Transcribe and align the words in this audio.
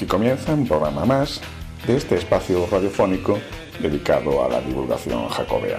Aquí 0.00 0.06
comienza 0.06 0.54
un 0.54 0.66
programa 0.66 1.04
más 1.04 1.42
de 1.86 1.98
este 1.98 2.14
espacio 2.14 2.66
radiofónico 2.70 3.38
dedicado 3.80 4.42
a 4.42 4.48
la 4.48 4.62
divulgación 4.62 5.28
jacobea. 5.28 5.78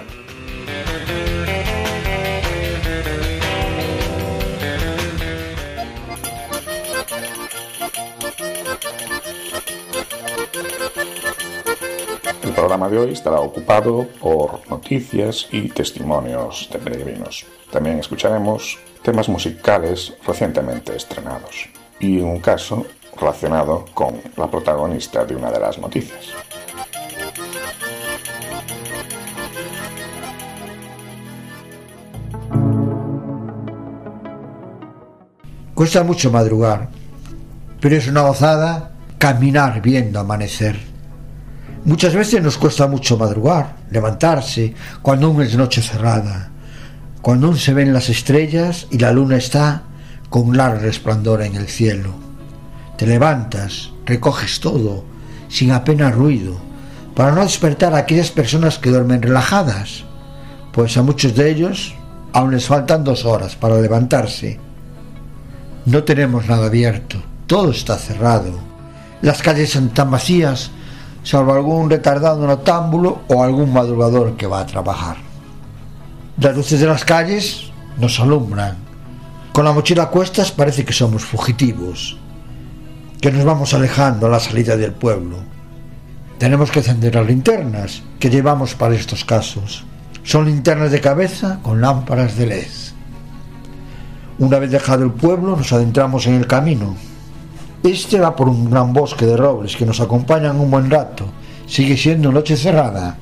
El 12.44 12.52
programa 12.52 12.88
de 12.88 12.98
hoy 12.98 13.12
estará 13.14 13.40
ocupado 13.40 14.06
por 14.20 14.60
noticias 14.70 15.48
y 15.50 15.68
testimonios 15.68 16.70
de 16.72 16.78
peregrinos. 16.78 17.44
También 17.72 17.98
escucharemos 17.98 18.78
temas 19.02 19.28
musicales 19.28 20.14
recientemente 20.24 20.94
estrenados 20.94 21.68
y 21.98 22.20
un 22.20 22.38
caso 22.38 22.86
relacionado 23.22 23.84
con 23.94 24.20
la 24.36 24.50
protagonista 24.50 25.24
de 25.24 25.36
una 25.36 25.50
de 25.50 25.60
las 25.60 25.78
noticias. 25.78 26.26
Cuesta 35.74 36.04
mucho 36.04 36.30
madrugar, 36.30 36.88
pero 37.80 37.96
es 37.96 38.06
una 38.08 38.22
gozada 38.22 38.92
caminar 39.18 39.80
viendo 39.80 40.20
amanecer. 40.20 40.78
Muchas 41.84 42.14
veces 42.14 42.42
nos 42.42 42.58
cuesta 42.58 42.86
mucho 42.86 43.16
madrugar, 43.16 43.76
levantarse, 43.90 44.74
cuando 45.00 45.28
aún 45.28 45.42
es 45.42 45.56
noche 45.56 45.82
cerrada, 45.82 46.50
cuando 47.20 47.48
aún 47.48 47.56
se 47.56 47.74
ven 47.74 47.92
las 47.92 48.08
estrellas 48.08 48.86
y 48.90 48.98
la 48.98 49.12
luna 49.12 49.36
está 49.36 49.82
con 50.28 50.48
un 50.48 50.56
largo 50.56 50.80
resplandor 50.80 51.42
en 51.42 51.56
el 51.56 51.68
cielo. 51.68 52.31
Te 53.02 53.08
levantas, 53.08 53.90
recoges 54.06 54.60
todo, 54.60 55.02
sin 55.48 55.72
apenas 55.72 56.14
ruido, 56.14 56.54
para 57.16 57.32
no 57.32 57.42
despertar 57.42 57.94
a 57.94 57.98
aquellas 57.98 58.30
personas 58.30 58.78
que 58.78 58.90
duermen 58.90 59.20
relajadas, 59.20 60.04
pues 60.72 60.96
a 60.96 61.02
muchos 61.02 61.34
de 61.34 61.50
ellos 61.50 61.96
aún 62.32 62.52
les 62.52 62.68
faltan 62.68 63.02
dos 63.02 63.24
horas 63.24 63.56
para 63.56 63.80
levantarse. 63.80 64.60
No 65.84 66.04
tenemos 66.04 66.46
nada 66.46 66.66
abierto, 66.66 67.20
todo 67.48 67.72
está 67.72 67.98
cerrado. 67.98 68.52
Las 69.20 69.42
calles 69.42 69.74
están 69.74 70.08
vacías, 70.08 70.70
salvo 71.24 71.54
algún 71.54 71.90
retardado 71.90 72.46
notámbulo 72.46 73.22
o 73.26 73.42
algún 73.42 73.72
madrugador 73.72 74.36
que 74.36 74.46
va 74.46 74.60
a 74.60 74.66
trabajar. 74.66 75.16
Las 76.38 76.54
luces 76.54 76.78
de 76.78 76.86
las 76.86 77.04
calles 77.04 77.64
nos 77.98 78.20
alumbran, 78.20 78.76
con 79.52 79.64
la 79.64 79.72
mochila 79.72 80.04
a 80.04 80.10
cuestas 80.10 80.52
parece 80.52 80.84
que 80.84 80.92
somos 80.92 81.24
fugitivos, 81.24 82.21
que 83.22 83.30
nos 83.30 83.44
vamos 83.44 83.72
alejando 83.72 84.26
a 84.26 84.30
la 84.30 84.40
salida 84.40 84.76
del 84.76 84.94
pueblo. 84.94 85.36
Tenemos 86.38 86.72
que 86.72 86.80
encender 86.80 87.14
las 87.14 87.24
linternas 87.24 88.02
que 88.18 88.28
llevamos 88.28 88.74
para 88.74 88.96
estos 88.96 89.24
casos. 89.24 89.84
Son 90.24 90.44
linternas 90.44 90.90
de 90.90 91.00
cabeza 91.00 91.60
con 91.62 91.80
lámparas 91.80 92.36
de 92.36 92.46
LED. 92.46 92.66
Una 94.40 94.58
vez 94.58 94.72
dejado 94.72 95.04
el 95.04 95.12
pueblo 95.12 95.56
nos 95.56 95.72
adentramos 95.72 96.26
en 96.26 96.34
el 96.34 96.48
camino. 96.48 96.96
Este 97.84 98.18
va 98.18 98.34
por 98.34 98.48
un 98.48 98.68
gran 98.68 98.92
bosque 98.92 99.24
de 99.24 99.36
robles 99.36 99.76
que 99.76 99.86
nos 99.86 100.00
acompañan 100.00 100.58
un 100.58 100.72
buen 100.72 100.90
rato. 100.90 101.26
Sigue 101.68 101.96
siendo 101.96 102.32
noche 102.32 102.56
cerrada. 102.56 103.18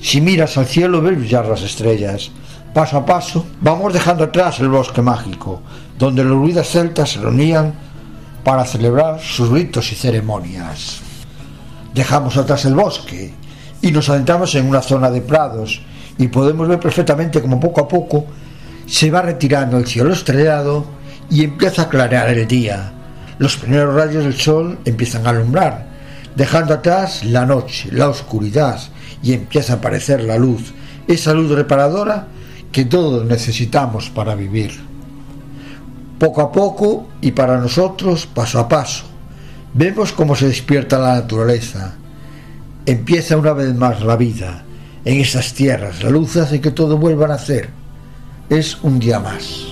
Si 0.00 0.20
miras 0.20 0.56
al 0.56 0.66
cielo 0.66 1.02
ves 1.02 1.18
brillar 1.18 1.46
las 1.46 1.62
estrellas 1.62 2.30
Paso 2.72 2.96
a 2.96 3.04
paso 3.04 3.44
vamos 3.60 3.92
dejando 3.92 4.24
atrás 4.24 4.60
el 4.60 4.68
bosque 4.68 5.02
mágico, 5.02 5.60
donde 5.98 6.24
los 6.24 6.38
ruidos 6.38 6.68
celtas 6.68 7.10
se 7.10 7.20
reunían 7.20 7.74
para 8.44 8.64
celebrar 8.64 9.20
sus 9.20 9.48
ritos 9.48 9.92
y 9.92 9.94
ceremonias. 9.94 11.00
Dejamos 11.94 12.36
atrás 12.36 12.64
el 12.64 12.74
bosque 12.74 13.34
y 13.80 13.92
nos 13.92 14.08
adentramos 14.08 14.54
en 14.54 14.66
una 14.66 14.82
zona 14.82 15.10
de 15.10 15.20
prados 15.20 15.80
y 16.18 16.28
podemos 16.28 16.68
ver 16.68 16.80
perfectamente 16.80 17.40
como 17.40 17.60
poco 17.60 17.82
a 17.82 17.88
poco 17.88 18.26
se 18.86 19.10
va 19.10 19.22
retirando 19.22 19.78
el 19.78 19.86
cielo 19.86 20.12
estrellado 20.12 20.84
y 21.30 21.44
empieza 21.44 21.82
a 21.82 21.88
clarear 21.88 22.30
el 22.30 22.46
día. 22.46 22.92
Los 23.38 23.56
primeros 23.56 23.94
rayos 23.94 24.24
del 24.24 24.38
sol 24.38 24.78
empiezan 24.84 25.26
a 25.26 25.30
alumbrar, 25.30 25.86
dejando 26.36 26.74
atrás 26.74 27.24
la 27.24 27.46
noche, 27.46 27.88
la 27.90 28.08
oscuridad 28.08 28.78
y 29.22 29.32
empieza 29.32 29.74
a 29.74 29.76
aparecer 29.76 30.22
la 30.22 30.36
luz, 30.36 30.72
esa 31.08 31.32
luz 31.32 31.50
reparadora 31.50 32.26
que 32.70 32.84
todos 32.84 33.24
necesitamos 33.24 34.10
para 34.10 34.34
vivir. 34.34 34.91
Poco 36.22 36.40
a 36.40 36.52
poco 36.52 37.08
y 37.20 37.32
para 37.32 37.58
nosotros 37.58 38.28
paso 38.32 38.60
a 38.60 38.68
paso, 38.68 39.02
vemos 39.74 40.12
cómo 40.12 40.36
se 40.36 40.46
despierta 40.46 40.96
la 40.96 41.14
naturaleza. 41.14 41.94
Empieza 42.86 43.36
una 43.36 43.52
vez 43.52 43.74
más 43.74 44.02
la 44.02 44.14
vida 44.14 44.62
en 45.04 45.18
estas 45.18 45.52
tierras. 45.52 46.00
La 46.00 46.10
luz 46.10 46.36
hace 46.36 46.60
que 46.60 46.70
todo 46.70 46.96
vuelva 46.96 47.24
a 47.24 47.30
nacer. 47.30 47.70
Es 48.48 48.78
un 48.84 49.00
día 49.00 49.18
más. 49.18 49.71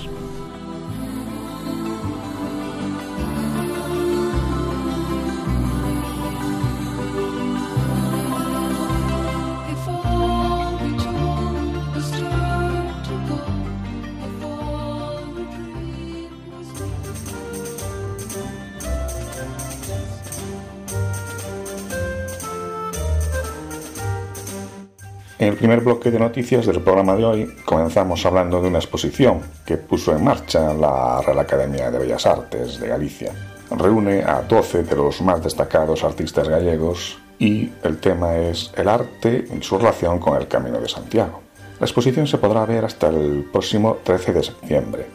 Primer 25.61 25.81
bloque 25.81 26.09
de 26.09 26.17
noticias 26.17 26.65
del 26.65 26.81
programa 26.81 27.15
de 27.15 27.23
hoy 27.23 27.55
comenzamos 27.65 28.25
hablando 28.25 28.59
de 28.63 28.67
una 28.67 28.79
exposición 28.79 29.41
que 29.63 29.77
puso 29.77 30.11
en 30.11 30.23
marcha 30.23 30.73
la 30.73 31.21
Real 31.21 31.37
Academia 31.37 31.91
de 31.91 31.99
Bellas 31.99 32.25
Artes 32.25 32.79
de 32.79 32.87
Galicia. 32.87 33.31
Reúne 33.69 34.23
a 34.23 34.41
12 34.41 34.81
de 34.81 34.95
los 34.95 35.21
más 35.21 35.43
destacados 35.43 36.03
artistas 36.03 36.49
gallegos 36.49 37.19
y 37.37 37.69
el 37.83 37.99
tema 37.99 38.37
es 38.37 38.71
el 38.75 38.87
arte 38.87 39.45
y 39.55 39.61
su 39.61 39.77
relación 39.77 40.17
con 40.17 40.35
el 40.41 40.47
Camino 40.47 40.81
de 40.81 40.89
Santiago. 40.89 41.41
La 41.79 41.85
exposición 41.85 42.25
se 42.25 42.39
podrá 42.39 42.65
ver 42.65 42.83
hasta 42.83 43.09
el 43.09 43.47
próximo 43.53 43.97
13 44.03 44.33
de 44.33 44.41
septiembre 44.43 45.05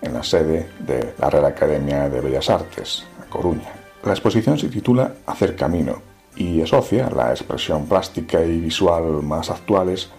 en 0.00 0.14
la 0.14 0.24
sede 0.24 0.68
de 0.80 1.14
la 1.16 1.30
Real 1.30 1.44
Academia 1.44 2.08
de 2.08 2.20
Bellas 2.20 2.50
Artes, 2.50 3.04
a 3.24 3.30
Coruña. 3.30 3.72
La 4.02 4.10
exposición 4.10 4.58
se 4.58 4.68
titula 4.68 5.14
Hacer 5.26 5.54
Camino 5.54 6.11
y 6.36 6.60
asocia 6.60 7.10
la 7.10 7.30
expresión 7.30 7.86
plástica 7.86 8.42
y 8.42 8.58
visual 8.60 9.22
más 9.22 9.50
actuales 9.50 10.10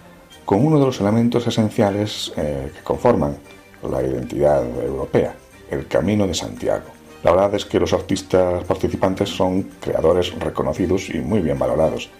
con 0.44 0.64
uno 0.64 0.78
de 0.78 0.86
los 0.86 1.00
elementos 1.00 1.46
esenciales 1.46 2.32
eh, 2.36 2.70
que 2.74 2.82
conforman 2.82 3.36
la 3.82 4.02
identidad 4.02 4.64
europea, 4.64 5.34
el 5.70 5.86
Camino 5.86 6.26
de 6.26 6.34
Santiago. 6.34 6.84
La 7.22 7.32
verdad 7.32 7.54
es 7.54 7.64
que 7.64 7.80
los 7.80 7.92
artistas 7.92 8.64
participantes 8.64 9.30
son 9.30 9.62
creadores 9.80 10.38
reconocidos 10.38 11.08
y 11.08 11.18
muy 11.18 11.40
bien 11.40 11.58
valorados. 11.58 12.10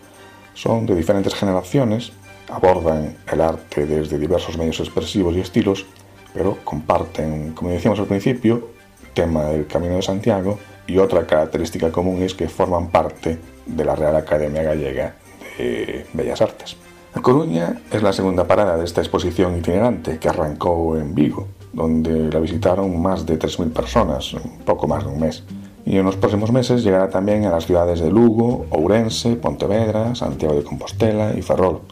Son 0.55 0.87
de 0.87 0.95
diferentes 0.95 1.35
generaciones, 1.35 2.13
abordan 2.49 3.17
el 3.31 3.41
arte 3.41 3.87
desde 3.87 4.19
diversos 4.19 4.57
medios 4.57 4.81
expresivos 4.81 5.35
y 5.35 5.41
estilos, 5.41 5.85
pero 6.33 6.59
comparten, 6.65 7.53
como 7.53 7.71
decíamos 7.71 8.01
al 8.01 8.07
principio, 8.07 8.71
el 9.03 9.11
tema 9.11 9.45
del 9.45 9.67
Camino 9.67 9.97
de 9.97 10.03
Santiago 10.03 10.59
y 10.87 10.99
otra 10.99 11.27
característica 11.27 11.93
común 11.93 12.23
es 12.23 12.35
que 12.35 12.49
forman 12.49 12.89
parte 12.89 13.39
de 13.67 13.85
la 13.85 13.95
Real 13.95 14.17
Academia 14.17 14.63
Gallega 14.63 15.17
de 15.59 16.07
Bellas 16.13 16.41
Artes. 16.41 16.77
La 17.15 17.23
Coruña 17.23 17.81
es 17.93 18.03
la 18.03 18.13
segunda 18.13 18.45
parada 18.45 18.77
de 18.77 18.85
esta 18.85 19.01
exposición 19.01 19.57
itinerante 19.57 20.19
que 20.19 20.29
arrancó 20.29 20.97
en 20.97 21.15
Vigo, 21.15 21.47
donde 21.73 22.29
la 22.29 22.41
visitaron 22.41 23.01
más 23.01 23.25
de 23.25 23.39
3.000 23.39 23.73
personas, 23.73 24.35
poco 24.65 24.89
más 24.89 25.05
de 25.05 25.11
un 25.11 25.21
mes. 25.21 25.45
Y 25.87 25.97
en 25.97 26.05
los 26.05 26.17
próximos 26.17 26.51
meses 26.51 26.83
llegará 26.83 27.11
también 27.11 27.45
a 27.45 27.51
las 27.51 27.67
ciudades 27.67 28.01
de 28.01 28.11
Lugo, 28.11 28.67
Ourense, 28.71 29.37
Pontevedra, 29.37 30.15
Santiago 30.15 30.55
de 30.55 30.65
Compostela 30.65 31.35
y 31.37 31.43
Ferrol, 31.43 31.83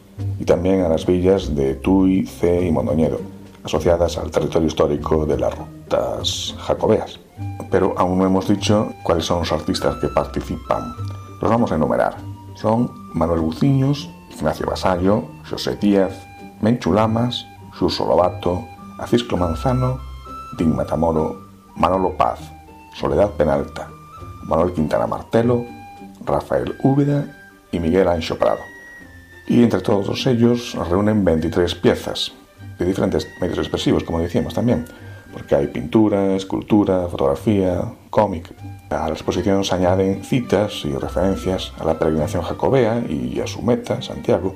y 0.40 0.44
también 0.44 0.80
a 0.80 0.88
las 0.88 1.06
villas 1.06 1.54
de 1.54 1.74
Tui, 1.74 2.26
C 2.26 2.66
y 2.66 2.72
Mondoñedo, 2.72 3.20
asociadas 3.62 4.18
al 4.18 4.30
territorio 4.30 4.66
histórico 4.66 5.24
de 5.24 5.38
las 5.38 5.56
rutas 5.56 6.54
jacobeas. 6.58 7.20
pero 7.70 7.94
aún 7.96 8.18
no 8.18 8.26
hemos 8.26 8.48
dicho 8.48 8.92
cuáles 9.02 9.24
son 9.24 9.40
los 9.40 9.52
artistas 9.52 9.96
que 9.96 10.08
participan. 10.08 10.94
Los 11.42 11.50
vamos 11.50 11.72
a 11.72 11.74
enumerar. 11.74 12.14
Son 12.54 12.88
Manuel 13.14 13.40
Buciños, 13.40 14.08
Ignacio 14.30 14.64
Basallo, 14.64 15.24
José 15.50 15.74
Díaz, 15.74 16.24
Menchu 16.60 16.92
Lamas, 16.92 17.44
Suso 17.76 18.06
Lobato, 18.06 18.64
Acisclo 19.00 19.36
Manzano, 19.36 19.98
Din 20.56 20.76
Matamoro, 20.76 21.48
Manolo 21.74 22.16
Paz, 22.16 22.38
Soledad 22.94 23.30
Penalta, 23.30 23.88
Manuel 24.44 24.72
Quintana 24.72 25.08
Martelo, 25.08 25.64
Rafael 26.24 26.76
Úbeda 26.84 27.26
y 27.72 27.80
Miguel 27.80 28.06
Ancho 28.06 28.38
Prado. 28.38 28.60
Y 29.48 29.64
entre 29.64 29.80
todos 29.80 30.24
ellos 30.28 30.76
reúnen 30.88 31.24
23 31.24 31.74
piezas 31.74 32.30
de 32.78 32.84
diferentes 32.84 33.26
medios 33.40 33.58
expresivos, 33.58 34.04
como 34.04 34.20
decíamos 34.20 34.54
también, 34.54 34.84
porque 35.32 35.56
hay 35.56 35.66
pintura, 35.66 36.36
escultura, 36.36 37.08
fotografía, 37.08 37.82
cómic. 38.10 38.54
A 38.92 39.08
la 39.08 39.14
exposición 39.14 39.64
se 39.64 39.74
añaden 39.74 40.22
citas 40.22 40.84
y 40.84 40.92
referencias 40.92 41.72
a 41.78 41.84
la 41.84 41.98
peregrinación 41.98 42.42
jacobea 42.42 43.02
y 43.08 43.40
a 43.40 43.46
su 43.46 43.62
meta, 43.62 44.02
Santiago, 44.02 44.54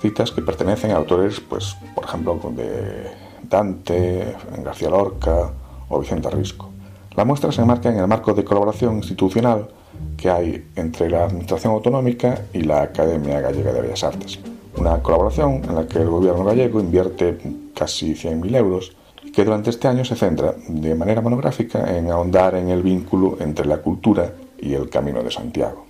citas 0.00 0.32
que 0.32 0.42
pertenecen 0.42 0.90
a 0.90 0.96
autores, 0.96 1.40
pues, 1.40 1.76
por 1.94 2.04
ejemplo, 2.04 2.40
de 2.56 3.06
Dante, 3.48 4.34
García 4.64 4.90
Lorca 4.90 5.52
o 5.88 6.00
Vicente 6.00 6.28
Risco. 6.30 6.70
La 7.14 7.24
muestra 7.24 7.52
se 7.52 7.62
enmarca 7.62 7.88
en 7.88 7.98
el 7.98 8.08
marco 8.08 8.34
de 8.34 8.44
colaboración 8.44 8.96
institucional 8.96 9.68
que 10.16 10.28
hay 10.28 10.68
entre 10.74 11.08
la 11.08 11.24
Administración 11.24 11.72
Autonómica 11.72 12.42
y 12.52 12.62
la 12.62 12.82
Academia 12.82 13.40
Gallega 13.40 13.72
de 13.72 13.80
Bellas 13.80 14.04
Artes. 14.04 14.40
Una 14.76 15.02
colaboración 15.02 15.62
en 15.64 15.74
la 15.76 15.86
que 15.86 16.00
el 16.00 16.10
gobierno 16.10 16.44
gallego 16.44 16.80
invierte 16.80 17.38
casi 17.74 18.14
100.000 18.14 18.56
euros 18.56 18.96
que 19.36 19.44
durante 19.44 19.68
este 19.68 19.86
año 19.86 20.02
se 20.02 20.16
centra 20.16 20.54
de 20.66 20.94
manera 20.94 21.20
monográfica 21.20 21.94
en 21.94 22.10
ahondar 22.10 22.54
en 22.54 22.70
el 22.70 22.82
vínculo 22.82 23.36
entre 23.38 23.66
la 23.66 23.82
cultura 23.82 24.32
y 24.58 24.72
el 24.72 24.88
Camino 24.88 25.22
de 25.22 25.30
Santiago. 25.30 25.84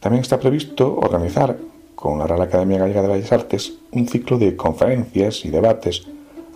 También 0.00 0.22
está 0.22 0.40
previsto 0.40 0.96
organizar 0.96 1.58
con 1.94 2.18
la 2.18 2.26
Real 2.26 2.40
Academia 2.40 2.78
Gallega 2.78 3.02
de 3.02 3.08
Bellas 3.08 3.32
Artes 3.32 3.74
un 3.90 4.08
ciclo 4.08 4.38
de 4.38 4.56
conferencias 4.56 5.44
y 5.44 5.50
debates 5.50 6.06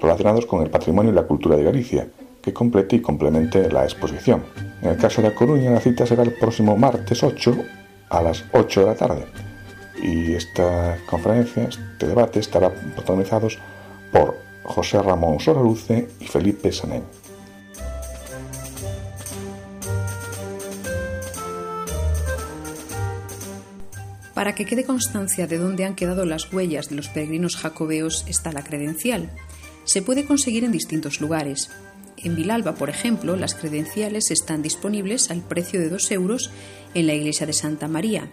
relacionados 0.00 0.46
con 0.46 0.62
el 0.62 0.70
patrimonio 0.70 1.12
y 1.12 1.14
la 1.14 1.24
cultura 1.24 1.56
de 1.56 1.64
Galicia, 1.64 2.08
que 2.40 2.54
complete 2.54 2.96
y 2.96 3.02
complemente 3.02 3.70
la 3.70 3.84
exposición. 3.84 4.42
En 4.80 4.88
el 4.88 4.96
caso 4.96 5.20
de 5.20 5.28
A 5.28 5.34
Coruña, 5.34 5.70
la 5.70 5.80
cita 5.80 6.06
será 6.06 6.22
el 6.22 6.32
próximo 6.32 6.74
martes 6.74 7.22
8 7.22 7.54
a 8.08 8.22
las 8.22 8.46
8 8.54 8.80
de 8.80 8.86
la 8.86 8.94
tarde. 8.94 9.26
Y 10.02 10.32
esta 10.32 10.96
conferencia, 11.04 11.64
este 11.64 12.06
debate, 12.06 12.40
estará 12.40 12.70
protagonizados 12.70 13.58
por 14.10 14.49
José 14.64 15.02
Ramón 15.02 15.40
Soraluce 15.40 16.08
y 16.20 16.26
Felipe 16.26 16.72
Sanén. 16.72 17.02
Para 24.34 24.54
que 24.54 24.64
quede 24.64 24.84
constancia 24.84 25.46
de 25.46 25.58
dónde 25.58 25.84
han 25.84 25.94
quedado 25.94 26.24
las 26.24 26.50
huellas 26.52 26.88
de 26.88 26.96
los 26.96 27.08
peregrinos 27.08 27.56
jacobeos 27.56 28.24
está 28.26 28.52
la 28.52 28.64
credencial. 28.64 29.30
Se 29.84 30.02
puede 30.02 30.24
conseguir 30.24 30.64
en 30.64 30.72
distintos 30.72 31.20
lugares, 31.20 31.70
en 32.22 32.36
Vilalba, 32.36 32.74
por 32.74 32.90
ejemplo, 32.90 33.36
las 33.36 33.54
credenciales 33.54 34.30
están 34.30 34.62
disponibles 34.62 35.30
al 35.30 35.40
precio 35.40 35.80
de 35.80 35.88
2 35.88 36.10
euros 36.12 36.50
en 36.94 37.06
la 37.06 37.14
iglesia 37.14 37.46
de 37.46 37.52
Santa 37.54 37.88
María. 37.88 38.28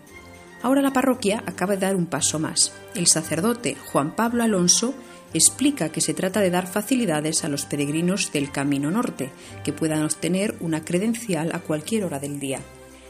Ahora 0.62 0.81
la 0.81 0.91
parroquia 0.91 1.44
acaba 1.45 1.75
de 1.75 1.85
dar 1.85 1.95
un 1.95 2.06
paso 2.06 2.39
más. 2.39 2.74
El 2.95 3.07
sacerdote 3.07 3.75
Juan 3.75 4.15
Pablo 4.15 4.44
Alonso 4.44 4.94
explica 5.33 5.89
que 5.89 6.01
se 6.01 6.13
trata 6.13 6.39
de 6.39 6.50
dar 6.50 6.68
facilidades 6.68 7.44
a 7.44 7.50
los 7.50 7.65
peregrinos 7.65 8.31
del 8.31 8.51
Camino 8.51 8.91
Norte, 8.91 9.29
que 9.63 9.74
puedan 9.74 10.03
obtener 10.03 10.56
una 10.59 10.83
credencial 10.83 11.51
a 11.53 11.59
cualquier 11.59 12.06
hora 12.06 12.19
del 12.19 12.39
día, 12.39 12.59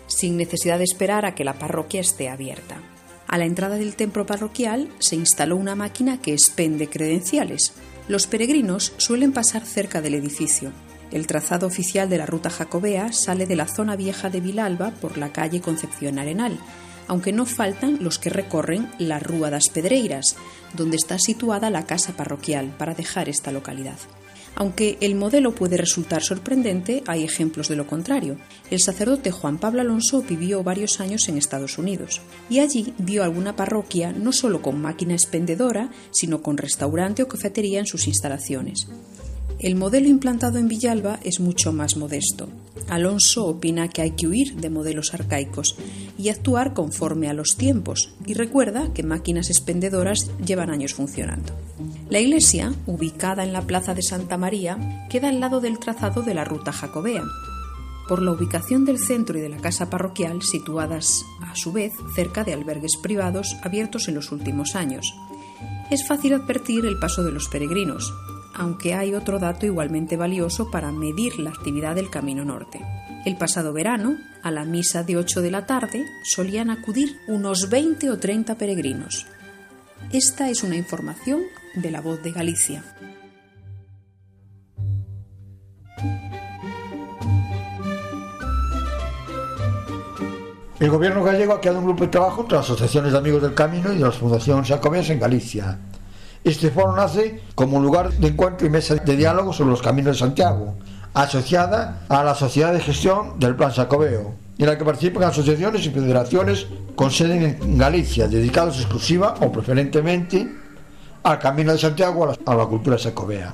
sin 0.08 0.38
necesidad 0.38 0.78
de 0.78 0.84
esperar 0.84 1.26
a 1.26 1.36
que 1.36 1.44
la 1.44 1.60
parroquia 1.60 2.02
esté 2.02 2.30
abierta. 2.30 2.78
A 3.28 3.38
la 3.38 3.46
entrada 3.46 3.76
del 3.76 3.96
templo 3.96 4.26
parroquial 4.26 4.90
se 5.00 5.16
instaló 5.16 5.58
una 5.58 5.76
máquina 5.76 6.22
que 6.22 6.34
expende 6.34 6.88
credenciales. 6.88 7.74
Los 8.08 8.26
peregrinos 8.26 8.94
suelen 8.98 9.34
pasar 9.34 9.66
cerca 9.66 10.02
del 10.02 10.16
edificio. 10.16 10.72
El 11.12 11.28
trazado 11.28 11.68
oficial 11.68 12.10
de 12.10 12.18
la 12.18 12.26
ruta 12.26 12.50
jacobea 12.50 13.12
sale 13.12 13.46
de 13.46 13.56
la 13.58 13.68
zona 13.68 13.96
vieja 13.96 14.30
de 14.30 14.40
Vilalba 14.40 14.92
por 14.92 15.18
la 15.18 15.32
calle 15.34 15.60
Concepción 15.60 16.20
Arenal, 16.20 16.58
aunque 17.08 17.32
no 17.32 17.46
faltan 17.46 17.98
los 18.02 18.20
que 18.20 18.30
recorren 18.30 18.90
la 19.00 19.20
Rúa 19.20 19.50
das 19.50 19.70
Pedreiras, 19.70 20.36
donde 20.76 20.98
está 20.98 21.18
situada 21.20 21.70
la 21.70 21.86
casa 21.86 22.14
parroquial 22.14 22.74
para 22.78 22.94
dejar 22.94 23.30
esta 23.30 23.52
localidad. 23.52 23.98
Aunque 24.60 24.98
el 25.02 25.14
modelo 25.14 25.54
puede 25.54 25.78
resultar 25.78 26.24
sorprendente, 26.24 27.04
hay 27.06 27.24
ejemplos 27.24 27.68
de 27.68 27.76
lo 27.76 27.86
contrario. 27.86 28.38
El 28.72 28.80
sacerdote 28.80 29.30
Juan 29.30 29.60
Pablo 29.60 29.82
Alonso 29.82 30.24
vivió 30.24 30.64
varios 30.64 31.00
años 31.00 31.30
en 31.30 31.38
Estados 31.38 31.78
Unidos 31.78 32.22
y 32.50 32.58
allí 32.58 32.92
vio 32.98 33.24
alguna 33.24 33.56
parroquia 33.56 34.12
no 34.14 34.34
solo 34.34 34.64
con 34.64 34.82
máquina 34.82 35.14
expendedora, 35.14 35.92
sino 36.10 36.42
con 36.42 36.58
restaurante 36.58 37.22
o 37.22 37.28
cafetería 37.28 37.80
en 37.80 37.86
sus 37.86 38.08
instalaciones. 38.08 38.88
El 39.60 39.76
modelo 39.76 40.08
implantado 40.08 40.60
en 40.60 40.68
Villalba 40.68 41.20
es 41.24 41.40
mucho 41.40 41.74
más 41.74 41.98
modesto. 41.98 42.48
Alonso 42.90 43.48
opina 43.48 43.88
que 43.88 44.04
hay 44.04 44.12
que 44.12 44.28
huir 44.28 44.56
de 44.56 44.70
modelos 44.70 45.16
arcaicos 45.16 45.76
y 46.16 46.30
actuar 46.30 46.76
conforme 46.76 47.28
a 47.28 47.34
los 47.34 47.58
tiempos 47.58 48.14
y 48.28 48.36
recuerda 48.36 48.94
que 48.94 49.02
máquinas 49.02 49.50
expendedoras 49.50 50.30
llevan 50.46 50.70
años 50.70 50.94
funcionando. 50.94 51.54
La 52.08 52.20
iglesia, 52.20 52.72
ubicada 52.86 53.44
en 53.44 53.52
la 53.52 53.64
plaza 53.64 53.96
de 53.96 54.04
Santa 54.04 54.38
María, 54.38 55.08
queda 55.10 55.30
al 55.30 55.40
lado 55.40 55.60
del 55.60 55.80
trazado 55.80 56.22
de 56.22 56.36
la 56.36 56.46
ruta 56.46 56.72
jacobea, 56.72 57.24
por 58.08 58.22
la 58.22 58.34
ubicación 58.34 58.86
del 58.86 59.00
centro 59.00 59.40
y 59.40 59.42
de 59.42 59.50
la 59.50 59.58
casa 59.58 59.90
parroquial, 59.90 60.44
situadas 60.44 61.26
a 61.42 61.56
su 61.56 61.72
vez 61.74 61.94
cerca 62.16 62.44
de 62.44 62.54
albergues 62.54 62.96
privados 62.96 63.58
abiertos 63.64 64.08
en 64.08 64.16
los 64.16 64.32
últimos 64.32 64.76
años. 64.76 65.16
Es 65.90 66.08
fácil 66.08 66.34
advertir 66.34 66.86
el 66.86 67.00
paso 67.00 67.24
de 67.24 67.32
los 67.32 67.50
peregrinos, 67.50 68.14
aunque 68.58 68.96
hay 68.96 69.14
otro 69.14 69.40
dato 69.40 69.66
igualmente 69.66 70.18
valioso 70.18 70.70
para 70.72 70.92
medir 70.92 71.40
la 71.40 71.52
actividad 71.52 71.96
del 71.96 72.10
Camino 72.10 72.44
Norte. 72.44 72.80
El 73.26 73.38
pasado 73.38 73.72
verano, 73.72 74.18
a 74.44 74.52
la 74.52 74.66
misa 74.66 75.04
de 75.04 75.18
8 75.18 75.42
de 75.42 75.52
la 75.52 75.66
tarde, 75.66 76.06
solían 76.24 76.70
acudir 76.70 77.18
unos 77.28 77.70
20 77.70 78.10
o 78.10 78.18
30 78.18 78.56
peregrinos. 78.56 79.28
Esta 80.12 80.50
es 80.50 80.64
una 80.64 80.76
información 80.76 81.42
de 81.76 81.92
la 81.92 82.02
voz 82.02 82.22
de 82.24 82.32
Galicia. 82.32 82.84
El 90.80 90.92
gobierno 90.92 91.24
gallego 91.24 91.54
ha 91.54 91.60
creado 91.60 91.80
un 91.80 91.86
grupo 91.86 92.04
de 92.04 92.12
trabajo 92.12 92.42
entre 92.42 92.58
las 92.58 92.66
asociaciones 92.66 93.12
de 93.12 93.18
amigos 93.18 93.42
del 93.42 93.56
camino 93.56 93.92
y 93.92 93.98
de 93.98 94.04
las 94.04 94.16
fundaciones 94.16 94.68
jacobeas 94.68 95.10
en 95.10 95.20
Galicia. 95.20 95.80
Este 96.48 96.72
foro 96.72 96.96
nace 96.96 97.42
como 97.56 97.78
lugar 97.82 98.14
de 98.14 98.30
encuentro 98.30 98.66
y 98.66 98.70
mesa 98.70 98.96
de 98.96 99.18
diálogo 99.18 99.52
sobre 99.52 99.72
los 99.72 99.82
caminos 99.82 100.16
de 100.16 100.20
Santiago, 100.20 100.76
asociada 101.14 102.04
a 102.08 102.24
la 102.24 102.36
Sociedad 102.36 102.72
de 102.72 102.80
Gestión 102.80 103.38
del 103.38 103.58
Plan 103.58 103.72
Jacobeo, 103.72 104.34
en 104.58 104.66
la 104.66 104.78
que 104.78 104.86
participan 104.86 105.24
asociaciones 105.24 105.86
y 105.86 105.90
federaciones 105.90 106.68
con 106.96 107.12
sede 107.12 107.58
en 107.62 107.78
Galicia, 107.78 108.30
dedicados 108.30 108.78
exclusiva 108.78 109.36
o 109.42 109.52
preferentemente 109.52 110.50
al 111.24 111.38
Camino 111.38 111.74
de 111.74 111.80
Santiago 111.80 112.34
a 112.46 112.56
la, 112.56 112.66
cultura 112.66 112.98
sacobea. 112.98 113.54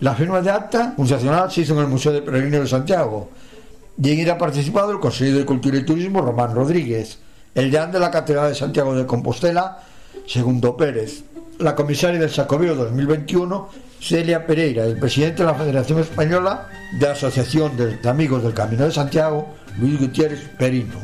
La 0.00 0.14
firma 0.14 0.42
de 0.42 0.50
acta 0.50 0.92
fundacional 0.94 1.50
se 1.50 1.62
hizo 1.62 1.72
en 1.72 1.78
el 1.78 1.86
Museo 1.86 2.12
de 2.12 2.20
Peregrinos 2.20 2.60
de 2.60 2.68
Santiago 2.68 3.30
y 3.96 4.12
en 4.12 4.20
ella 4.20 4.34
ha 4.34 4.38
participado 4.38 4.92
el 4.92 5.00
consejero 5.00 5.38
de 5.38 5.46
Cultura 5.46 5.78
y 5.78 5.86
Turismo 5.86 6.20
Román 6.20 6.54
Rodríguez, 6.54 7.18
el 7.54 7.70
deán 7.70 7.90
de 7.90 7.98
la 7.98 8.10
Catedral 8.10 8.50
de 8.50 8.54
Santiago 8.54 8.94
de 8.94 9.06
Compostela, 9.06 9.78
Segundo 10.26 10.76
Pérez, 10.76 11.24
la 11.60 11.74
comisaria 11.74 12.18
del 12.18 12.30
Sacobeo 12.30 12.74
2021, 12.74 13.68
Celia 14.00 14.46
Pereira, 14.46 14.84
el 14.84 14.98
presidente 14.98 15.42
de 15.42 15.48
la 15.48 15.54
Federación 15.54 16.00
Española 16.00 16.68
de 16.98 17.08
Asociación 17.08 17.76
de 17.76 18.08
Amigos 18.08 18.42
del 18.42 18.54
Camino 18.54 18.84
de 18.84 18.92
Santiago, 18.92 19.54
Luis 19.78 20.00
Gutiérrez 20.00 20.48
Perino. 20.58 20.98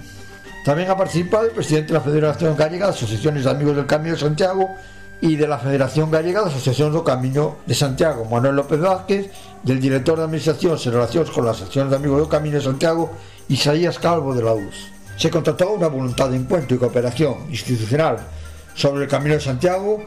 También 0.65 0.91
ha 0.91 0.97
participado 0.97 1.45
el 1.45 1.53
presidente 1.53 1.89
de 1.89 1.99
la 1.99 2.01
Federación 2.01 2.57
Gallega 2.57 2.87
de 2.87 2.93
Asociaciones 2.93 3.45
de 3.45 3.51
Amigos 3.51 3.77
del 3.77 3.87
Camino 3.87 4.15
de 4.15 4.21
Santiago, 4.21 4.71
y 5.21 5.37
de 5.37 5.49
la 5.49 5.59
Federación 5.59 6.11
Gallega 6.11 6.43
de 6.43 6.51
Asociación 6.51 6.93
do 6.93 7.03
Camino 7.03 7.65
de 7.65 7.75
Santiago, 7.75 8.25
Manuel 8.29 8.57
López 8.57 8.81
Vázquez, 8.81 9.31
del 9.63 9.81
director 9.81 10.19
de 10.19 10.25
Administración 10.25 10.77
en 10.77 10.93
relación 10.93 11.25
con 11.33 11.47
las 11.47 11.57
asociaciones 11.57 11.91
de 11.91 11.97
Amigos 11.97 12.21
do 12.21 12.29
Camino 12.29 12.59
de 12.59 12.65
Santiago, 12.65 13.11
Isaías 13.49 13.99
Calvo 13.99 14.35
de 14.35 14.43
la 14.43 14.53
US. 14.53 14.93
Se 15.17 15.31
contrató 15.31 15.73
una 15.73 15.89
voluntad 15.89 16.29
de 16.29 16.37
encuentro 16.37 16.77
y 16.77 16.79
cooperación 16.79 17.49
institucional 17.49 18.19
sobre 18.75 19.05
el 19.05 19.11
Camino 19.11 19.35
de 19.35 19.41
Santiago, 19.41 20.05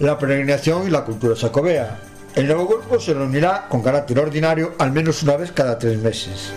la 0.00 0.18
peregrinación 0.18 0.88
y 0.88 0.90
la 0.90 1.04
cultura 1.04 1.36
sacobea. 1.36 2.00
El 2.34 2.46
nuevo 2.46 2.66
grupo 2.66 2.98
se 2.98 3.12
reunirá 3.12 3.68
con 3.68 3.82
carácter 3.82 4.18
ordinario 4.18 4.72
al 4.78 4.92
menos 4.92 5.22
una 5.22 5.36
vez 5.36 5.52
cada 5.52 5.78
tres 5.78 5.98
meses. 5.98 6.52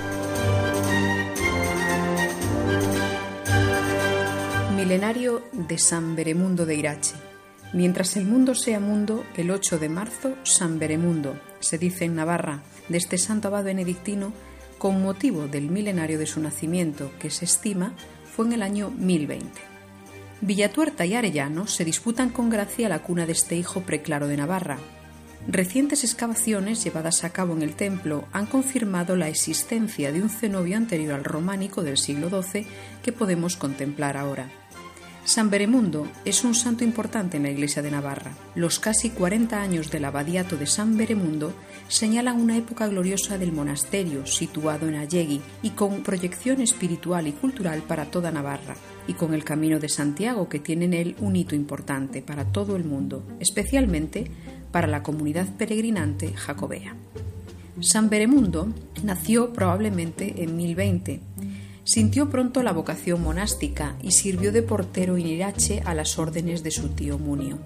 Milenario 4.75 5.43
de 5.51 5.77
San 5.77 6.15
Beremundo 6.15 6.65
de 6.65 6.75
Irache. 6.75 7.15
Mientras 7.73 8.15
el 8.15 8.25
mundo 8.25 8.55
sea 8.55 8.79
mundo, 8.79 9.23
el 9.35 9.51
8 9.51 9.79
de 9.79 9.89
marzo, 9.89 10.35
San 10.43 10.79
Beremundo, 10.79 11.35
se 11.59 11.77
dice 11.77 12.05
en 12.05 12.15
Navarra, 12.15 12.61
de 12.87 12.97
este 12.97 13.17
santo 13.17 13.47
abad 13.47 13.63
benedictino, 13.63 14.31
con 14.77 15.01
motivo 15.01 15.47
del 15.47 15.69
milenario 15.69 16.19
de 16.19 16.27
su 16.27 16.39
nacimiento, 16.39 17.11
que 17.19 17.29
se 17.29 17.45
estima 17.45 17.93
fue 18.35 18.45
en 18.45 18.53
el 18.53 18.61
año 18.61 18.91
1020. 18.91 19.72
Villatuerta 20.45 21.05
y 21.05 21.13
Arellano 21.13 21.67
se 21.67 21.85
disputan 21.85 22.29
con 22.29 22.49
gracia 22.49 22.89
la 22.89 22.99
cuna 22.99 23.25
de 23.25 23.31
este 23.31 23.55
hijo 23.55 23.83
preclaro 23.83 24.27
de 24.27 24.35
Navarra. 24.35 24.77
Recientes 25.47 26.03
excavaciones 26.03 26.83
llevadas 26.83 27.23
a 27.23 27.29
cabo 27.29 27.53
en 27.53 27.61
el 27.61 27.75
templo 27.75 28.25
han 28.33 28.45
confirmado 28.45 29.15
la 29.15 29.29
existencia 29.29 30.11
de 30.11 30.21
un 30.21 30.29
cenobio 30.29 30.75
anterior 30.75 31.13
al 31.13 31.23
románico 31.23 31.81
del 31.81 31.97
siglo 31.97 32.27
XII 32.29 32.67
que 33.01 33.13
podemos 33.13 33.55
contemplar 33.55 34.17
ahora. 34.17 34.49
San 35.23 35.49
Beremundo 35.49 36.09
es 36.25 36.43
un 36.43 36.55
santo 36.55 36.83
importante 36.83 37.37
en 37.37 37.43
la 37.43 37.49
Iglesia 37.49 37.81
de 37.81 37.91
Navarra. 37.91 38.33
Los 38.53 38.79
casi 38.79 39.11
40 39.11 39.61
años 39.61 39.91
del 39.91 40.03
abadiato 40.03 40.57
de 40.57 40.67
San 40.67 40.97
Beremundo 40.97 41.53
señalan 41.87 42.41
una 42.41 42.57
época 42.57 42.87
gloriosa 42.87 43.37
del 43.37 43.53
monasterio 43.53 44.25
situado 44.25 44.89
en 44.89 44.95
Allegui 44.95 45.41
y 45.61 45.69
con 45.69 46.03
proyección 46.03 46.59
espiritual 46.59 47.27
y 47.27 47.31
cultural 47.31 47.81
para 47.83 48.11
toda 48.11 48.31
Navarra, 48.31 48.75
y 49.07 49.13
con 49.13 49.33
el 49.33 49.43
Camino 49.43 49.79
de 49.79 49.89
Santiago 49.89 50.49
que 50.49 50.59
tiene 50.59 50.85
en 50.85 50.93
él 50.93 51.15
un 51.19 51.35
hito 51.35 51.55
importante 51.55 52.21
para 52.21 52.45
todo 52.45 52.75
el 52.75 52.83
mundo, 52.83 53.23
especialmente 53.39 54.31
para 54.71 54.87
la 54.87 55.03
comunidad 55.03 55.47
peregrinante 55.57 56.33
jacobea. 56.33 56.95
San 57.79 58.09
Beremundo 58.09 58.67
nació 59.03 59.51
probablemente 59.51 60.43
en 60.43 60.55
1020 60.55 61.21
Sintió 61.85 62.29
pronto 62.29 62.63
la 62.63 62.71
vocación 62.71 63.21
monástica 63.21 63.97
y 64.01 64.11
sirvió 64.11 64.53
de 64.53 64.61
portero 64.63 65.17
en 65.17 65.27
Irache 65.27 65.81
a 65.85 65.93
las 65.93 66.17
órdenes 66.17 66.63
de 66.63 66.71
su 66.71 66.89
tío 66.89 67.19
Munio. 67.19 67.59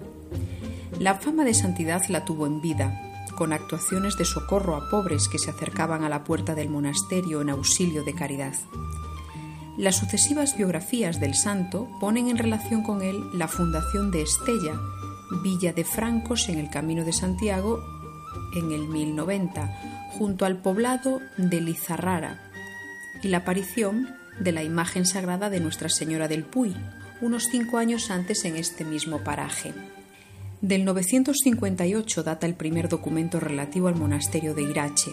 La 0.98 1.14
fama 1.14 1.44
de 1.44 1.54
santidad 1.54 2.02
la 2.08 2.24
tuvo 2.24 2.46
en 2.46 2.60
vida, 2.60 3.00
con 3.36 3.52
actuaciones 3.52 4.16
de 4.18 4.24
socorro 4.24 4.74
a 4.74 4.90
pobres 4.90 5.28
que 5.28 5.38
se 5.38 5.50
acercaban 5.50 6.02
a 6.02 6.08
la 6.08 6.24
puerta 6.24 6.56
del 6.56 6.68
monasterio 6.68 7.40
en 7.40 7.50
auxilio 7.50 8.02
de 8.02 8.14
caridad. 8.14 8.54
Las 9.78 9.94
sucesivas 9.94 10.56
biografías 10.56 11.20
del 11.20 11.36
santo 11.36 11.88
ponen 12.00 12.28
en 12.28 12.36
relación 12.36 12.82
con 12.82 13.00
él 13.00 13.16
la 13.32 13.46
fundación 13.46 14.10
de 14.10 14.22
Estella, 14.22 14.74
villa 15.44 15.72
de 15.72 15.84
francos 15.84 16.48
en 16.48 16.58
el 16.58 16.68
Camino 16.68 17.04
de 17.04 17.12
Santiago, 17.12 17.84
en 18.56 18.72
el 18.72 18.88
1090, 18.88 20.08
junto 20.18 20.46
al 20.46 20.56
poblado 20.56 21.20
de 21.36 21.60
Lizarrara, 21.60 22.40
y 23.22 23.28
la 23.28 23.38
aparición 23.38 24.08
de 24.40 24.50
la 24.50 24.64
imagen 24.64 25.06
sagrada 25.06 25.48
de 25.48 25.60
Nuestra 25.60 25.88
Señora 25.88 26.26
del 26.26 26.42
Puy, 26.42 26.74
unos 27.20 27.44
cinco 27.44 27.78
años 27.78 28.10
antes 28.10 28.44
en 28.44 28.56
este 28.56 28.84
mismo 28.84 29.22
paraje. 29.22 29.74
Del 30.60 30.84
958 30.86 32.24
data 32.24 32.48
el 32.48 32.54
primer 32.54 32.88
documento 32.88 33.38
relativo 33.38 33.86
al 33.86 33.94
monasterio 33.94 34.54
de 34.54 34.62
Irache. 34.62 35.12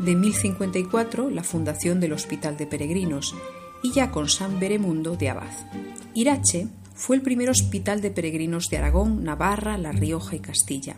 De 0.00 0.16
1054 0.16 1.30
la 1.30 1.44
fundación 1.44 2.00
del 2.00 2.12
Hospital 2.12 2.56
de 2.56 2.66
Peregrinos 2.66 3.36
y 3.82 3.92
ya 3.92 4.10
con 4.10 4.28
San 4.28 4.58
Beremundo 4.60 5.16
de 5.16 5.28
Abad. 5.28 5.52
Irache 6.14 6.68
fue 6.94 7.16
el 7.16 7.22
primer 7.22 7.50
hospital 7.50 8.00
de 8.00 8.10
peregrinos 8.10 8.68
de 8.70 8.78
Aragón, 8.78 9.24
Navarra, 9.24 9.78
La 9.78 9.92
Rioja 9.92 10.36
y 10.36 10.40
Castilla. 10.40 10.96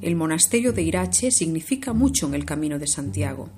El 0.00 0.16
monasterio 0.16 0.72
de 0.72 0.82
Irache 0.82 1.30
significa 1.30 1.92
mucho 1.92 2.26
en 2.26 2.34
el 2.34 2.44
camino 2.44 2.78
de 2.78 2.86
Santiago 2.86 3.48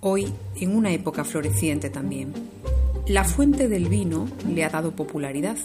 hoy 0.00 0.32
en 0.56 0.76
una 0.76 0.92
época 0.92 1.24
floreciente 1.24 1.90
también. 1.90 2.32
La 3.06 3.24
fuente 3.24 3.68
del 3.68 3.88
vino 3.88 4.28
le 4.48 4.64
ha 4.64 4.70
dado 4.70 4.92
popularidad, 4.92 5.56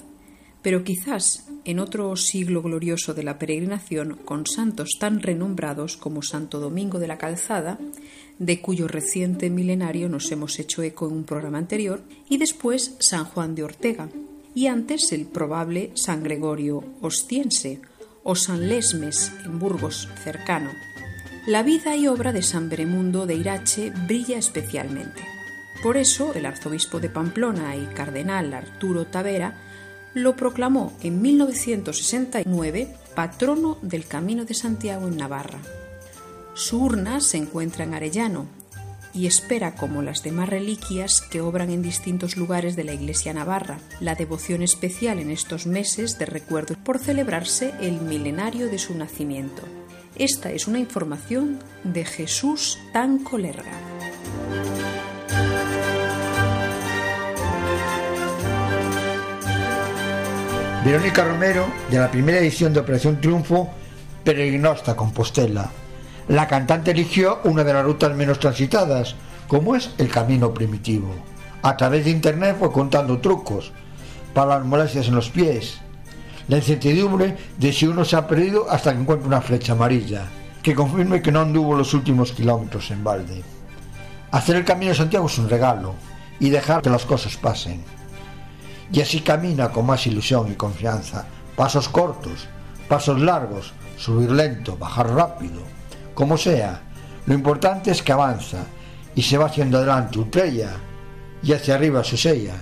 pero 0.63 0.83
quizás 0.83 1.45
en 1.65 1.79
otro 1.79 2.15
siglo 2.15 2.61
glorioso 2.63 3.13
de 3.13 3.23
la 3.23 3.37
peregrinación 3.37 4.17
con 4.25 4.47
santos 4.47 4.97
tan 4.99 5.21
renombrados 5.21 5.97
como 5.97 6.23
Santo 6.23 6.59
Domingo 6.59 6.99
de 6.99 7.07
la 7.07 7.17
Calzada, 7.17 7.77
de 8.39 8.61
cuyo 8.61 8.87
reciente 8.87 9.49
milenario 9.49 10.09
nos 10.09 10.31
hemos 10.31 10.57
hecho 10.59 10.81
eco 10.81 11.07
en 11.07 11.13
un 11.13 11.23
programa 11.25 11.59
anterior, 11.59 12.01
y 12.27 12.37
después 12.37 12.95
San 12.99 13.25
Juan 13.25 13.55
de 13.55 13.63
Ortega, 13.63 14.09
y 14.55 14.67
antes 14.67 15.11
el 15.11 15.25
probable 15.25 15.91
San 15.95 16.23
Gregorio 16.23 16.83
Ostiense 17.01 17.81
o 18.23 18.35
San 18.35 18.67
Lesmes 18.67 19.31
en 19.45 19.59
Burgos 19.59 20.07
cercano, 20.23 20.71
la 21.45 21.61
vida 21.61 21.97
y 21.97 22.07
obra 22.07 22.31
de 22.31 22.41
San 22.41 22.69
Beremundo 22.69 23.25
de 23.25 23.35
Irache 23.35 23.91
brilla 24.07 24.37
especialmente. 24.37 25.21
Por 25.81 25.97
eso 25.97 26.33
el 26.33 26.45
arzobispo 26.45 27.01
de 27.01 27.09
Pamplona 27.09 27.75
y 27.75 27.85
cardenal 27.87 28.53
Arturo 28.53 29.07
Tavera 29.07 29.72
lo 30.13 30.35
proclamó 30.35 30.93
en 31.01 31.21
1969 31.21 32.87
patrono 33.15 33.77
del 33.81 34.05
Camino 34.05 34.45
de 34.45 34.53
Santiago 34.53 35.07
en 35.07 35.17
Navarra. 35.17 35.59
Su 36.53 36.83
urna 36.83 37.19
se 37.19 37.37
encuentra 37.37 37.83
en 37.83 37.93
Arellano 37.93 38.47
y 39.13 39.27
espera, 39.27 39.75
como 39.75 40.01
las 40.01 40.23
demás 40.23 40.49
reliquias 40.49 41.21
que 41.21 41.41
obran 41.41 41.69
en 41.69 41.83
distintos 41.83 42.35
lugares 42.35 42.75
de 42.75 42.83
la 42.83 42.93
Iglesia 42.93 43.33
navarra, 43.33 43.79
la 43.99 44.15
devoción 44.15 44.63
especial 44.63 45.19
en 45.19 45.29
estos 45.29 45.67
meses 45.67 46.17
de 46.17 46.25
recuerdo 46.25 46.75
por 46.83 46.97
celebrarse 46.97 47.73
el 47.79 48.01
milenario 48.01 48.69
de 48.69 48.79
su 48.79 48.95
nacimiento. 48.95 49.61
Esta 50.15 50.51
es 50.51 50.67
una 50.67 50.79
información 50.79 51.59
de 51.83 52.05
Jesús 52.05 52.79
Tan 52.91 53.19
Colerga. 53.19 53.71
Verónica 60.83 61.23
Romero, 61.23 61.65
de 61.89 61.97
la 61.97 62.11
primera 62.11 62.39
edición 62.39 62.73
de 62.73 62.81
Operación 62.81 63.21
Triunfo, 63.21 63.69
peregrinó 64.25 64.71
hasta 64.71 64.97
Compostela. 64.97 65.71
La 66.27 66.45
cantante 66.49 66.91
eligió 66.91 67.39
una 67.45 67.63
de 67.63 67.73
las 67.73 67.85
rutas 67.85 68.13
menos 68.13 68.37
transitadas, 68.37 69.15
como 69.47 69.77
es 69.77 69.91
el 69.97 70.09
camino 70.09 70.53
primitivo. 70.53 71.07
A 71.61 71.77
través 71.77 72.03
de 72.03 72.11
internet 72.11 72.57
fue 72.59 72.69
contando 72.73 73.19
trucos 73.19 73.71
para 74.33 74.57
las 74.57 74.65
molestias 74.65 75.07
en 75.07 75.15
los 75.15 75.29
pies, 75.29 75.79
la 76.49 76.57
incertidumbre 76.57 77.37
de 77.57 77.71
si 77.71 77.87
uno 77.87 78.03
se 78.03 78.17
ha 78.17 78.27
perdido 78.27 78.69
hasta 78.69 78.91
que 78.91 78.99
encuentre 78.99 79.27
una 79.27 79.39
flecha 79.39 79.71
amarilla, 79.71 80.25
que 80.61 80.75
confirme 80.75 81.21
que 81.21 81.31
no 81.31 81.39
anduvo 81.39 81.77
los 81.77 81.93
últimos 81.93 82.33
kilómetros 82.33 82.91
en 82.91 83.05
balde. 83.05 83.41
Hacer 84.31 84.57
el 84.57 84.65
camino 84.65 84.89
de 84.89 84.97
Santiago 84.97 85.27
es 85.27 85.37
un 85.37 85.49
regalo 85.49 85.95
y 86.41 86.49
dejar 86.49 86.81
que 86.81 86.89
las 86.89 87.05
cosas 87.05 87.37
pasen. 87.37 87.81
Y 88.93 89.01
así 89.01 89.21
camina 89.21 89.71
con 89.71 89.87
más 89.87 90.05
ilusión 90.05 90.51
y 90.51 90.55
confianza, 90.55 91.25
pasos 91.55 91.89
cortos, 91.89 92.47
pasos 92.87 93.19
largos, 93.19 93.73
subir 93.97 94.31
lento, 94.31 94.77
bajar 94.77 95.09
rápido, 95.09 95.61
como 96.13 96.37
sea. 96.37 96.79
Lo 97.25 97.33
importante 97.33 97.89
es 97.89 98.03
que 98.03 98.11
avanza 98.11 98.59
y 99.15 99.23
se 99.23 99.39
va 99.39 99.47
haciendo 99.47 99.79
adelante 99.79 100.19
Utrella 100.19 100.73
y 101.41 101.53
hacia 101.53 101.73
arriba 101.73 102.03
su 102.03 102.17
sella. 102.17 102.53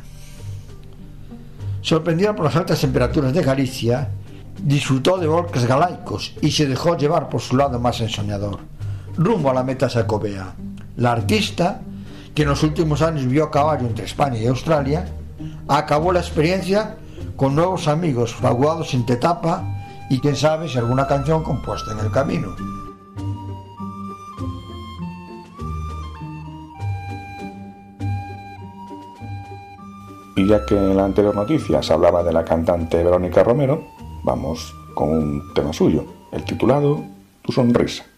Sorprendido 1.81 2.33
por 2.33 2.45
las 2.45 2.55
altas 2.55 2.79
temperaturas 2.79 3.33
de 3.33 3.43
Galicia, 3.43 4.09
disfrutó 4.57 5.17
de 5.17 5.27
volques 5.27 5.65
galaicos 5.65 6.33
y 6.41 6.51
se 6.51 6.65
dejó 6.65 6.95
llevar 6.95 7.27
por 7.27 7.41
su 7.41 7.57
lado 7.57 7.77
más 7.77 7.99
ensoñador, 7.99 8.59
rumbo 9.17 9.49
a 9.49 9.53
la 9.53 9.63
meta 9.63 9.89
sacobea. 9.89 10.55
La 10.95 11.11
artista, 11.11 11.81
que 12.33 12.43
en 12.43 12.49
los 12.49 12.63
últimos 12.63 13.01
años 13.01 13.27
vio 13.27 13.43
a 13.43 13.51
caballo 13.51 13.85
entre 13.85 14.05
España 14.05 14.37
y 14.37 14.47
Australia, 14.47 15.05
acabó 15.67 16.11
la 16.11 16.19
experiencia 16.19 16.97
con 17.35 17.55
nuevos 17.55 17.87
amigos 17.87 18.33
fraguados 18.35 18.93
en 18.93 19.05
Tetapa 19.05 19.63
y 20.09 20.19
quién 20.19 20.35
sabe 20.35 20.67
si 20.67 20.77
alguna 20.77 21.07
canción 21.07 21.43
compuesta 21.43 21.91
en 21.93 21.99
el 21.99 22.11
camino. 22.11 22.55
Y 30.35 30.47
ya 30.47 30.65
que 30.65 30.75
en 30.75 30.97
la 30.97 31.05
anterior 31.05 31.35
noticia 31.35 31.81
se 31.83 31.93
hablaba 31.93 32.23
de 32.23 32.33
la 32.33 32.43
cantante 32.43 33.03
Verónica 33.03 33.43
Romero, 33.43 33.83
vamos 34.23 34.73
con 34.93 35.09
un 35.09 35.53
tema 35.53 35.71
suyo, 35.71 36.05
el 36.31 36.43
titulado 36.43 37.03
Tu 37.43 37.51
sonrisa. 37.51 38.10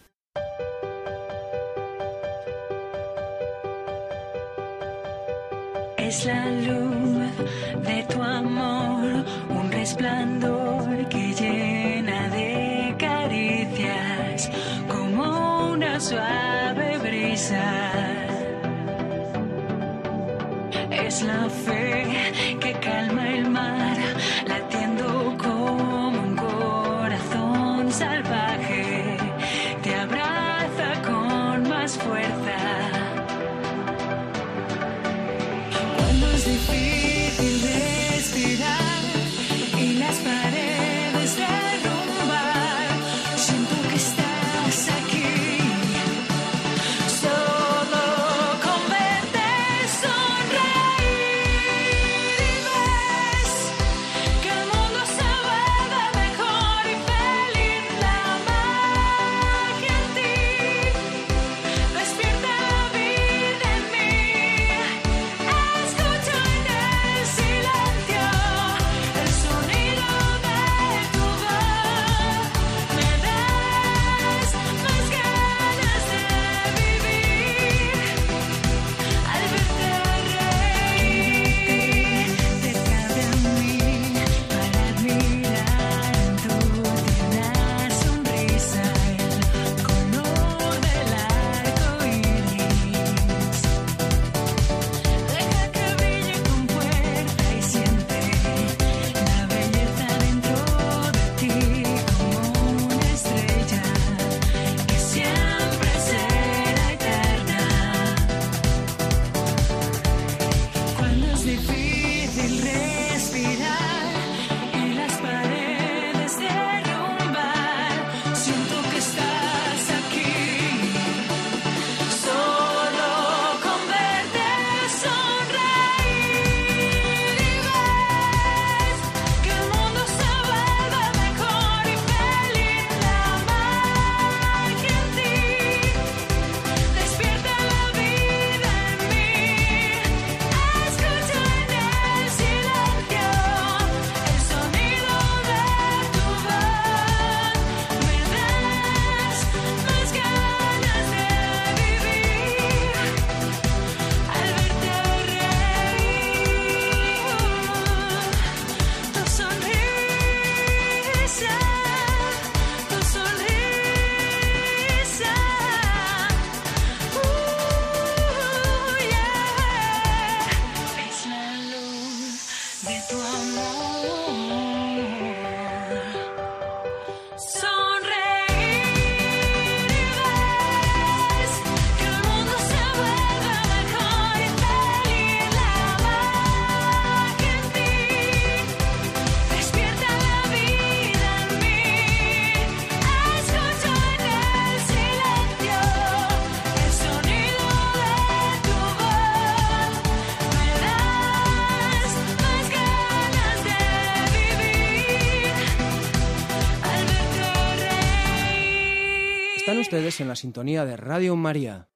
La 210.34 210.36
sintonía 210.36 210.84
de 210.84 210.96
Radio 210.96 211.36
María. 211.36 211.86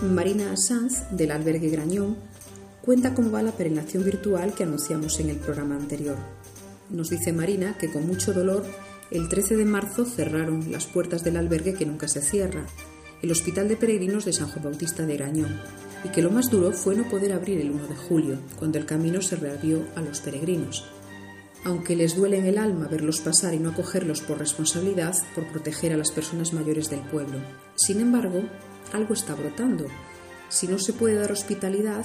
Marina 0.00 0.56
Sanz, 0.56 1.02
del 1.10 1.32
albergue 1.32 1.68
Grañón, 1.68 2.16
cuenta 2.80 3.12
cómo 3.12 3.30
va 3.30 3.42
la 3.42 3.52
peregrinación 3.52 4.04
virtual 4.04 4.54
que 4.54 4.62
anunciamos 4.62 5.20
en 5.20 5.28
el 5.28 5.36
programa 5.36 5.76
anterior. 5.76 6.16
Nos 6.88 7.10
dice 7.10 7.34
Marina 7.34 7.76
que 7.78 7.92
con 7.92 8.06
mucho 8.06 8.32
dolor 8.32 8.64
el 9.10 9.28
13 9.28 9.56
de 9.56 9.66
marzo 9.66 10.06
cerraron 10.06 10.72
las 10.72 10.86
puertas 10.86 11.22
del 11.22 11.36
albergue 11.36 11.74
que 11.74 11.84
nunca 11.84 12.08
se 12.08 12.22
cierra, 12.22 12.64
el 13.20 13.30
Hospital 13.30 13.68
de 13.68 13.76
Peregrinos 13.76 14.24
de 14.24 14.32
San 14.32 14.48
Juan 14.48 14.64
Bautista 14.64 15.04
de 15.04 15.18
Grañón, 15.18 15.60
y 16.04 16.08
que 16.08 16.22
lo 16.22 16.30
más 16.30 16.48
duro 16.48 16.72
fue 16.72 16.96
no 16.96 17.06
poder 17.10 17.34
abrir 17.34 17.60
el 17.60 17.70
1 17.70 17.86
de 17.86 17.96
julio, 17.96 18.38
cuando 18.58 18.78
el 18.78 18.86
camino 18.86 19.20
se 19.20 19.36
reabrió 19.36 19.84
a 19.94 20.00
los 20.00 20.20
peregrinos. 20.20 20.86
Aunque 21.64 21.96
les 21.96 22.14
duele 22.14 22.38
en 22.38 22.46
el 22.46 22.58
alma 22.58 22.88
verlos 22.88 23.20
pasar 23.20 23.54
y 23.54 23.58
no 23.58 23.70
acogerlos 23.70 24.20
por 24.20 24.38
responsabilidad, 24.38 25.16
por 25.34 25.46
proteger 25.46 25.94
a 25.94 25.96
las 25.96 26.10
personas 26.10 26.52
mayores 26.52 26.90
del 26.90 27.00
pueblo. 27.00 27.38
Sin 27.74 28.00
embargo, 28.00 28.42
algo 28.92 29.14
está 29.14 29.34
brotando. 29.34 29.86
Si 30.50 30.68
no 30.68 30.78
se 30.78 30.92
puede 30.92 31.14
dar 31.14 31.32
hospitalidad, 31.32 32.04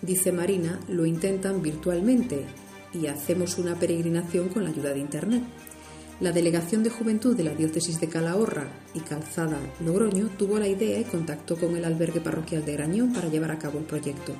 dice 0.00 0.30
Marina, 0.30 0.78
lo 0.88 1.06
intentan 1.06 1.60
virtualmente 1.60 2.46
y 2.94 3.06
hacemos 3.08 3.58
una 3.58 3.74
peregrinación 3.74 4.48
con 4.48 4.64
la 4.64 4.70
ayuda 4.70 4.92
de 4.92 5.00
Internet. 5.00 5.42
La 6.20 6.32
Delegación 6.32 6.82
de 6.82 6.90
Juventud 6.90 7.36
de 7.36 7.44
la 7.44 7.54
Diócesis 7.54 8.00
de 8.00 8.08
Calahorra 8.08 8.68
y 8.94 9.00
Calzada 9.00 9.58
Logroño 9.84 10.28
tuvo 10.36 10.58
la 10.58 10.66
idea 10.66 10.98
y 10.98 11.04
contactó 11.04 11.56
con 11.56 11.76
el 11.76 11.84
albergue 11.84 12.20
parroquial 12.20 12.64
de 12.64 12.72
Grañón 12.72 13.12
para 13.12 13.28
llevar 13.28 13.52
a 13.52 13.58
cabo 13.58 13.78
el 13.78 13.84
proyecto. 13.84 14.32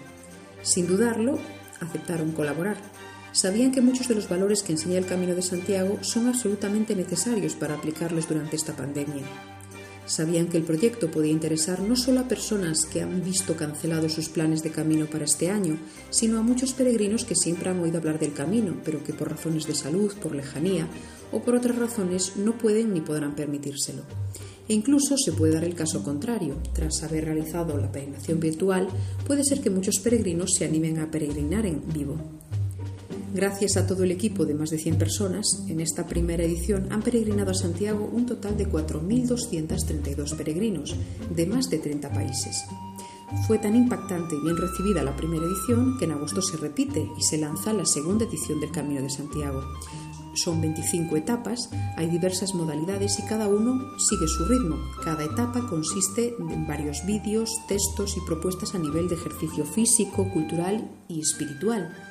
Sin 0.63 0.87
dudarlo, 0.87 1.39
aceptaron 1.81 2.33
colaborar. 2.33 2.77
Sabían 3.33 3.73
que 3.73 3.81
muchos 3.81 4.09
de 4.09 4.15
los 4.15 4.29
valores 4.29 4.63
que 4.63 4.73
enseña 4.73 4.99
el 4.99 5.07
Camino 5.07 5.35
de 5.35 5.43
Santiago 5.43 5.99
son 6.03 6.29
absolutamente 6.29 6.97
necesarios 6.97 7.55
para 7.55 7.75
aplicarlos 7.75 8.29
durante 8.29 8.57
esta 8.57 8.75
pandemia. 8.75 9.25
Sabían 10.09 10.47
que 10.47 10.57
el 10.57 10.63
proyecto 10.63 11.11
podía 11.11 11.33
interesar 11.33 11.81
no 11.81 11.95
solo 11.95 12.21
a 12.21 12.29
personas 12.29 12.87
que 12.87 13.03
han 13.03 13.23
visto 13.23 13.57
cancelados 13.57 14.15
sus 14.15 14.31
planes 14.31 14.63
de 14.63 14.71
camino 14.71 15.05
para 15.05 15.27
este 15.27 15.51
año, 15.51 15.77
sino 16.09 16.39
a 16.39 16.43
muchos 16.43 16.73
peregrinos 16.73 17.27
que 17.27 17.35
siempre 17.35 17.69
han 17.69 17.79
oído 17.81 17.99
hablar 17.99 18.19
del 18.19 18.33
camino, 18.33 18.75
pero 18.87 19.05
que 19.05 19.13
por 19.13 19.29
razones 19.29 19.67
de 19.67 19.75
salud, 19.75 20.11
por 20.15 20.35
lejanía 20.35 20.89
o 21.31 21.43
por 21.43 21.55
otras 21.55 21.77
razones 21.77 22.37
no 22.37 22.57
pueden 22.57 22.95
ni 22.95 23.03
podrán 23.03 23.37
permitírselo. 23.37 24.03
E 24.67 24.73
incluso 24.73 25.19
se 25.19 25.33
puede 25.33 25.53
dar 25.53 25.65
el 25.65 25.75
caso 25.75 26.03
contrario. 26.03 26.57
Tras 26.73 27.03
haber 27.03 27.27
realizado 27.27 27.77
la 27.77 27.93
peregrinación 27.93 28.41
virtual, 28.41 28.89
puede 29.27 29.45
ser 29.45 29.61
que 29.61 29.69
muchos 29.69 29.99
peregrinos 29.99 30.55
se 30.57 30.65
animen 30.65 31.01
a 31.01 31.11
peregrinar 31.11 31.67
en 31.67 31.83
vivo. 31.93 32.38
Gracias 33.39 33.77
a 33.77 33.87
todo 33.87 34.03
el 34.03 34.11
equipo 34.11 34.47
de 34.47 34.55
más 34.55 34.71
de 34.71 34.79
100 34.79 34.99
personas, 34.99 35.63
en 35.69 35.79
esta 35.81 36.09
primera 36.09 36.43
edición 36.43 36.89
han 36.91 37.03
peregrinado 37.03 37.53
a 37.53 37.55
Santiago 37.55 38.11
un 38.13 38.27
total 38.27 38.57
de 38.57 38.69
4.232 38.69 40.37
peregrinos 40.37 40.97
de 41.31 41.47
más 41.47 41.71
de 41.71 41.79
30 41.79 42.11
países. 42.11 42.65
Fue 43.47 43.61
tan 43.61 43.77
impactante 43.77 44.35
y 44.35 44.41
bien 44.43 44.57
recibida 44.57 45.05
la 45.05 45.15
primera 45.15 45.45
edición 45.45 45.99
que 45.99 46.07
en 46.07 46.11
agosto 46.11 46.43
se 46.43 46.57
repite 46.57 47.09
y 47.17 47.23
se 47.23 47.39
lanza 47.39 47.73
la 47.73 47.87
segunda 47.87 48.25
edición 48.25 48.59
del 48.59 48.73
Camino 48.73 49.03
de 49.03 49.09
Santiago. 49.09 49.63
Son 50.35 50.61
25 50.61 51.15
etapas, 51.15 51.71
hay 51.97 52.09
diversas 52.09 52.57
modalidades 52.57 53.21
y 53.21 53.23
cada 53.23 53.47
uno 53.47 53.97
sigue 54.01 54.27
su 54.27 54.47
ritmo. 54.47 54.79
Cada 55.05 55.23
etapa 55.23 55.65
consiste 55.69 56.35
en 56.41 56.67
varios 56.67 57.07
vídeos, 57.07 57.51
textos 57.69 58.17
y 58.17 58.21
propuestas 58.27 58.75
a 58.75 58.81
nivel 58.81 59.09
de 59.09 59.15
ejercicio 59.15 59.65
físico, 59.65 60.29
cultural 60.33 60.91
y 61.07 61.21
espiritual. 61.21 62.08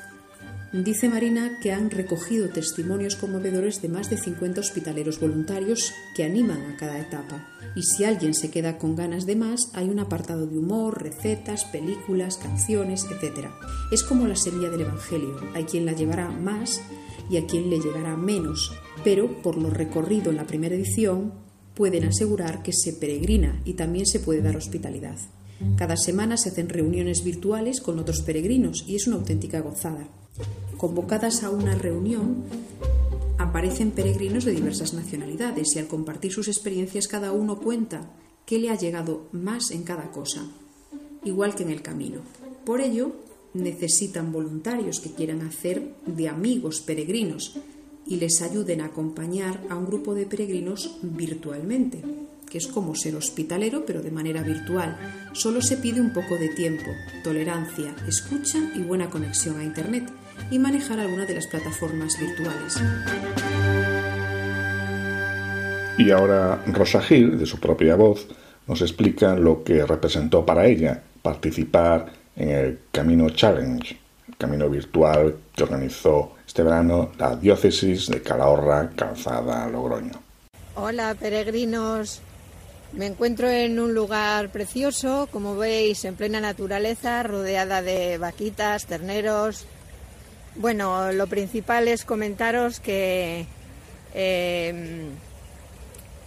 Dice 0.83 1.09
Marina 1.09 1.57
que 1.59 1.71
han 1.71 1.89
recogido 1.89 2.49
testimonios 2.49 3.15
conmovedores 3.15 3.81
de 3.81 3.89
más 3.89 4.11
de 4.11 4.17
50 4.17 4.61
hospitaleros 4.61 5.19
voluntarios 5.19 5.91
que 6.15 6.23
animan 6.23 6.61
a 6.71 6.77
cada 6.77 6.99
etapa. 6.99 7.47
Y 7.75 7.81
si 7.81 8.03
alguien 8.03 8.35
se 8.35 8.51
queda 8.51 8.77
con 8.77 8.95
ganas 8.95 9.25
de 9.25 9.35
más, 9.35 9.71
hay 9.73 9.89
un 9.89 9.99
apartado 9.99 10.45
de 10.45 10.55
humor, 10.55 11.01
recetas, 11.01 11.65
películas, 11.65 12.37
canciones, 12.37 13.05
etc. 13.05 13.47
Es 13.91 14.03
como 14.03 14.27
la 14.27 14.35
semilla 14.35 14.69
del 14.69 14.81
Evangelio. 14.81 15.39
Hay 15.55 15.63
quien 15.63 15.87
la 15.87 15.93
llevará 15.93 16.29
más 16.29 16.79
y 17.27 17.37
a 17.37 17.47
quien 17.47 17.71
le 17.71 17.79
llegará 17.79 18.15
menos, 18.15 18.71
pero 19.03 19.41
por 19.41 19.57
lo 19.57 19.71
recorrido 19.71 20.29
en 20.29 20.37
la 20.37 20.45
primera 20.45 20.75
edición 20.75 21.33
pueden 21.73 22.03
asegurar 22.03 22.61
que 22.61 22.73
se 22.73 22.93
peregrina 22.93 23.59
y 23.65 23.73
también 23.73 24.05
se 24.05 24.19
puede 24.19 24.43
dar 24.43 24.55
hospitalidad. 24.55 25.17
Cada 25.75 25.97
semana 25.97 26.37
se 26.37 26.49
hacen 26.49 26.69
reuniones 26.69 27.23
virtuales 27.23 27.81
con 27.81 27.97
otros 27.97 28.21
peregrinos 28.21 28.85
y 28.87 28.95
es 28.95 29.07
una 29.07 29.15
auténtica 29.15 29.59
gozada. 29.61 30.07
Convocadas 30.77 31.43
a 31.43 31.49
una 31.49 31.73
reunión, 31.73 32.43
aparecen 33.39 33.89
peregrinos 33.89 34.45
de 34.45 34.51
diversas 34.51 34.93
nacionalidades 34.93 35.75
y 35.75 35.79
al 35.79 35.87
compartir 35.87 36.31
sus 36.31 36.47
experiencias 36.47 37.07
cada 37.07 37.31
uno 37.31 37.57
cuenta 37.57 38.11
qué 38.45 38.59
le 38.59 38.69
ha 38.69 38.75
llegado 38.75 39.27
más 39.31 39.71
en 39.71 39.81
cada 39.81 40.11
cosa, 40.11 40.45
igual 41.23 41.55
que 41.55 41.63
en 41.63 41.71
el 41.71 41.81
camino. 41.81 42.19
Por 42.63 42.81
ello, 42.81 43.11
necesitan 43.55 44.31
voluntarios 44.31 44.99
que 44.99 45.11
quieran 45.11 45.41
hacer 45.41 45.95
de 46.05 46.29
amigos 46.29 46.81
peregrinos 46.81 47.57
y 48.05 48.17
les 48.17 48.43
ayuden 48.43 48.81
a 48.81 48.85
acompañar 48.85 49.63
a 49.69 49.75
un 49.75 49.87
grupo 49.87 50.13
de 50.13 50.27
peregrinos 50.27 50.99
virtualmente, 51.01 52.03
que 52.47 52.59
es 52.59 52.67
como 52.67 52.93
ser 52.93 53.15
hospitalero 53.15 53.83
pero 53.83 54.03
de 54.03 54.11
manera 54.11 54.43
virtual. 54.43 54.95
Solo 55.33 55.59
se 55.59 55.77
pide 55.77 56.01
un 56.01 56.13
poco 56.13 56.35
de 56.35 56.49
tiempo, 56.49 56.91
tolerancia, 57.23 57.95
escucha 58.07 58.59
y 58.75 58.79
buena 58.79 59.09
conexión 59.09 59.59
a 59.59 59.63
Internet 59.63 60.07
y 60.51 60.59
manejar 60.59 60.99
alguna 60.99 61.25
de 61.25 61.35
las 61.35 61.47
plataformas 61.47 62.19
virtuales. 62.19 62.81
Y 65.97 66.11
ahora 66.11 66.63
Rosa 66.67 67.01
Gil, 67.01 67.39
de 67.39 67.45
su 67.45 67.59
propia 67.59 67.95
voz, 67.95 68.27
nos 68.67 68.81
explica 68.81 69.35
lo 69.35 69.63
que 69.63 69.85
representó 69.85 70.45
para 70.45 70.65
ella 70.65 71.01
participar 71.21 72.05
en 72.35 72.49
el 72.49 72.79
Camino 72.91 73.29
Challenge, 73.29 73.97
el 74.27 74.37
camino 74.37 74.69
virtual 74.69 75.35
que 75.55 75.63
organizó 75.63 76.35
este 76.45 76.63
verano 76.63 77.11
la 77.17 77.35
diócesis 77.35 78.07
de 78.07 78.21
Calahorra, 78.21 78.91
Calzada, 78.95 79.67
Logroño. 79.67 80.21
Hola 80.75 81.15
peregrinos, 81.19 82.21
me 82.93 83.07
encuentro 83.07 83.49
en 83.49 83.79
un 83.79 83.93
lugar 83.93 84.49
precioso, 84.51 85.27
como 85.31 85.55
veis, 85.55 86.05
en 86.05 86.15
plena 86.15 86.39
naturaleza, 86.39 87.23
rodeada 87.23 87.81
de 87.81 88.17
vaquitas, 88.17 88.85
terneros, 88.85 89.65
bueno, 90.57 91.11
lo 91.11 91.27
principal 91.27 91.87
es 91.87 92.03
comentaros 92.03 92.79
que 92.79 93.45
eh, 94.13 95.07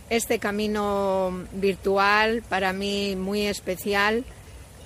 este 0.08 0.38
camino 0.38 1.46
virtual, 1.52 2.42
para 2.48 2.72
mí 2.72 3.16
muy 3.16 3.46
especial, 3.46 4.24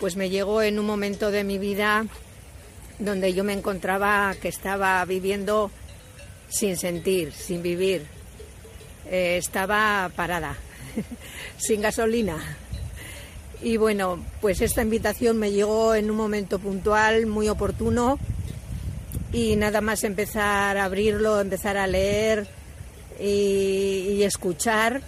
pues 0.01 0.17
me 0.17 0.31
llegó 0.31 0.63
en 0.63 0.79
un 0.79 0.87
momento 0.87 1.31
de 1.31 1.45
mi 1.45 1.59
vida 1.59 2.07
donde 2.99 3.35
yo 3.35 3.45
me 3.45 3.53
encontraba 3.53 4.35
que 4.41 4.49
estaba 4.49 5.05
viviendo 5.05 5.71
sin 6.49 6.77
sentir, 6.77 7.33
sin 7.33 7.63
vivir. 7.63 8.07
Eh, 9.11 9.37
estaba 9.39 10.11
parada, 10.15 10.57
sin 11.59 11.83
gasolina. 11.83 12.57
Y 13.63 13.77
bueno, 13.77 14.23
pues 14.41 14.61
esta 14.61 14.83
invitación 14.83 15.39
me 15.39 15.51
llegó 15.51 15.95
en 15.95 16.11
un 16.11 16.17
momento 16.17 16.59
puntual, 16.59 17.27
muy 17.27 17.49
oportuno, 17.49 18.19
y 19.35 19.57
nada 19.57 19.81
más 19.81 20.05
empezar 20.05 20.79
a 20.79 20.85
abrirlo, 20.85 21.41
empezar 21.41 21.77
a 21.77 21.89
leer 21.89 22.47
y, 23.19 24.23
escuchar, 24.23 25.03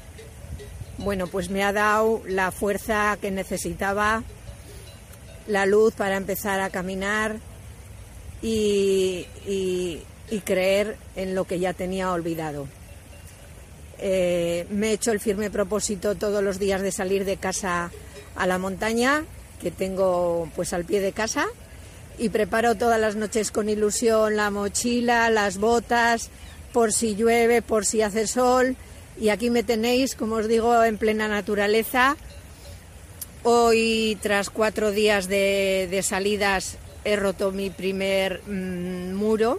bueno, 0.99 1.29
pues 1.29 1.49
me 1.49 1.63
ha 1.63 1.73
dado 1.73 2.23
la 2.27 2.51
fuerza 2.51 3.17
que 3.21 3.31
necesitaba, 3.31 4.25
la 5.47 5.65
luz 5.65 5.95
para 5.95 6.17
empezar 6.17 6.61
a 6.61 6.71
caminar 6.71 7.37
y, 8.43 9.27
creer 10.45 10.97
en 11.15 11.37
lo 11.37 11.45
que 11.45 11.61
ya 11.61 11.73
tenía 11.73 12.11
olvidado. 12.11 12.67
Eh, 13.99 14.67
me 14.71 14.89
he 14.89 14.93
hecho 14.95 15.13
el 15.13 15.21
firme 15.21 15.51
propósito 15.51 16.17
todos 16.17 16.43
los 16.43 16.59
días 16.59 16.83
de 16.83 16.91
salir 16.91 17.25
de 17.25 17.37
casa 17.37 17.93
a 18.35 18.47
la 18.49 18.59
montaña, 18.59 19.25
que 19.61 19.71
tengo 19.71 20.51
pues 20.57 20.73
al 20.73 20.85
pie 20.85 21.01
de 21.01 21.13
casa, 21.13 21.47
y 22.19 22.29
preparo 22.31 22.75
todas 22.75 23.01
las 23.01 23.17
noches 23.17 23.51
con 23.51 23.69
ilusión 23.69 24.37
la 24.37 24.51
mochila, 24.51 25.29
las 25.31 25.59
botas, 25.59 26.31
por 26.73 26.93
si 26.93 27.15
llueve, 27.15 27.63
por 27.63 27.85
si 27.85 28.03
hace 28.03 28.27
sol. 28.27 28.77
Y 29.19 29.31
aquí 29.31 29.51
me 29.51 29.63
tenéis, 29.63 30.15
como 30.15 30.37
os 30.37 30.49
digo, 30.49 30.83
en 30.85 30.99
plena 30.99 31.29
naturaleza. 31.29 32.17
Hoy, 33.43 34.19
tras 34.21 34.51
cuatro 34.51 34.91
días 34.91 35.29
de, 35.29 36.01
salidas, 36.03 36.79
he 37.05 37.17
roto 37.17 37.53
mi 37.53 37.71
primer 37.71 38.43
mm, 38.47 39.15
muro, 39.15 39.59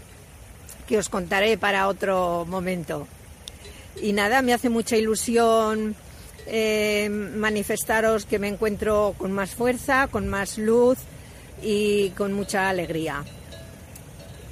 que 0.87 0.97
os 0.97 1.09
contaré 1.09 1.57
para 1.57 1.87
otro 1.87 2.45
momento. 2.47 3.07
Y 4.01 4.13
nada, 4.13 4.41
me 4.41 4.53
hace 4.53 4.69
mucha 4.69 4.95
ilusión 4.95 5.95
eh, 6.45 7.09
manifestaros 7.09 8.25
que 8.25 8.39
me 8.39 8.47
encuentro 8.47 9.15
con 9.17 9.31
más 9.31 9.55
fuerza, 9.55 10.07
con 10.07 10.27
más 10.27 10.57
luz, 10.57 10.99
y 11.61 12.09
con 12.11 12.33
mucha 12.33 12.69
alegría. 12.69 13.23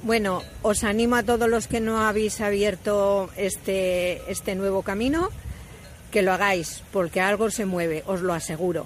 Bueno, 0.04 0.44
os 0.62 0.84
animo 0.84 1.16
a 1.16 1.24
todos 1.24 1.50
los 1.50 1.68
que 1.68 1.80
no 1.80 2.00
habéis 2.00 2.40
abierto 2.40 3.30
este, 3.38 4.22
este 4.32 4.54
nuevo 4.54 4.84
camino, 4.84 5.30
que 6.12 6.22
lo 6.22 6.32
hagáis, 6.32 6.84
porque 6.92 7.22
algo 7.22 7.50
se 7.50 7.66
mueve, 7.66 8.04
os 8.06 8.22
lo 8.22 8.34
aseguro. 8.34 8.86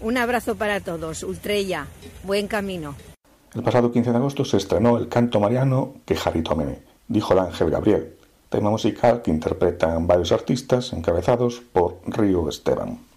Un 0.00 0.16
abrazo 0.16 0.54
para 0.54 0.80
todos, 0.80 1.24
Ultrella, 1.24 1.86
buen 2.22 2.46
camino. 2.46 2.94
El 3.54 3.62
pasado 3.62 3.90
15 3.90 4.12
de 4.12 4.16
agosto 4.16 4.44
se 4.44 4.58
estrenó 4.58 4.96
el 4.96 5.08
canto 5.08 5.40
mariano 5.40 5.94
Que 6.04 6.14
Jarito 6.14 6.54
Mene, 6.54 6.82
dijo 7.08 7.32
el 7.32 7.40
ángel 7.40 7.70
Gabriel, 7.70 8.14
tema 8.48 8.70
musical 8.70 9.22
que 9.22 9.32
interpretan 9.32 10.06
varios 10.06 10.30
artistas 10.30 10.92
encabezados 10.92 11.60
por 11.72 12.00
Río 12.06 12.48
Esteban. 12.48 13.09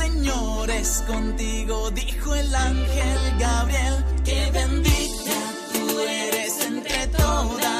Señor 0.00 0.70
es 0.70 1.04
contigo, 1.06 1.90
dijo 1.90 2.34
el 2.34 2.54
ángel 2.54 3.20
Gabriel. 3.38 4.04
Que 4.24 4.50
bendita 4.50 5.38
tú 5.72 6.00
eres 6.00 6.64
entre 6.64 7.06
toda 7.08 7.79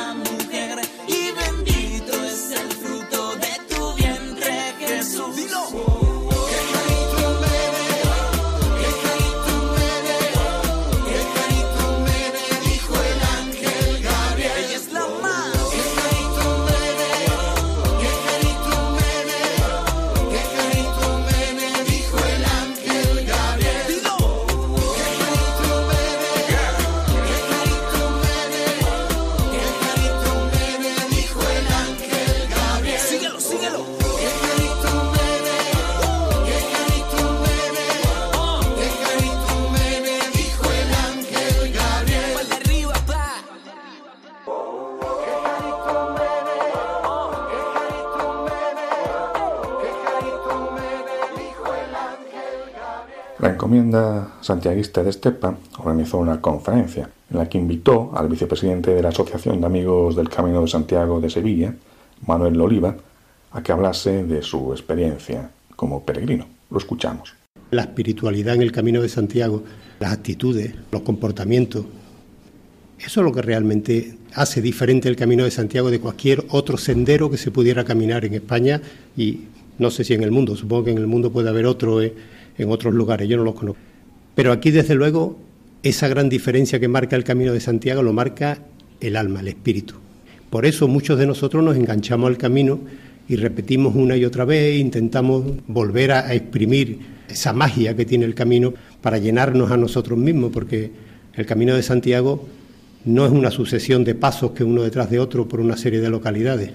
La 53.90 53.98
encomienda 53.98 54.34
santiaguista 54.40 55.02
de 55.02 55.10
Estepa 55.10 55.58
organizó 55.78 56.18
una 56.18 56.40
conferencia 56.40 57.10
en 57.28 57.38
la 57.38 57.48
que 57.48 57.58
invitó 57.58 58.12
al 58.14 58.28
vicepresidente 58.28 58.94
de 58.94 59.02
la 59.02 59.08
Asociación 59.08 59.60
de 59.60 59.66
Amigos 59.66 60.14
del 60.14 60.28
Camino 60.28 60.60
de 60.62 60.68
Santiago 60.68 61.20
de 61.20 61.28
Sevilla, 61.28 61.74
Manuel 62.24 62.60
Oliva, 62.60 62.94
a 63.50 63.62
que 63.64 63.72
hablase 63.72 64.22
de 64.22 64.42
su 64.42 64.70
experiencia 64.72 65.50
como 65.74 66.04
peregrino. 66.04 66.46
Lo 66.70 66.78
escuchamos. 66.78 67.34
La 67.72 67.82
espiritualidad 67.82 68.54
en 68.54 68.62
el 68.62 68.70
camino 68.70 69.02
de 69.02 69.08
Santiago, 69.08 69.64
las 69.98 70.12
actitudes, 70.12 70.72
los 70.92 71.02
comportamientos, 71.02 71.84
eso 73.00 73.20
es 73.20 73.24
lo 73.24 73.32
que 73.32 73.42
realmente 73.42 74.18
hace 74.34 74.62
diferente 74.62 75.08
el 75.08 75.16
camino 75.16 75.42
de 75.42 75.50
Santiago 75.50 75.90
de 75.90 75.98
cualquier 75.98 76.44
otro 76.50 76.76
sendero 76.76 77.28
que 77.28 77.38
se 77.38 77.50
pudiera 77.50 77.82
caminar 77.82 78.24
en 78.24 78.34
España 78.34 78.80
y 79.16 79.46
no 79.78 79.90
sé 79.90 80.04
si 80.04 80.14
en 80.14 80.22
el 80.22 80.30
mundo, 80.30 80.54
supongo 80.54 80.84
que 80.84 80.90
en 80.92 80.98
el 80.98 81.08
mundo 81.08 81.32
puede 81.32 81.48
haber 81.48 81.66
otro 81.66 82.02
eh, 82.02 82.14
en 82.58 82.70
otros 82.70 82.94
lugares, 82.94 83.28
yo 83.28 83.36
no 83.36 83.44
los 83.44 83.54
conozco. 83.54 83.80
Pero 84.34 84.52
aquí, 84.52 84.70
desde 84.70 84.94
luego, 84.94 85.38
esa 85.82 86.08
gran 86.08 86.28
diferencia 86.28 86.78
que 86.78 86.88
marca 86.88 87.16
el 87.16 87.24
camino 87.24 87.52
de 87.52 87.60
Santiago 87.60 88.02
lo 88.02 88.12
marca 88.12 88.58
el 89.00 89.16
alma, 89.16 89.40
el 89.40 89.48
espíritu. 89.48 89.94
Por 90.50 90.66
eso 90.66 90.88
muchos 90.88 91.18
de 91.18 91.26
nosotros 91.26 91.62
nos 91.62 91.76
enganchamos 91.76 92.28
al 92.28 92.36
camino 92.36 92.80
y 93.28 93.36
repetimos 93.36 93.94
una 93.94 94.16
y 94.16 94.24
otra 94.24 94.44
vez, 94.44 94.78
intentamos 94.78 95.44
volver 95.68 96.12
a, 96.12 96.34
exprimir 96.34 96.98
esa 97.28 97.52
magia 97.52 97.94
que 97.94 98.04
tiene 98.04 98.24
el 98.24 98.34
camino 98.34 98.74
para 99.00 99.18
llenarnos 99.18 99.70
a 99.70 99.76
nosotros 99.76 100.18
mismos, 100.18 100.50
porque 100.52 100.90
el 101.34 101.46
camino 101.46 101.76
de 101.76 101.82
Santiago 101.82 102.48
no 103.04 103.24
es 103.24 103.30
una 103.30 103.52
sucesión 103.52 104.02
de 104.02 104.16
pasos 104.16 104.50
que 104.50 104.64
uno 104.64 104.82
detrás 104.82 105.10
de 105.10 105.20
otro 105.20 105.46
por 105.46 105.60
una 105.60 105.76
serie 105.76 106.00
de 106.00 106.10
localidades, 106.10 106.72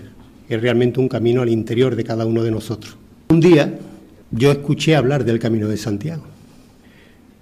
es 0.47 0.61
realmente 0.61 1.01
un 1.01 1.09
camino 1.09 1.41
al 1.41 1.49
interior 1.49 1.95
de 1.95 2.05
cada 2.05 2.25
uno 2.25 2.41
de 2.41 2.51
nosotros. 2.51 2.95
Un 3.27 3.41
día 3.41 3.77
yo 4.35 4.51
escuché 4.51 4.95
hablar 4.95 5.23
del 5.23 5.39
camino 5.39 5.67
de 5.67 5.77
Santiago. 5.77 6.23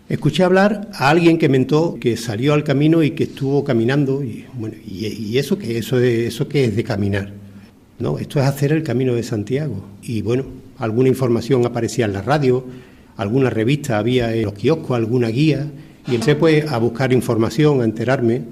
Escuché 0.10 0.44
hablar 0.44 0.90
a 0.94 1.10
alguien 1.10 1.38
que 1.38 1.50
mentó, 1.50 1.98
que 2.00 2.18
salió 2.18 2.54
al 2.54 2.64
camino 2.64 3.02
y 3.02 3.12
que 3.12 3.24
estuvo 3.24 3.64
caminando, 3.64 4.24
y 4.24 4.46
bueno, 4.54 4.76
y, 4.86 5.38
eso 5.38 5.58
que 5.58 5.78
eso, 5.78 5.98
de, 5.98 6.28
eso 6.28 6.48
que 6.48 6.66
es 6.66 6.76
de 6.76 6.84
caminar. 6.84 7.32
No, 8.00 8.20
esto 8.20 8.40
es 8.40 8.46
hacer 8.46 8.74
el 8.74 8.84
camino 8.84 9.16
de 9.16 9.24
Santiago. 9.24 9.84
Y 10.04 10.22
bueno, 10.22 10.46
alguna 10.78 11.10
información 11.10 11.66
aparecía 11.66 12.06
en 12.06 12.14
la 12.14 12.22
radio, 12.22 12.64
alguna 13.18 13.50
revista 13.50 13.98
había 13.98 14.36
en 14.36 14.44
los 14.44 14.54
kioscos, 14.54 14.96
alguna 14.96 15.30
guía, 15.30 15.66
y 16.08 16.16
empecé 16.16 16.36
pues 16.36 16.70
a 16.72 16.78
buscar 16.78 17.14
información, 17.14 17.82
a 17.82 17.86
enterarme. 17.86 18.44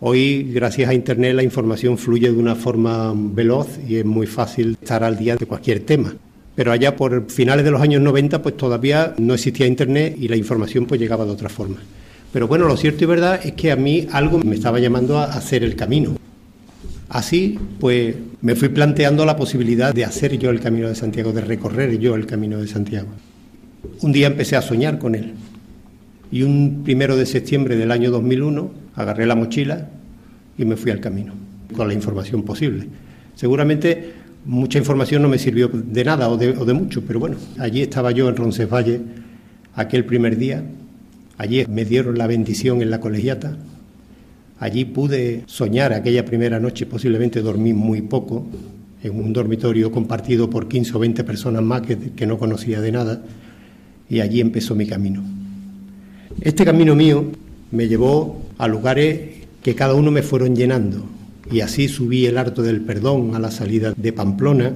Hoy, 0.00 0.50
gracias 0.52 0.90
a 0.90 0.94
Internet, 0.94 1.34
la 1.34 1.42
información 1.42 1.96
fluye 1.96 2.30
de 2.30 2.36
una 2.36 2.54
forma 2.54 3.14
veloz 3.14 3.78
y 3.88 3.96
es 3.96 4.04
muy 4.04 4.26
fácil 4.26 4.76
estar 4.80 5.02
al 5.02 5.16
día 5.16 5.36
de 5.36 5.46
cualquier 5.46 5.80
tema. 5.80 6.14
Pero 6.58 6.72
allá 6.72 6.96
por 6.96 7.30
finales 7.30 7.64
de 7.64 7.70
los 7.70 7.80
años 7.80 8.02
90, 8.02 8.42
pues 8.42 8.56
todavía 8.56 9.14
no 9.18 9.34
existía 9.34 9.64
Internet 9.64 10.16
y 10.18 10.26
la 10.26 10.34
información 10.34 10.86
pues 10.86 11.00
llegaba 11.00 11.24
de 11.24 11.30
otra 11.30 11.48
forma. 11.48 11.76
Pero 12.32 12.48
bueno, 12.48 12.66
lo 12.66 12.76
cierto 12.76 13.04
y 13.04 13.06
verdad 13.06 13.38
es 13.44 13.52
que 13.52 13.70
a 13.70 13.76
mí 13.76 14.08
algo 14.10 14.40
me 14.40 14.56
estaba 14.56 14.80
llamando 14.80 15.18
a 15.18 15.26
hacer 15.26 15.62
el 15.62 15.76
camino. 15.76 16.16
Así, 17.10 17.56
pues 17.78 18.16
me 18.42 18.56
fui 18.56 18.70
planteando 18.70 19.24
la 19.24 19.36
posibilidad 19.36 19.94
de 19.94 20.04
hacer 20.04 20.36
yo 20.36 20.50
el 20.50 20.58
Camino 20.58 20.88
de 20.88 20.96
Santiago, 20.96 21.32
de 21.32 21.42
recorrer 21.42 21.96
yo 21.96 22.16
el 22.16 22.26
Camino 22.26 22.58
de 22.58 22.66
Santiago. 22.66 23.10
Un 24.00 24.10
día 24.10 24.26
empecé 24.26 24.56
a 24.56 24.62
soñar 24.62 24.98
con 24.98 25.14
él. 25.14 25.34
Y 26.32 26.42
un 26.42 26.82
primero 26.82 27.16
de 27.16 27.26
septiembre 27.26 27.76
del 27.76 27.92
año 27.92 28.10
2001 28.10 28.72
agarré 28.96 29.26
la 29.26 29.36
mochila 29.36 29.90
y 30.58 30.64
me 30.64 30.74
fui 30.74 30.90
al 30.90 30.98
camino, 30.98 31.34
con 31.76 31.86
la 31.86 31.94
información 31.94 32.42
posible. 32.42 32.88
Seguramente 33.36 34.17
mucha 34.48 34.78
información 34.78 35.20
no 35.20 35.28
me 35.28 35.38
sirvió 35.38 35.68
de 35.68 36.04
nada 36.04 36.30
o 36.30 36.38
de, 36.38 36.72
mucho, 36.72 37.02
pero 37.06 37.20
bueno, 37.20 37.36
allí 37.58 37.82
estaba 37.82 38.12
yo 38.12 38.30
en 38.30 38.36
Roncesvalles 38.36 39.00
aquel 39.74 40.06
primer 40.06 40.38
día, 40.38 40.64
allí 41.36 41.66
me 41.68 41.84
dieron 41.84 42.16
la 42.16 42.26
bendición 42.26 42.80
en 42.80 42.88
la 42.90 42.98
colegiata, 42.98 43.58
allí 44.58 44.86
pude 44.86 45.42
soñar 45.46 45.92
aquella 45.92 46.24
primera 46.24 46.58
noche, 46.58 46.86
posiblemente 46.86 47.42
dormí 47.42 47.74
muy 47.74 48.00
poco, 48.00 48.46
en 49.02 49.20
un 49.20 49.34
dormitorio 49.34 49.92
compartido 49.92 50.48
por 50.48 50.66
15 50.66 50.96
o 50.96 50.98
20 50.98 51.24
personas 51.24 51.62
más 51.62 51.82
que 51.82 52.26
no 52.26 52.38
conocía 52.38 52.80
de 52.80 52.90
nada, 52.90 53.22
y 54.08 54.20
allí 54.20 54.40
empezó 54.40 54.74
mi 54.74 54.86
camino. 54.86 55.22
Este 56.40 56.64
camino 56.64 56.96
mío 56.96 57.26
me 57.70 57.86
llevó 57.86 58.40
a 58.56 58.66
lugares 58.66 59.46
que 59.62 59.74
cada 59.74 59.92
uno 59.92 60.10
me 60.10 60.22
fueron 60.22 60.56
llenando 60.56 61.17
y 61.50 61.60
así 61.60 61.88
subí 61.88 62.26
el 62.26 62.38
Arto 62.38 62.62
del 62.62 62.80
Perdón 62.82 63.34
a 63.34 63.38
la 63.38 63.50
salida 63.50 63.94
de 63.96 64.12
Pamplona, 64.12 64.72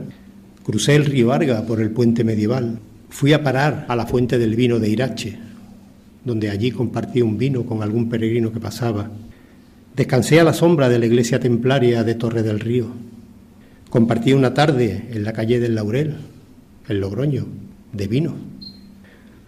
crucé 0.65 0.95
el 0.95 1.05
río 1.05 1.33
Arga 1.33 1.67
por 1.67 1.81
el 1.81 1.91
puente 1.91 2.25
medieval, 2.25 2.79
fui 3.11 3.33
a 3.33 3.43
parar 3.43 3.85
a 3.89 3.97
la 3.97 4.07
fuente 4.07 4.39
del 4.39 4.57
vino 4.57 4.79
de 4.79 4.89
Irache, 4.89 5.39
donde 6.25 6.51
allí 6.51 6.71
compartí 6.71 7.21
un 7.21 7.37
vino 7.37 7.65
con 7.65 7.83
algún 7.83 8.09
peregrino 8.09 8.53
que 8.53 8.61
pasaba. 8.61 9.11
Descansé 9.95 10.41
a 10.41 10.45
la 10.45 10.55
sombra 10.55 10.89
de 10.89 10.99
la 10.99 11.07
iglesia 11.07 11.39
templaria 11.39 12.05
de 12.05 12.15
Torre 12.15 12.43
del 12.43 12.61
Río. 12.61 12.87
Compartí 13.91 14.33
una 14.33 14.55
tarde 14.55 15.09
en 15.13 15.25
la 15.25 15.35
calle 15.35 15.61
del 15.61 15.75
Laurel, 15.75 16.15
en 16.89 17.01
Logroño, 17.01 17.47
de 17.93 18.07
vino. 18.07 18.35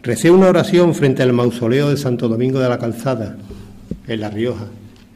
Recé 0.02 0.30
una 0.30 0.48
oración 0.48 0.94
frente 0.94 1.22
al 1.22 1.32
mausoleo 1.32 1.88
de 1.88 1.96
Santo 1.96 2.28
Domingo 2.28 2.58
de 2.58 2.68
la 2.68 2.78
Calzada, 2.78 3.38
en 4.06 4.20
La 4.20 4.28
Rioja, 4.28 4.66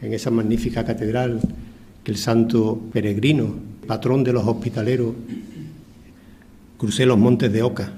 en 0.00 0.14
esa 0.14 0.30
magnífica 0.30 0.84
catedral 0.84 1.40
el 2.08 2.16
santo 2.16 2.80
peregrino, 2.92 3.54
patrón 3.86 4.24
de 4.24 4.32
los 4.32 4.46
hospitaleros, 4.46 5.14
crucé 6.76 7.06
los 7.06 7.18
montes 7.18 7.52
de 7.52 7.62
Oca, 7.62 7.92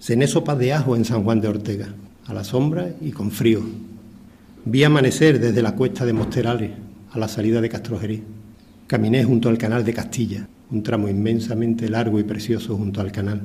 cené 0.00 0.26
sopa 0.26 0.54
de 0.54 0.72
ajo 0.72 0.94
en 0.94 1.04
San 1.04 1.24
Juan 1.24 1.40
de 1.40 1.48
Ortega, 1.48 1.88
a 2.26 2.34
la 2.34 2.44
sombra 2.44 2.94
y 3.00 3.10
con 3.10 3.30
frío. 3.30 3.62
Vi 4.64 4.84
amanecer 4.84 5.40
desde 5.40 5.62
la 5.62 5.74
cuesta 5.74 6.04
de 6.04 6.12
Mosterales 6.12 6.70
a 7.10 7.18
la 7.18 7.28
salida 7.28 7.60
de 7.60 7.68
Castrojerí. 7.68 8.22
Caminé 8.86 9.24
junto 9.24 9.48
al 9.48 9.58
canal 9.58 9.84
de 9.84 9.94
Castilla, 9.94 10.48
un 10.70 10.82
tramo 10.82 11.08
inmensamente 11.08 11.88
largo 11.88 12.20
y 12.20 12.24
precioso 12.24 12.76
junto 12.76 13.00
al 13.00 13.10
canal 13.10 13.40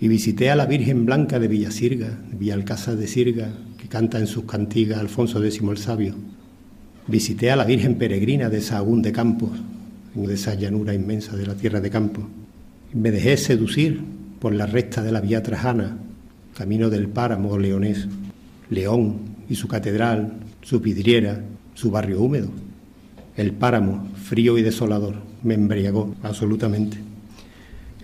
y 0.00 0.08
visité 0.08 0.50
a 0.50 0.56
la 0.56 0.66
Virgen 0.66 1.06
Blanca 1.06 1.38
de 1.38 1.48
Villasirga, 1.48 2.18
Villalcázar 2.32 2.96
de 2.96 3.06
Sirga, 3.06 3.52
que 3.78 3.88
canta 3.88 4.18
en 4.18 4.26
sus 4.26 4.44
cantigas 4.44 4.98
Alfonso 4.98 5.42
X 5.42 5.62
el 5.62 5.78
Sabio. 5.78 6.14
Visité 7.06 7.50
a 7.50 7.56
la 7.56 7.64
Virgen 7.64 7.96
Peregrina 7.96 8.48
de 8.48 8.60
Sahagún 8.60 9.02
de 9.02 9.12
Campos, 9.12 9.50
en 10.16 10.30
esa 10.30 10.54
llanura 10.54 10.94
inmensa 10.94 11.36
de 11.36 11.46
la 11.46 11.54
tierra 11.54 11.80
de 11.80 11.90
Campos. 11.90 12.24
Me 12.94 13.10
dejé 13.10 13.36
seducir 13.36 14.00
por 14.40 14.54
la 14.54 14.66
recta 14.66 15.02
de 15.02 15.12
la 15.12 15.20
Vía 15.20 15.42
Trajana, 15.42 15.98
camino 16.56 16.88
del 16.88 17.08
páramo 17.08 17.58
leonés, 17.58 18.08
León 18.70 19.18
y 19.50 19.56
su 19.56 19.68
catedral, 19.68 20.34
su 20.62 20.80
vidriera, 20.80 21.42
su 21.74 21.90
barrio 21.90 22.20
húmedo. 22.20 22.48
El 23.36 23.52
páramo, 23.52 24.08
frío 24.14 24.56
y 24.56 24.62
desolador, 24.62 25.16
me 25.42 25.54
embriagó 25.54 26.14
absolutamente 26.22 26.96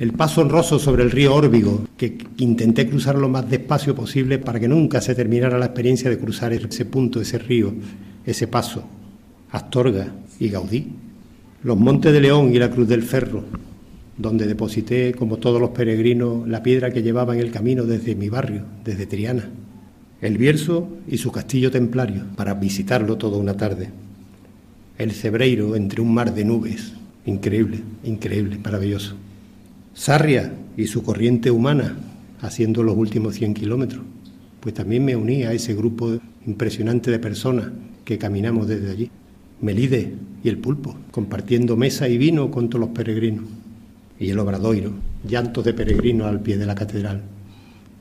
el 0.00 0.14
paso 0.14 0.40
honroso 0.40 0.78
sobre 0.78 1.02
el 1.02 1.10
río 1.10 1.34
Órbigo, 1.34 1.86
que 1.98 2.16
intenté 2.38 2.88
cruzar 2.88 3.16
lo 3.16 3.28
más 3.28 3.50
despacio 3.50 3.94
posible 3.94 4.38
para 4.38 4.58
que 4.58 4.66
nunca 4.66 5.02
se 5.02 5.14
terminara 5.14 5.58
la 5.58 5.66
experiencia 5.66 6.08
de 6.08 6.18
cruzar 6.18 6.54
ese 6.54 6.86
punto, 6.86 7.20
ese 7.20 7.36
río, 7.36 7.74
ese 8.24 8.46
paso. 8.46 8.84
Astorga 9.50 10.12
y 10.38 10.48
Gaudí. 10.48 10.86
Los 11.62 11.78
Montes 11.78 12.12
de 12.12 12.20
León 12.20 12.54
y 12.54 12.58
la 12.58 12.70
Cruz 12.70 12.88
del 12.88 13.02
Ferro, 13.02 13.44
donde 14.16 14.46
deposité, 14.46 15.12
como 15.12 15.36
todos 15.36 15.60
los 15.60 15.70
peregrinos, 15.70 16.48
la 16.48 16.62
piedra 16.62 16.90
que 16.90 17.02
llevaba 17.02 17.34
en 17.34 17.40
el 17.40 17.50
camino 17.50 17.84
desde 17.84 18.14
mi 18.14 18.28
barrio, 18.28 18.62
desde 18.84 19.06
Triana. 19.06 19.48
El 20.22 20.38
Bierzo 20.38 20.88
y 21.06 21.18
su 21.18 21.32
castillo 21.32 21.70
templario, 21.70 22.24
para 22.36 22.54
visitarlo 22.54 23.16
toda 23.16 23.38
una 23.38 23.56
tarde. 23.56 23.90
El 24.98 25.12
Cebreiro 25.12 25.76
entre 25.76 26.00
un 26.00 26.14
mar 26.14 26.34
de 26.34 26.44
nubes. 26.44 26.92
Increíble, 27.26 27.80
increíble, 28.04 28.58
maravilloso. 28.62 29.16
Sarria 29.94 30.52
y 30.76 30.86
su 30.86 31.02
corriente 31.02 31.50
humana 31.50 31.96
haciendo 32.40 32.82
los 32.82 32.96
últimos 32.96 33.34
100 33.34 33.54
kilómetros. 33.54 34.02
Pues 34.60 34.74
también 34.74 35.04
me 35.04 35.16
uní 35.16 35.44
a 35.44 35.52
ese 35.52 35.74
grupo 35.74 36.18
impresionante 36.46 37.10
de 37.10 37.18
personas 37.18 37.66
que 38.10 38.18
caminamos 38.18 38.66
desde 38.66 38.90
allí. 38.90 39.08
Melide 39.60 40.12
y 40.42 40.48
el 40.48 40.58
pulpo, 40.58 40.96
compartiendo 41.12 41.76
mesa 41.76 42.08
y 42.08 42.18
vino 42.18 42.50
con 42.50 42.68
todos 42.68 42.80
los 42.80 42.90
peregrinos. 42.90 43.44
Y 44.18 44.30
el 44.30 44.38
obradoiro, 44.40 44.90
llantos 45.24 45.64
de 45.64 45.74
peregrinos 45.74 46.26
al 46.26 46.40
pie 46.40 46.58
de 46.58 46.66
la 46.66 46.74
catedral. 46.74 47.22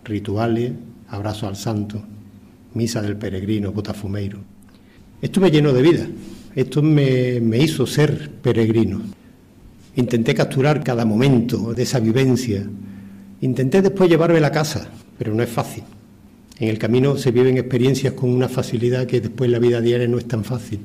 Rituales, 0.03 0.71
abrazo 1.09 1.47
al 1.47 1.55
santo, 1.55 2.01
misa 2.73 3.03
del 3.03 3.17
peregrino, 3.17 3.71
botafumeiro. 3.71 4.39
Esto 5.21 5.39
me 5.41 5.51
llenó 5.51 5.73
de 5.73 5.81
vida, 5.83 6.07
esto 6.55 6.81
me, 6.81 7.39
me 7.39 7.59
hizo 7.59 7.85
ser 7.85 8.31
peregrino. 8.31 9.01
Intenté 9.95 10.33
capturar 10.33 10.83
cada 10.83 11.05
momento 11.05 11.71
de 11.75 11.83
esa 11.83 11.99
vivencia. 11.99 12.65
Intenté 13.41 13.83
después 13.83 14.09
llevarme 14.09 14.39
a 14.39 14.41
la 14.41 14.51
casa, 14.51 14.89
pero 15.19 15.35
no 15.35 15.43
es 15.43 15.49
fácil. 15.49 15.83
En 16.59 16.67
el 16.67 16.77
camino 16.77 17.17
se 17.17 17.31
viven 17.31 17.57
experiencias 17.57 18.13
con 18.13 18.29
una 18.29 18.49
facilidad 18.49 19.07
que 19.07 19.21
después 19.21 19.47
en 19.47 19.53
la 19.53 19.59
vida 19.59 19.79
diaria 19.79 20.07
no 20.07 20.17
es 20.17 20.27
tan 20.27 20.43
fácil. 20.43 20.79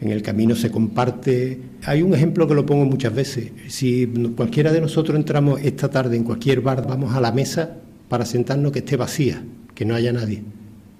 En 0.00 0.10
el 0.10 0.20
camino 0.22 0.54
se 0.54 0.70
comparte. 0.70 1.58
Hay 1.84 2.02
un 2.02 2.14
ejemplo 2.14 2.46
que 2.46 2.54
lo 2.54 2.66
pongo 2.66 2.84
muchas 2.84 3.14
veces. 3.14 3.52
Si 3.68 4.06
cualquiera 4.36 4.72
de 4.72 4.82
nosotros 4.82 5.16
entramos 5.16 5.60
esta 5.62 5.88
tarde 5.88 6.16
en 6.16 6.24
cualquier 6.24 6.60
bar, 6.60 6.86
vamos 6.86 7.14
a 7.14 7.20
la 7.20 7.32
mesa 7.32 7.78
para 8.08 8.26
sentarnos 8.26 8.72
que 8.72 8.80
esté 8.80 8.96
vacía, 8.96 9.42
que 9.74 9.86
no 9.86 9.94
haya 9.94 10.12
nadie. 10.12 10.42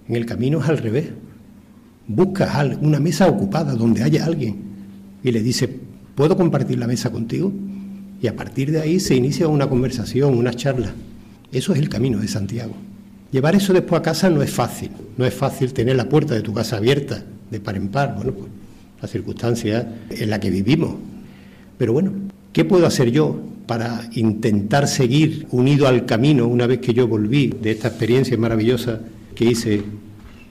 En 0.08 0.16
el 0.16 0.24
camino 0.24 0.62
es 0.62 0.68
al 0.68 0.78
revés. 0.78 1.08
Buscas 2.08 2.78
una 2.80 3.00
mesa 3.00 3.28
ocupada 3.28 3.74
donde 3.74 4.02
haya 4.02 4.24
alguien 4.24 4.56
y 5.22 5.32
le 5.32 5.42
dices, 5.42 5.68
¿Puedo 6.16 6.34
compartir 6.34 6.78
la 6.78 6.86
mesa 6.86 7.10
contigo? 7.10 7.52
Y 8.22 8.26
a 8.26 8.34
partir 8.34 8.72
de 8.72 8.80
ahí 8.80 8.98
se 8.98 9.14
inicia 9.14 9.48
una 9.48 9.68
conversación, 9.68 10.36
una 10.36 10.54
charla. 10.54 10.94
Eso 11.52 11.74
es 11.74 11.78
el 11.78 11.90
camino 11.90 12.18
de 12.18 12.26
Santiago. 12.26 12.74
Llevar 13.32 13.54
eso 13.56 13.72
después 13.72 14.00
a 14.00 14.02
casa 14.02 14.30
no 14.30 14.42
es 14.42 14.50
fácil. 14.50 14.90
No 15.16 15.24
es 15.24 15.34
fácil 15.34 15.72
tener 15.72 15.96
la 15.96 16.08
puerta 16.08 16.34
de 16.34 16.42
tu 16.42 16.52
casa 16.52 16.76
abierta 16.76 17.22
de 17.50 17.60
par 17.60 17.76
en 17.76 17.88
par. 17.88 18.14
Bueno, 18.14 18.32
pues 18.32 18.50
la 19.00 19.08
circunstancia 19.08 19.86
en 20.10 20.30
la 20.30 20.40
que 20.40 20.50
vivimos. 20.50 20.94
Pero 21.78 21.92
bueno, 21.92 22.12
¿qué 22.52 22.64
puedo 22.64 22.86
hacer 22.86 23.10
yo 23.10 23.38
para 23.66 24.08
intentar 24.14 24.88
seguir 24.88 25.46
unido 25.50 25.86
al 25.88 26.06
camino 26.06 26.46
una 26.46 26.66
vez 26.66 26.78
que 26.78 26.94
yo 26.94 27.06
volví 27.06 27.52
de 27.60 27.72
esta 27.72 27.88
experiencia 27.88 28.36
maravillosa 28.38 29.00
que 29.34 29.44
hice, 29.44 29.82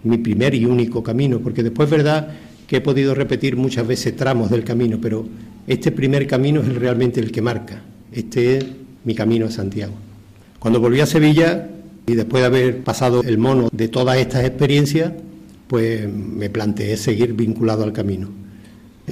mi 0.04 0.18
primer 0.18 0.54
y 0.54 0.66
único 0.66 1.02
camino? 1.02 1.40
Porque 1.40 1.64
después, 1.64 1.90
verdad, 1.90 2.30
que 2.68 2.78
he 2.78 2.82
podido 2.82 3.16
repetir 3.16 3.56
muchas 3.56 3.88
veces 3.88 4.16
tramos 4.16 4.50
del 4.50 4.64
camino, 4.64 5.00
pero 5.02 5.26
este 5.68 5.92
primer 5.92 6.28
camino 6.28 6.62
es 6.62 6.76
realmente 6.76 7.20
el 7.20 7.32
que 7.32 7.42
marca. 7.42 7.82
Este 8.12 8.58
es 8.58 8.66
mi 9.04 9.16
camino 9.16 9.48
a 9.48 9.52
Santiago. 9.52 9.94
Cuando 10.60 10.80
volví 10.80 11.00
a 11.00 11.06
Sevilla 11.06 11.68
y 12.08 12.16
después 12.16 12.42
de 12.42 12.48
haber 12.48 12.84
pasado 12.84 13.24
el 13.24 13.38
mono 13.38 13.70
de 13.72 13.88
todas 13.88 14.18
estas 14.18 14.46
experiencias, 14.46 15.12
pues 15.68 16.08
me 16.12 16.50
planteé 16.50 16.98
seguir 16.98 17.34
vinculado 17.34 17.84
al 17.84 17.94
camino. 17.94 18.30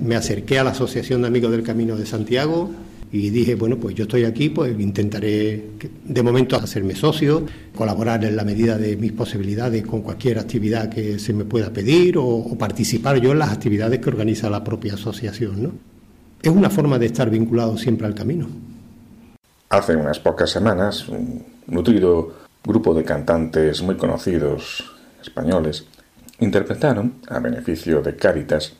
Me 0.01 0.15
acerqué 0.15 0.59
a 0.59 0.63
la 0.63 0.71
Asociación 0.71 1.21
de 1.21 1.27
Amigos 1.27 1.51
del 1.51 1.63
Camino 1.63 1.95
de 1.95 2.05
Santiago 2.05 2.71
y 3.11 3.29
dije, 3.29 3.55
bueno, 3.55 3.77
pues 3.77 3.93
yo 3.95 4.03
estoy 4.03 4.25
aquí, 4.25 4.49
pues 4.49 4.79
intentaré 4.79 5.69
de 6.03 6.23
momento 6.23 6.55
hacerme 6.55 6.95
socio, 6.95 7.45
colaborar 7.75 8.25
en 8.25 8.35
la 8.35 8.43
medida 8.43 8.77
de 8.77 8.97
mis 8.97 9.11
posibilidades 9.11 9.85
con 9.85 10.01
cualquier 10.01 10.39
actividad 10.39 10.89
que 10.89 11.19
se 11.19 11.31
me 11.31 11.45
pueda 11.45 11.71
pedir 11.71 12.17
o, 12.17 12.55
participar 12.57 13.17
yo 13.21 13.31
en 13.31 13.39
las 13.39 13.51
actividades 13.51 13.99
que 13.99 14.09
organiza 14.09 14.49
la 14.49 14.63
propia 14.63 14.95
asociación, 14.95 15.61
¿no? 15.61 15.71
es 16.41 16.49
una 16.49 16.69
forma 16.69 16.99
de 16.99 17.05
estar 17.05 17.29
vinculado 17.29 17.77
siempre 17.77 18.07
al 18.07 18.15
camino. 18.15 18.47
Hace 19.69 19.95
unas 19.95 20.19
pocas 20.19 20.49
semanas, 20.49 21.05
nutrido 21.67 22.42
grupo 22.65 22.93
de 22.93 23.03
cantantes 23.03 23.81
muy 23.81 23.97
conocidos 23.97 24.83
españoles 25.21 25.85
interpretaron, 26.39 27.21
a 27.27 27.39
beneficio 27.39 28.01
de 28.01 28.15
Cáritas, 28.15 28.73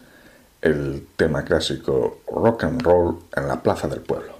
el 0.61 1.07
tema 1.15 1.43
clásico 1.43 2.21
rock 2.27 2.63
and 2.63 2.81
roll 2.81 3.19
en 3.35 3.47
la 3.47 3.61
Plaza 3.61 3.87
del 3.87 4.01
Pueblo. 4.01 4.32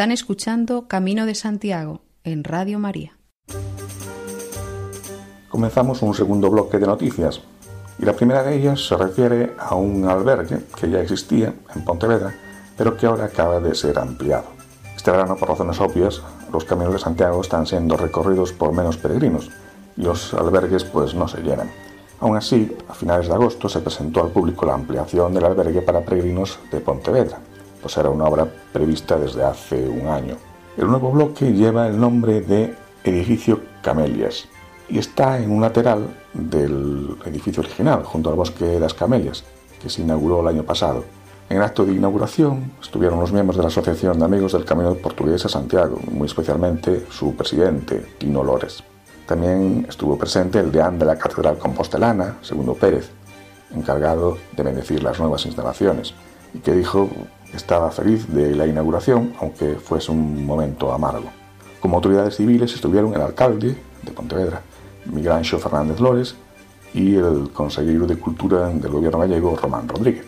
Están 0.00 0.12
escuchando 0.12 0.88
Camino 0.88 1.26
de 1.26 1.34
Santiago 1.34 2.00
en 2.24 2.42
Radio 2.42 2.78
María. 2.78 3.18
Comenzamos 5.50 6.00
un 6.00 6.14
segundo 6.14 6.48
bloque 6.48 6.78
de 6.78 6.86
noticias 6.86 7.42
y 7.98 8.06
la 8.06 8.14
primera 8.14 8.42
de 8.42 8.56
ellas 8.56 8.80
se 8.80 8.96
refiere 8.96 9.52
a 9.58 9.74
un 9.74 10.08
albergue 10.08 10.60
que 10.80 10.88
ya 10.88 11.02
existía 11.02 11.52
en 11.74 11.84
Pontevedra, 11.84 12.34
pero 12.78 12.96
que 12.96 13.04
ahora 13.04 13.26
acaba 13.26 13.60
de 13.60 13.74
ser 13.74 13.98
ampliado. 13.98 14.46
Este 14.96 15.10
verano, 15.10 15.36
por 15.36 15.50
razones 15.50 15.78
obvias, 15.82 16.22
los 16.50 16.64
caminos 16.64 16.94
de 16.94 16.98
Santiago 16.98 17.38
están 17.42 17.66
siendo 17.66 17.98
recorridos 17.98 18.54
por 18.54 18.72
menos 18.72 18.96
peregrinos 18.96 19.50
y 19.98 20.04
los 20.04 20.32
albergues 20.32 20.84
pues 20.84 21.14
no 21.14 21.28
se 21.28 21.42
llenan. 21.42 21.70
Aún 22.20 22.38
así, 22.38 22.74
a 22.88 22.94
finales 22.94 23.28
de 23.28 23.34
agosto 23.34 23.68
se 23.68 23.80
presentó 23.80 24.22
al 24.22 24.30
público 24.30 24.64
la 24.64 24.72
ampliación 24.72 25.34
del 25.34 25.44
albergue 25.44 25.82
para 25.82 26.00
peregrinos 26.00 26.58
de 26.72 26.80
Pontevedra, 26.80 27.40
pues 27.80 27.96
era 27.96 28.10
una 28.10 28.24
obra 28.24 28.46
prevista 28.72 29.16
desde 29.18 29.44
hace 29.44 29.88
un 29.88 30.08
año. 30.08 30.36
El 30.76 30.88
nuevo 30.88 31.10
bloque 31.10 31.52
lleva 31.52 31.86
el 31.86 32.00
nombre 32.00 32.40
de 32.40 32.74
Edificio 33.04 33.60
Camelias 33.82 34.48
y 34.88 34.98
está 34.98 35.38
en 35.38 35.50
un 35.50 35.60
lateral 35.60 36.08
del 36.32 37.16
edificio 37.24 37.62
original, 37.62 38.04
junto 38.04 38.30
al 38.30 38.36
Bosque 38.36 38.64
de 38.64 38.80
las 38.80 38.94
Camelias, 38.94 39.44
que 39.80 39.88
se 39.88 40.02
inauguró 40.02 40.40
el 40.40 40.48
año 40.48 40.62
pasado. 40.62 41.04
En 41.48 41.56
el 41.56 41.62
acto 41.62 41.84
de 41.84 41.92
inauguración 41.92 42.72
estuvieron 42.80 43.18
los 43.18 43.32
miembros 43.32 43.56
de 43.56 43.62
la 43.62 43.68
Asociación 43.68 44.18
de 44.18 44.24
Amigos 44.24 44.52
del 44.52 44.64
Camino 44.64 44.94
Portugués 44.94 45.44
a 45.44 45.48
Santiago, 45.48 45.98
muy 46.10 46.26
especialmente 46.26 47.06
su 47.10 47.34
presidente, 47.34 48.06
Tino 48.18 48.44
Lores. 48.44 48.84
También 49.26 49.86
estuvo 49.88 50.16
presente 50.16 50.58
el 50.58 50.70
deán 50.70 50.98
de 50.98 51.06
la 51.06 51.16
Catedral 51.16 51.58
Compostelana, 51.58 52.38
Segundo 52.42 52.74
Pérez, 52.74 53.10
encargado 53.74 54.38
de 54.56 54.62
bendecir 54.62 55.02
las 55.02 55.18
nuevas 55.18 55.46
instalaciones, 55.46 56.14
y 56.54 56.58
que 56.58 56.72
dijo 56.72 57.08
estaba 57.54 57.90
feliz 57.90 58.26
de 58.28 58.54
la 58.54 58.66
inauguración, 58.66 59.34
aunque 59.40 59.74
fuese 59.74 60.12
un 60.12 60.44
momento 60.44 60.92
amargo. 60.92 61.30
Como 61.80 61.96
autoridades 61.96 62.36
civiles 62.36 62.74
estuvieron 62.74 63.14
el 63.14 63.22
alcalde 63.22 63.76
de 64.02 64.12
Pontevedra, 64.12 64.62
Miguel 65.06 65.32
Anxo 65.32 65.58
Fernández 65.58 66.00
Lores, 66.00 66.34
y 66.92 67.14
el 67.14 67.50
consejero 67.52 68.06
de 68.06 68.16
Cultura 68.16 68.68
del 68.68 68.90
gobierno 68.90 69.20
gallego, 69.20 69.56
Román 69.56 69.88
Rodríguez. 69.88 70.24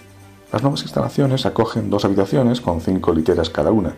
Las 0.52 0.62
nuevas 0.62 0.82
instalaciones 0.82 1.46
acogen 1.46 1.90
dos 1.90 2.04
habitaciones 2.04 2.60
con 2.60 2.80
cinco 2.80 3.12
literas 3.12 3.50
cada 3.50 3.70
una, 3.70 3.94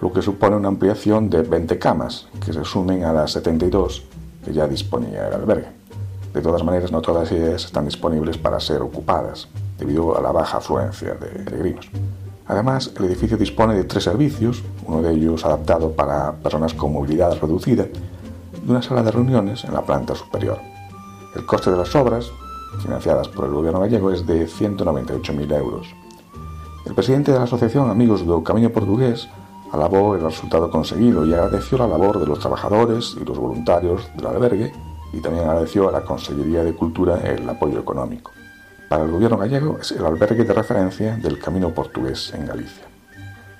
lo 0.00 0.12
que 0.12 0.22
supone 0.22 0.56
una 0.56 0.68
ampliación 0.68 1.30
de 1.30 1.42
20 1.42 1.78
camas, 1.78 2.26
que 2.44 2.52
se 2.52 2.64
sumen 2.64 3.04
a 3.04 3.12
las 3.12 3.32
72 3.32 4.04
que 4.44 4.52
ya 4.52 4.66
disponía 4.66 5.28
el 5.28 5.34
albergue. 5.34 5.68
De 6.34 6.40
todas 6.40 6.64
maneras, 6.64 6.90
no 6.90 7.00
todas 7.02 7.30
ellas 7.30 7.64
están 7.64 7.84
disponibles 7.84 8.38
para 8.38 8.58
ser 8.58 8.82
ocupadas, 8.82 9.48
debido 9.78 10.16
a 10.16 10.20
la 10.20 10.32
baja 10.32 10.58
afluencia 10.58 11.14
de 11.14 11.28
peregrinos. 11.44 11.88
Además, 12.52 12.92
el 12.98 13.06
edificio 13.06 13.38
dispone 13.38 13.72
de 13.72 13.84
tres 13.84 14.04
servicios, 14.04 14.62
uno 14.84 15.00
de 15.00 15.14
ellos 15.14 15.42
adaptado 15.42 15.92
para 15.92 16.32
personas 16.32 16.74
con 16.74 16.92
movilidad 16.92 17.34
reducida, 17.40 17.86
y 18.62 18.70
una 18.70 18.82
sala 18.82 19.02
de 19.02 19.10
reuniones 19.10 19.64
en 19.64 19.72
la 19.72 19.80
planta 19.80 20.14
superior. 20.14 20.58
El 21.34 21.46
coste 21.46 21.70
de 21.70 21.78
las 21.78 21.96
obras, 21.96 22.30
financiadas 22.82 23.28
por 23.28 23.46
el 23.46 23.52
gobierno 23.52 23.80
gallego, 23.80 24.10
es 24.10 24.26
de 24.26 24.46
198.000 24.46 25.56
euros. 25.56 25.86
El 26.84 26.94
presidente 26.94 27.32
de 27.32 27.38
la 27.38 27.44
Asociación 27.44 27.88
Amigos 27.88 28.26
do 28.26 28.44
Camino 28.44 28.68
Portugués 28.68 29.30
alabó 29.72 30.14
el 30.14 30.20
resultado 30.20 30.68
conseguido 30.68 31.24
y 31.24 31.32
agradeció 31.32 31.78
la 31.78 31.88
labor 31.88 32.20
de 32.20 32.26
los 32.26 32.38
trabajadores 32.38 33.16
y 33.18 33.24
los 33.24 33.38
voluntarios 33.38 34.10
del 34.14 34.26
albergue 34.26 34.74
y 35.14 35.20
también 35.22 35.48
agradeció 35.48 35.88
a 35.88 35.92
la 35.92 36.02
Consellería 36.02 36.62
de 36.62 36.74
Cultura 36.74 37.16
el 37.16 37.48
apoyo 37.48 37.80
económico. 37.80 38.30
Para 38.92 39.04
el 39.04 39.10
gobierno 39.10 39.38
gallego 39.38 39.78
es 39.80 39.92
el 39.92 40.04
albergue 40.04 40.44
de 40.44 40.52
referencia 40.52 41.16
del 41.16 41.38
Camino 41.38 41.70
Portugués 41.70 42.30
en 42.34 42.44
Galicia. 42.44 42.84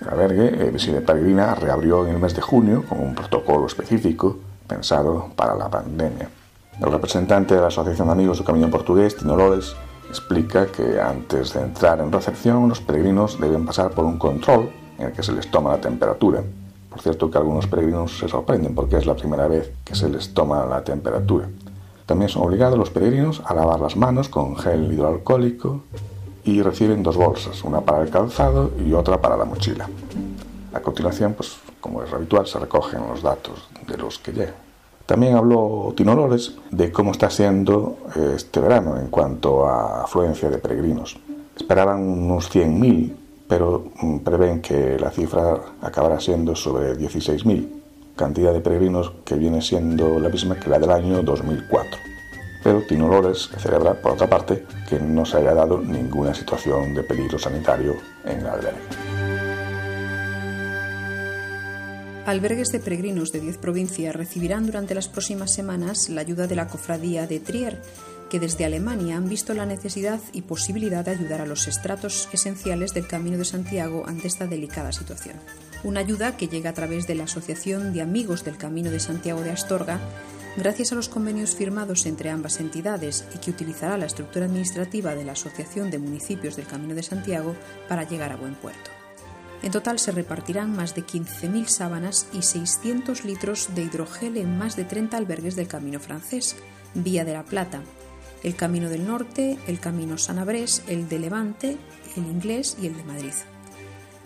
El 0.02 0.08
albergue 0.10 0.66
eh, 0.66 0.70
Visita 0.70 1.00
Peregrina 1.00 1.54
reabrió 1.54 2.06
en 2.06 2.16
el 2.16 2.20
mes 2.20 2.36
de 2.36 2.42
junio 2.42 2.84
con 2.86 3.00
un 3.00 3.14
protocolo 3.14 3.64
específico 3.64 4.36
pensado 4.68 5.30
para 5.34 5.54
la 5.54 5.70
pandemia. 5.70 6.28
El 6.78 6.92
representante 6.92 7.54
de 7.54 7.62
la 7.62 7.68
Asociación 7.68 8.08
de 8.08 8.12
Amigos 8.12 8.36
del 8.36 8.46
Camino 8.46 8.68
Portugués, 8.68 9.16
Tino 9.16 9.34
Lores, 9.34 9.74
explica 10.10 10.66
que 10.66 11.00
antes 11.00 11.54
de 11.54 11.62
entrar 11.62 12.00
en 12.00 12.12
recepción 12.12 12.68
los 12.68 12.82
peregrinos 12.82 13.40
deben 13.40 13.64
pasar 13.64 13.92
por 13.92 14.04
un 14.04 14.18
control 14.18 14.70
en 14.98 15.06
el 15.06 15.12
que 15.14 15.22
se 15.22 15.32
les 15.32 15.50
toma 15.50 15.70
la 15.70 15.80
temperatura. 15.80 16.42
Por 16.90 17.00
cierto 17.00 17.30
que 17.30 17.38
algunos 17.38 17.66
peregrinos 17.66 18.18
se 18.18 18.28
sorprenden 18.28 18.74
porque 18.74 18.98
es 18.98 19.06
la 19.06 19.16
primera 19.16 19.48
vez 19.48 19.72
que 19.82 19.94
se 19.94 20.10
les 20.10 20.34
toma 20.34 20.66
la 20.66 20.84
temperatura. 20.84 21.48
También 22.06 22.28
son 22.28 22.42
obligados 22.42 22.78
los 22.78 22.90
peregrinos 22.90 23.42
a 23.44 23.54
lavar 23.54 23.80
las 23.80 23.96
manos 23.96 24.28
con 24.28 24.56
gel 24.56 24.92
hidroalcohólico 24.92 25.82
y 26.44 26.62
reciben 26.62 27.02
dos 27.02 27.16
bolsas, 27.16 27.62
una 27.64 27.80
para 27.80 28.02
el 28.02 28.10
calzado 28.10 28.72
y 28.84 28.92
otra 28.92 29.20
para 29.20 29.36
la 29.36 29.44
mochila. 29.44 29.88
A 30.72 30.80
continuación, 30.80 31.34
pues 31.34 31.56
como 31.80 32.02
es 32.02 32.12
habitual, 32.12 32.46
se 32.46 32.58
recogen 32.58 33.06
los 33.06 33.22
datos 33.22 33.68
de 33.86 33.96
los 33.96 34.18
que 34.18 34.32
llegan. 34.32 34.54
También 35.06 35.36
habló 35.36 35.92
Tino 35.96 36.14
Lores 36.14 36.54
de 36.70 36.90
cómo 36.92 37.10
está 37.10 37.28
siendo 37.28 37.98
eh, 38.16 38.34
este 38.36 38.60
verano 38.60 38.98
en 38.98 39.08
cuanto 39.08 39.66
a 39.66 40.04
afluencia 40.04 40.48
de 40.48 40.58
peregrinos. 40.58 41.18
Esperaban 41.56 42.00
unos 42.00 42.50
100.000, 42.54 43.12
pero 43.48 43.90
mm, 44.00 44.18
prevén 44.18 44.62
que 44.62 44.96
la 44.98 45.10
cifra 45.10 45.60
acabará 45.82 46.20
siendo 46.20 46.54
sobre 46.54 46.96
16.000, 46.96 47.81
cantidad 48.16 48.52
de 48.52 48.60
peregrinos 48.60 49.12
que 49.24 49.36
viene 49.36 49.60
siendo 49.60 50.18
la 50.18 50.28
misma 50.28 50.58
que 50.58 50.70
la 50.70 50.78
del 50.78 50.90
año 50.90 51.22
2004. 51.22 51.98
Pero 52.62 52.82
Tino 52.82 53.08
Lores 53.08 53.50
celebra, 53.58 53.94
por 53.94 54.12
otra 54.12 54.28
parte, 54.28 54.64
que 54.88 54.98
no 55.00 55.24
se 55.24 55.38
haya 55.38 55.54
dado 55.54 55.78
ninguna 55.78 56.32
situación 56.32 56.94
de 56.94 57.02
peligro 57.02 57.38
sanitario 57.38 57.96
en 58.24 58.40
el 58.40 58.46
albergue. 58.46 58.80
Albergues 62.24 62.70
de 62.70 62.78
peregrinos 62.78 63.32
de 63.32 63.40
10 63.40 63.58
provincias 63.58 64.14
recibirán 64.14 64.66
durante 64.66 64.94
las 64.94 65.08
próximas 65.08 65.52
semanas 65.52 66.08
la 66.08 66.20
ayuda 66.20 66.46
de 66.46 66.54
la 66.54 66.68
cofradía 66.68 67.26
de 67.26 67.40
Trier, 67.40 67.82
que 68.30 68.38
desde 68.38 68.64
Alemania 68.64 69.16
han 69.16 69.28
visto 69.28 69.54
la 69.54 69.66
necesidad 69.66 70.20
y 70.32 70.42
posibilidad 70.42 71.04
de 71.04 71.10
ayudar 71.10 71.40
a 71.40 71.46
los 71.46 71.66
estratos 71.66 72.28
esenciales 72.32 72.94
del 72.94 73.08
Camino 73.08 73.38
de 73.38 73.44
Santiago 73.44 74.04
ante 74.06 74.28
esta 74.28 74.46
delicada 74.46 74.92
situación. 74.92 75.36
Una 75.84 76.00
ayuda 76.00 76.36
que 76.36 76.46
llega 76.46 76.70
a 76.70 76.74
través 76.74 77.08
de 77.08 77.16
la 77.16 77.24
Asociación 77.24 77.92
de 77.92 78.02
Amigos 78.02 78.44
del 78.44 78.56
Camino 78.56 78.90
de 78.90 79.00
Santiago 79.00 79.40
de 79.40 79.50
Astorga, 79.50 79.98
gracias 80.56 80.92
a 80.92 80.94
los 80.94 81.08
convenios 81.08 81.56
firmados 81.56 82.06
entre 82.06 82.30
ambas 82.30 82.60
entidades 82.60 83.24
y 83.34 83.38
que 83.38 83.50
utilizará 83.50 83.98
la 83.98 84.06
estructura 84.06 84.46
administrativa 84.46 85.16
de 85.16 85.24
la 85.24 85.32
Asociación 85.32 85.90
de 85.90 85.98
Municipios 85.98 86.54
del 86.54 86.66
Camino 86.66 86.94
de 86.94 87.02
Santiago 87.02 87.56
para 87.88 88.04
llegar 88.04 88.30
a 88.30 88.36
buen 88.36 88.54
puerto. 88.54 88.90
En 89.62 89.72
total 89.72 89.98
se 89.98 90.12
repartirán 90.12 90.74
más 90.74 90.94
de 90.94 91.02
15.000 91.04 91.66
sábanas 91.66 92.28
y 92.32 92.42
600 92.42 93.24
litros 93.24 93.74
de 93.74 93.82
hidrogel 93.82 94.36
en 94.36 94.56
más 94.56 94.76
de 94.76 94.84
30 94.84 95.16
albergues 95.16 95.56
del 95.56 95.68
Camino 95.68 95.98
francés, 95.98 96.56
Vía 96.94 97.24
de 97.24 97.32
la 97.32 97.44
Plata, 97.44 97.80
el 98.44 98.54
Camino 98.54 98.88
del 98.88 99.06
Norte, 99.06 99.58
el 99.66 99.80
Camino 99.80 100.18
Sanabrés, 100.18 100.82
el 100.86 101.08
de 101.08 101.18
Levante, 101.18 101.76
el 102.16 102.24
Inglés 102.24 102.76
y 102.80 102.86
el 102.86 102.96
de 102.96 103.04
Madrid. 103.04 103.32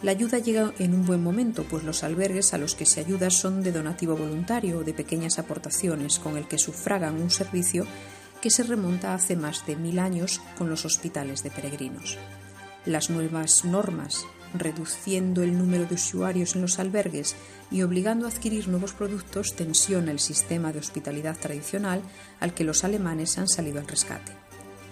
La 0.02 0.10
ayuda 0.10 0.38
llega 0.38 0.72
en 0.78 0.94
un 0.94 1.06
buen 1.06 1.22
momento, 1.22 1.64
pues 1.64 1.82
los 1.82 2.04
albergues 2.04 2.52
a 2.52 2.58
los 2.58 2.74
que 2.74 2.86
se 2.86 3.00
ayuda 3.00 3.30
son 3.30 3.62
de 3.62 3.72
donativo 3.72 4.16
voluntario 4.16 4.78
o 4.78 4.84
de 4.84 4.92
pequeñas 4.92 5.38
aportaciones 5.38 6.18
con 6.18 6.36
el 6.36 6.46
que 6.46 6.58
sufragan 6.58 7.20
un 7.20 7.30
servicio 7.30 7.86
que 8.42 8.50
se 8.50 8.62
remonta 8.62 9.14
hace 9.14 9.36
más 9.36 9.66
de 9.66 9.76
mil 9.76 9.98
años 9.98 10.40
con 10.58 10.68
los 10.68 10.84
hospitales 10.84 11.42
de 11.42 11.50
peregrinos. 11.50 12.18
Las 12.84 13.10
nuevas 13.10 13.64
normas 13.64 14.26
reduciendo 14.54 15.42
el 15.42 15.56
número 15.56 15.86
de 15.86 15.94
usuarios 15.94 16.54
en 16.54 16.62
los 16.62 16.78
albergues 16.78 17.36
y 17.70 17.82
obligando 17.82 18.26
a 18.26 18.30
adquirir 18.30 18.68
nuevos 18.68 18.92
productos, 18.92 19.54
tensiona 19.54 20.12
el 20.12 20.20
sistema 20.20 20.72
de 20.72 20.78
hospitalidad 20.78 21.36
tradicional 21.36 22.02
al 22.40 22.54
que 22.54 22.64
los 22.64 22.84
alemanes 22.84 23.38
han 23.38 23.48
salido 23.48 23.80
al 23.80 23.88
rescate. 23.88 24.32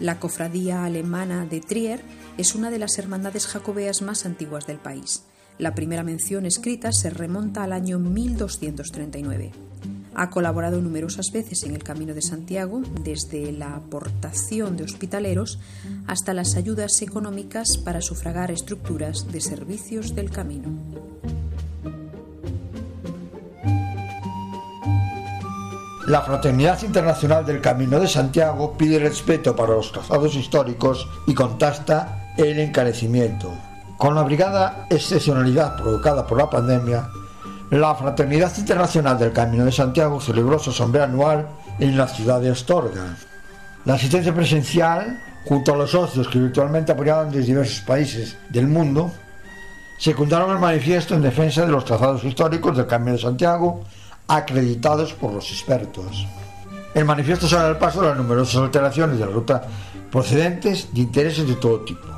La 0.01 0.19
cofradía 0.19 0.85
alemana 0.85 1.47
de 1.47 1.61
Trier 1.61 2.03
es 2.37 2.55
una 2.55 2.71
de 2.71 2.79
las 2.79 2.99
hermandades 2.99 3.47
jacobeas 3.47 4.03
más 4.03 4.27
antiguas 4.27 4.67
del 4.67 4.79
país. 4.79 5.25
La 5.57 5.75
primera 5.75 6.03
mención 6.03 6.47
escrita 6.47 6.91
se 6.91 7.11
remonta 7.11 7.63
al 7.63 7.73
año 7.73 8.01
1239. 8.01 9.53
Ha 10.17 10.31
colaborado 10.31 10.81
numerosas 10.81 11.31
veces 11.33 11.63
en 11.63 11.75
el 11.75 11.85
Camino 11.85 12.13
de 12.13 12.23
Santiago, 12.23 12.83
desde 13.05 13.53
la 13.53 13.77
aportación 13.77 14.77
de 14.77 14.85
hospitaleros 14.85 15.61
hasta 16.07 16.35
las 16.35 16.57
ayudas 16.57 17.01
económicas 17.03 17.79
para 17.85 18.01
sufragar 18.01 18.51
estructuras 18.51 19.31
de 19.31 19.41
servicios 19.41 20.15
del 20.15 20.31
camino. 20.31 20.71
La 26.07 26.21
Fraternidad 26.21 26.83
Internacional 26.83 27.47
del 27.47 27.63
Camino 27.63 27.99
de 27.99 28.07
Santiago 28.07 28.77
pide 28.77 28.99
respeto 28.99 29.57
para 29.57 29.73
los 29.73 29.91
trazados 29.91 30.35
históricos 30.35 31.09
y 31.27 31.33
contasta 31.33 32.35
el 32.37 32.59
encarecimiento. 32.59 33.51
Con 33.97 34.15
la 34.15 34.23
brigada 34.23 34.87
excepcionalidad 34.91 35.77
provocada 35.77 36.27
por 36.27 36.37
la 36.37 36.51
pandemia, 36.51 37.09
la 37.71 37.95
Fraternidad 37.95 38.53
Internacional 38.59 39.19
del 39.19 39.33
Camino 39.33 39.65
de 39.65 39.73
Santiago 39.73 40.21
celebró 40.21 40.59
su 40.59 40.71
asamblea 40.71 41.05
anual 41.05 41.49
en 41.79 41.97
la 41.97 42.07
ciudad 42.07 42.39
de 42.43 42.51
Astorga. 42.51 43.17
La 43.87 43.95
asistencia 43.95 44.35
presencial, 44.35 45.19
junto 45.47 45.73
a 45.73 45.77
los 45.79 45.93
socios 45.93 46.29
que 46.29 46.39
virtualmente 46.39 46.93
apoyaban 46.93 47.31
desde 47.31 47.47
diversos 47.47 47.81
países 47.81 48.37
del 48.51 48.67
mundo, 48.67 49.11
secundaron 49.99 50.51
el 50.51 50.59
manifiesto 50.59 51.15
en 51.15 51.23
defensa 51.23 51.65
de 51.65 51.73
los 51.73 51.87
trazados 51.87 52.23
históricos 52.25 52.77
del 52.77 52.87
Camino 52.87 53.13
de 53.13 53.23
Santiago, 53.23 53.85
acreditados 54.29 55.13
por 55.13 55.33
los 55.33 55.51
expertos. 55.51 56.27
El 56.95 57.05
manifiesto 57.05 57.49
sale 57.49 57.69
al 57.69 57.79
paso 57.79 58.01
de 58.03 58.09
las 58.09 58.17
numerosas 58.17 58.57
alteraciones 58.57 59.19
de 59.19 59.27
la 59.27 59.33
ruta 59.33 59.63
procedentes 60.11 60.89
de 60.93 61.01
intereses 61.01 61.47
de 61.47 61.55
todo 61.57 61.81
tipo 61.81 62.15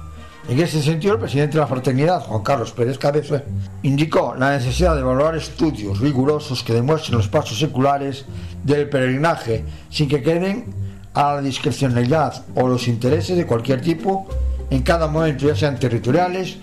en 0.48 0.60
ese 0.60 0.80
sentido, 0.80 1.14
el 1.14 1.18
presidente 1.18 1.54
de 1.54 1.60
la 1.60 1.66
fraternidad, 1.66 2.20
Juan 2.20 2.42
Carlos 2.42 2.70
Pérez 2.70 2.98
Cabeza, 2.98 3.42
indicó 3.82 4.36
la 4.38 4.56
necesidad 4.56 4.94
de 4.94 5.00
evaluar 5.00 5.34
estudios 5.34 5.98
rigurosos 5.98 6.62
que 6.62 6.72
demuestren 6.72 7.18
los 7.18 7.26
pasos 7.26 7.58
seculares 7.58 8.24
del 8.62 8.88
peregrinaje 8.88 9.64
sin 9.90 10.08
que 10.08 10.22
queden 10.22 10.66
a 11.14 11.34
la 11.34 11.42
discrecionalidad 11.42 12.44
o 12.54 12.68
los 12.68 12.86
intereses 12.86 13.36
de 13.36 13.44
cualquier 13.44 13.80
tipo 13.80 14.28
en 14.70 14.82
cada 14.82 15.08
momento, 15.08 15.48
ya 15.48 15.56
sean 15.56 15.80
territoriales, 15.80 16.58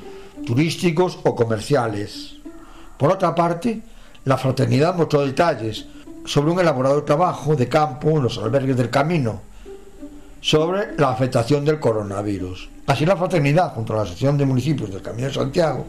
turísticos 0.45 1.19
o 1.23 1.35
comerciales. 1.35 2.37
Por 2.97 3.11
otra 3.11 3.35
parte, 3.35 3.81
la 4.26 4.38
fraternidad 4.38 4.95
mostró 4.95 5.26
detalles 5.26 5.86
sobre 6.26 6.51
un 6.51 6.59
elaborado 6.59 7.03
trabajo 7.03 7.55
de 7.55 7.67
campo 7.67 8.09
en 8.11 8.24
los 8.24 8.38
albergues 8.38 8.78
del 8.78 8.89
camino 8.89 9.41
sobre 10.39 10.97
la 10.97 11.09
afectación 11.09 11.65
del 11.65 11.80
coronavirus. 11.80 12.69
Así 12.88 13.05
la 13.05 13.17
fraternidad, 13.17 13.74
junto 13.74 13.93
a 13.93 13.97
la 13.97 14.01
Asociación 14.03 14.38
de 14.38 14.45
Municipios 14.45 14.91
del 14.91 15.01
Camino 15.01 15.28
de 15.28 15.34
Santiago 15.34 15.86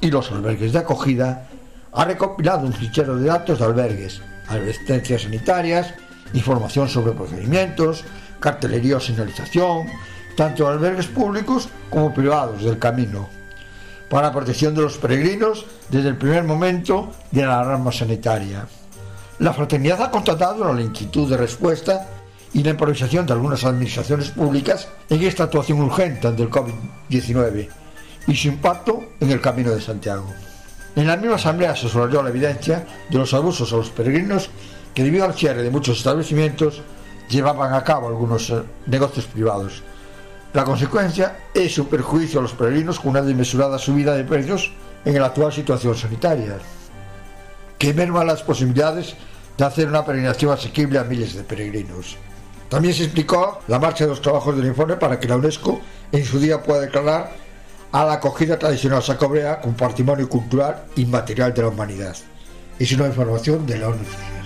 y 0.00 0.10
los 0.10 0.30
albergues 0.30 0.72
de 0.72 0.78
acogida, 0.78 1.48
ha 1.92 2.04
recopilado 2.04 2.66
un 2.66 2.72
fichero 2.72 3.16
de 3.16 3.26
datos 3.26 3.58
de 3.58 3.64
albergues, 3.64 4.20
advertencias 4.48 5.22
sanitarias, 5.22 5.94
información 6.34 6.88
sobre 6.88 7.12
procedimientos, 7.12 8.04
cartelería 8.40 8.98
o 8.98 9.00
señalización, 9.00 9.86
tanto 10.36 10.64
de 10.64 10.72
albergues 10.72 11.06
públicos 11.06 11.68
como 11.90 12.12
privados 12.12 12.62
del 12.62 12.78
camino, 12.78 13.28
para 14.08 14.28
la 14.28 14.32
protección 14.32 14.74
de 14.74 14.82
los 14.82 14.98
peregrinos 14.98 15.66
desde 15.88 16.08
el 16.08 16.16
primer 16.16 16.44
momento 16.44 17.12
de 17.30 17.44
la 17.44 17.60
alarma 17.60 17.92
sanitaria. 17.92 18.66
La 19.38 19.52
fraternidad 19.52 20.02
ha 20.02 20.10
constatado 20.10 20.64
la 20.64 20.72
lentitud 20.72 21.28
de 21.30 21.36
respuesta 21.36 22.08
y 22.52 22.62
la 22.62 22.70
improvisación 22.70 23.26
de 23.26 23.34
algunas 23.34 23.64
administraciones 23.64 24.30
públicas 24.30 24.88
en 25.08 25.22
esta 25.22 25.44
actuación 25.44 25.80
urgente 25.80 26.26
ante 26.26 26.42
el 26.42 26.50
COVID-19 26.50 27.68
y 28.26 28.36
su 28.36 28.48
impacto 28.48 29.04
en 29.20 29.30
el 29.30 29.40
Camino 29.40 29.70
de 29.70 29.80
Santiago. 29.80 30.26
En 30.96 31.06
la 31.06 31.16
misma 31.16 31.36
asamblea 31.36 31.76
se 31.76 31.88
subrayó 31.88 32.22
la 32.22 32.30
evidencia 32.30 32.84
de 33.08 33.18
los 33.18 33.32
abusos 33.34 33.72
a 33.72 33.76
los 33.76 33.90
peregrinos 33.90 34.50
que 34.94 35.04
debido 35.04 35.24
al 35.24 35.34
cierre 35.34 35.62
de 35.62 35.70
muchos 35.70 35.98
establecimientos 35.98 36.82
llevaban 37.28 37.74
a 37.74 37.84
cabo 37.84 38.08
algunos 38.08 38.50
eh, 38.50 38.62
negocios 38.86 39.26
privados. 39.26 39.82
La 40.54 40.64
consecuencia 40.64 41.36
es 41.52 41.78
un 41.78 41.86
perjuicio 41.86 42.40
a 42.40 42.42
los 42.42 42.54
peregrinos 42.54 42.98
con 42.98 43.10
una 43.10 43.22
desmesurada 43.22 43.78
subida 43.78 44.14
de 44.14 44.24
precios 44.24 44.72
en 45.04 45.18
la 45.20 45.26
actual 45.26 45.52
situación 45.52 45.94
sanitaria, 45.94 46.56
que 47.78 47.92
merma 47.92 48.24
las 48.24 48.42
posibilidades 48.42 49.14
de 49.58 49.64
hacer 49.64 49.88
una 49.88 50.06
peregrinación 50.06 50.52
asequible 50.52 50.98
a 50.98 51.04
miles 51.04 51.34
de 51.34 51.42
peregrinos. 51.42 52.16
También 52.70 52.94
se 52.94 53.04
explicó 53.04 53.60
la 53.68 53.78
marcha 53.78 54.04
de 54.04 54.10
los 54.10 54.22
trabajos 54.22 54.56
del 54.56 54.66
informe 54.66 54.96
para 54.96 55.20
que 55.20 55.28
la 55.28 55.36
UNESCO 55.36 55.80
en 56.12 56.24
su 56.24 56.38
día 56.38 56.62
pueda 56.62 56.80
declarar 56.80 57.30
a 57.92 58.04
la 58.04 58.14
acogida 58.14 58.58
tradicional 58.58 59.02
sacobrea 59.02 59.60
como 59.60 59.76
patrimonio 59.76 60.28
cultural 60.28 60.84
inmaterial 60.96 61.52
de 61.52 61.62
la 61.62 61.68
humanidad. 61.68 62.16
Es 62.78 62.92
una 62.92 63.06
información 63.06 63.66
de 63.66 63.78
la 63.78 63.88
ONU. 63.88 64.37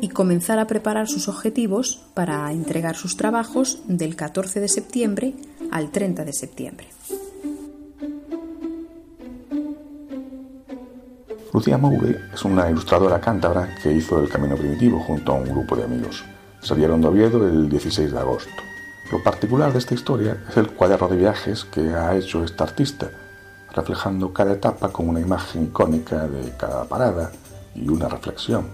y 0.00 0.08
comenzar 0.08 0.58
a 0.58 0.66
preparar 0.66 1.06
sus 1.06 1.28
objetivos 1.28 2.06
para 2.14 2.50
entregar 2.50 2.96
sus 2.96 3.18
trabajos 3.18 3.80
del 3.86 4.16
14 4.16 4.60
de 4.60 4.68
septiembre 4.68 5.34
al 5.70 5.92
30 5.92 6.24
de 6.24 6.32
septiembre. 6.32 6.86
Lucía 11.52 11.76
Moure 11.78 12.18
es 12.32 12.44
una 12.44 12.70
ilustradora 12.70 13.20
cántabra 13.20 13.76
que 13.80 13.92
hizo 13.92 14.20
el 14.20 14.28
Camino 14.28 14.56
Primitivo 14.56 14.98
junto 14.98 15.30
a 15.32 15.36
un 15.36 15.44
grupo 15.44 15.76
de 15.76 15.84
amigos. 15.84 16.24
Salieron 16.60 17.00
de 17.02 17.08
Oviedo 17.08 17.46
el 17.46 17.68
16 17.68 18.10
de 18.10 18.18
agosto. 18.18 18.50
Lo 19.12 19.22
particular 19.22 19.72
de 19.72 19.78
esta 19.78 19.94
historia 19.94 20.38
es 20.48 20.56
el 20.56 20.70
cuaderno 20.70 21.08
de 21.08 21.16
viajes 21.16 21.64
que 21.64 21.94
ha 21.94 22.16
hecho 22.16 22.42
esta 22.42 22.64
artista, 22.64 23.10
reflejando 23.74 24.32
cada 24.32 24.54
etapa 24.54 24.88
con 24.88 25.08
una 25.08 25.20
imagen 25.20 25.64
icónica 25.64 26.26
de 26.26 26.52
cada 26.56 26.84
parada 26.84 27.30
y 27.74 27.88
una 27.88 28.08
reflexión. 28.08 28.66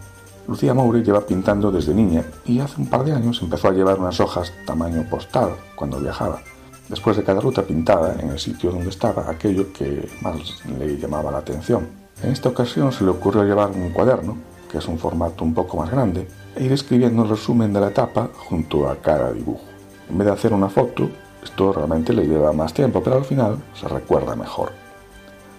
Lucía 0.46 0.72
Moure 0.72 1.02
lleva 1.02 1.26
pintando 1.26 1.72
desde 1.72 1.94
niña 1.94 2.24
y 2.44 2.60
hace 2.60 2.80
un 2.80 2.88
par 2.88 3.04
de 3.04 3.12
años 3.12 3.40
empezó 3.42 3.68
a 3.68 3.72
llevar 3.72 3.98
unas 3.98 4.20
hojas 4.20 4.52
tamaño 4.66 5.04
postal 5.10 5.50
cuando 5.74 5.98
viajaba. 5.98 6.40
Después 6.88 7.16
de 7.16 7.24
cada 7.24 7.40
ruta 7.40 7.62
pintada 7.62 8.16
en 8.20 8.30
el 8.30 8.38
sitio 8.38 8.70
donde 8.70 8.90
estaba 8.90 9.30
aquello 9.30 9.72
que 9.72 10.08
más 10.22 10.36
le 10.78 10.96
llamaba 10.96 11.30
la 11.30 11.38
atención. 11.38 11.88
En 12.22 12.30
esta 12.30 12.48
ocasión 12.48 12.92
se 12.92 13.04
le 13.04 13.10
ocurrió 13.10 13.44
llevar 13.44 13.70
un 13.70 13.90
cuaderno, 13.90 14.36
que 14.70 14.78
es 14.78 14.86
un 14.86 14.98
formato 14.98 15.44
un 15.44 15.54
poco 15.54 15.76
más 15.76 15.90
grande, 15.90 16.28
e 16.54 16.64
ir 16.64 16.72
escribiendo 16.72 17.22
el 17.22 17.28
resumen 17.28 17.72
de 17.72 17.80
la 17.80 17.88
etapa 17.88 18.30
junto 18.48 18.88
a 18.88 18.96
cada 18.96 19.32
dibujo. 19.32 19.69
En 20.10 20.18
vez 20.18 20.26
de 20.26 20.32
hacer 20.32 20.52
una 20.52 20.68
foto, 20.68 21.08
esto 21.42 21.72
realmente 21.72 22.12
le 22.12 22.26
lleva 22.26 22.52
más 22.52 22.74
tiempo, 22.74 23.00
pero 23.02 23.16
al 23.16 23.24
final 23.24 23.58
se 23.74 23.86
recuerda 23.86 24.34
mejor. 24.34 24.72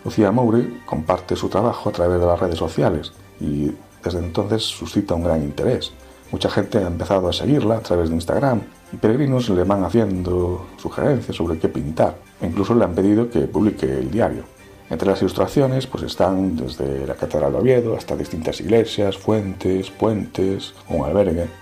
Lucía 0.04 0.32
Moure 0.32 0.82
comparte 0.86 1.36
su 1.36 1.48
trabajo 1.48 1.90
a 1.90 1.92
través 1.94 2.20
de 2.20 2.26
las 2.26 2.40
redes 2.40 2.58
sociales 2.58 3.14
y 3.40 3.72
desde 4.04 4.20
entonces 4.20 4.64
suscita 4.64 5.16
un 5.16 5.24
gran 5.24 5.42
interés. 5.42 5.94
Mucha 6.32 6.50
gente 6.50 6.80
ha 6.80 6.88
empezado 6.88 7.30
a 7.30 7.34
seguirla 7.34 7.78
a 7.78 7.82
través 7.82 8.10
de 8.10 8.16
Instagram 8.16 8.62
y 8.92 8.98
peregrinos 8.98 9.50
le 9.50 9.64
van 9.64 9.84
haciendo 9.84 10.66
sugerencias 10.78 11.38
sobre 11.38 11.58
qué 11.58 11.70
pintar. 11.70 12.18
E 12.42 12.48
incluso 12.48 12.74
le 12.76 12.84
han 12.84 12.94
pedido 12.94 13.30
que 13.30 13.42
publique 13.42 13.86
el 13.86 14.12
diario. 14.12 14.44
Entre 14.90 15.08
las 15.08 15.22
ilustraciones 15.22 15.88
pues 15.88 16.04
están 16.04 16.58
desde 16.58 17.08
la 17.08 17.16
Catedral 17.16 17.54
de 17.54 17.60
Oviedo 17.60 17.96
hasta 17.96 18.18
distintas 18.18 18.60
iglesias, 18.60 19.18
fuentes, 19.18 19.90
puentes, 19.92 20.74
un 20.90 21.06
albergue. 21.06 21.61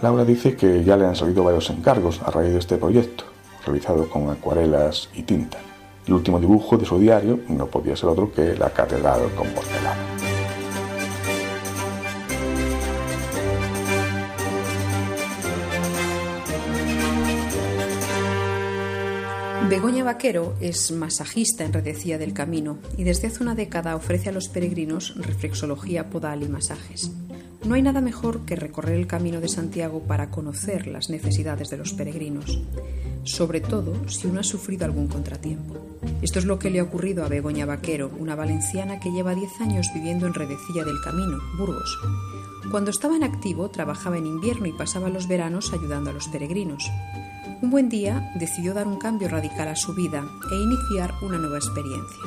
Laura 0.00 0.24
dice 0.24 0.54
que 0.54 0.84
ya 0.84 0.96
le 0.96 1.06
han 1.06 1.16
salido 1.16 1.42
varios 1.42 1.70
encargos 1.70 2.20
a 2.22 2.30
raíz 2.30 2.52
de 2.52 2.58
este 2.60 2.76
proyecto, 2.76 3.24
realizado 3.66 4.08
con 4.08 4.30
acuarelas 4.30 5.08
y 5.12 5.22
tinta. 5.22 5.58
El 6.06 6.14
último 6.14 6.38
dibujo 6.38 6.78
de 6.78 6.86
su 6.86 6.98
diario 6.98 7.40
no 7.48 7.66
podía 7.66 7.96
ser 7.96 8.08
otro 8.08 8.32
que 8.32 8.54
la 8.54 8.70
Catedral 8.70 9.22
con. 9.34 9.48
Begoña 19.68 20.02
Vaquero 20.02 20.54
es 20.62 20.92
masajista 20.92 21.64
en 21.64 21.74
Redecía 21.74 22.16
del 22.16 22.32
Camino 22.32 22.78
y 22.96 23.04
desde 23.04 23.26
hace 23.26 23.42
una 23.42 23.54
década 23.54 23.96
ofrece 23.96 24.30
a 24.30 24.32
los 24.32 24.48
peregrinos 24.48 25.14
reflexología 25.16 26.08
podal 26.08 26.42
y 26.42 26.48
masajes. 26.48 27.10
No 27.68 27.74
hay 27.74 27.82
nada 27.82 28.00
mejor 28.00 28.46
que 28.46 28.56
recorrer 28.56 28.94
el 28.94 29.06
camino 29.06 29.42
de 29.42 29.48
Santiago 29.50 30.00
para 30.00 30.30
conocer 30.30 30.86
las 30.86 31.10
necesidades 31.10 31.68
de 31.68 31.76
los 31.76 31.92
peregrinos, 31.92 32.62
sobre 33.24 33.60
todo 33.60 34.08
si 34.08 34.26
uno 34.26 34.40
ha 34.40 34.42
sufrido 34.42 34.86
algún 34.86 35.06
contratiempo. 35.06 35.76
Esto 36.22 36.38
es 36.38 36.46
lo 36.46 36.58
que 36.58 36.70
le 36.70 36.80
ha 36.80 36.84
ocurrido 36.84 37.26
a 37.26 37.28
Begoña 37.28 37.66
Vaquero, 37.66 38.10
una 38.18 38.34
valenciana 38.34 39.00
que 39.00 39.10
lleva 39.10 39.34
10 39.34 39.60
años 39.60 39.90
viviendo 39.92 40.26
en 40.26 40.32
Redecilla 40.32 40.82
del 40.82 40.98
Camino, 41.04 41.40
Burgos. 41.58 41.98
Cuando 42.70 42.90
estaba 42.90 43.16
en 43.16 43.24
activo, 43.24 43.68
trabajaba 43.68 44.16
en 44.16 44.24
invierno 44.24 44.64
y 44.64 44.72
pasaba 44.72 45.10
los 45.10 45.28
veranos 45.28 45.70
ayudando 45.74 46.08
a 46.08 46.14
los 46.14 46.28
peregrinos. 46.28 46.90
Un 47.60 47.68
buen 47.68 47.90
día 47.90 48.32
decidió 48.36 48.72
dar 48.72 48.86
un 48.86 48.96
cambio 48.96 49.28
radical 49.28 49.68
a 49.68 49.76
su 49.76 49.94
vida 49.94 50.26
e 50.50 50.54
iniciar 50.54 51.12
una 51.20 51.36
nueva 51.36 51.58
experiencia. 51.58 52.22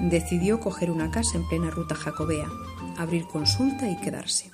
Decidió 0.00 0.58
coger 0.58 0.90
una 0.90 1.10
casa 1.10 1.36
en 1.36 1.46
plena 1.50 1.68
ruta 1.68 1.94
jacobea, 1.94 2.48
abrir 2.96 3.26
consulta 3.26 3.90
y 3.90 3.98
quedarse. 3.98 4.53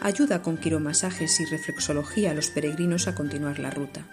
Ayuda 0.00 0.40
con 0.40 0.56
quiromasajes 0.56 1.40
y 1.40 1.44
reflexología 1.44 2.30
a 2.30 2.34
los 2.34 2.50
peregrinos 2.50 3.06
a 3.06 3.14
continuar 3.14 3.58
la 3.58 3.70
ruta. 3.70 4.06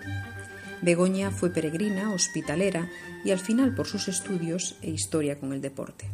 Begoña 0.82 1.32
fue 1.32 1.50
peregrina, 1.50 2.12
hospitalera 2.12 2.90
y 3.24 3.32
al 3.32 3.40
final 3.40 3.74
por 3.74 3.88
sus 3.88 4.08
estudios 4.08 4.76
e 4.82 4.90
historia 4.90 5.40
con 5.40 5.54
el 5.54 5.62
deporte. 5.62 6.10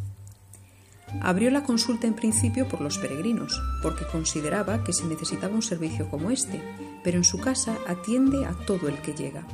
Abrió 1.22 1.51
la 1.51 1.64
consulta 1.64 2.07
en 2.07 2.14
principio 2.14 2.68
por 2.68 2.82
los 2.82 2.97
peregrinos, 2.97 3.61
porque 3.82 4.05
consideraba 4.05 4.84
que 4.84 4.93
se 4.93 5.05
necesitaba 5.05 5.55
un 5.55 5.61
servicio 5.61 6.09
como 6.09 6.32
este, 6.32 6.61
pero 7.03 7.18
en 7.18 7.24
su 7.24 7.39
casa 7.39 7.78
atiende 7.88 8.45
a 8.45 8.53
todo 8.66 8.88
el 8.88 8.97
que 8.97 9.14
llega. 9.14 9.45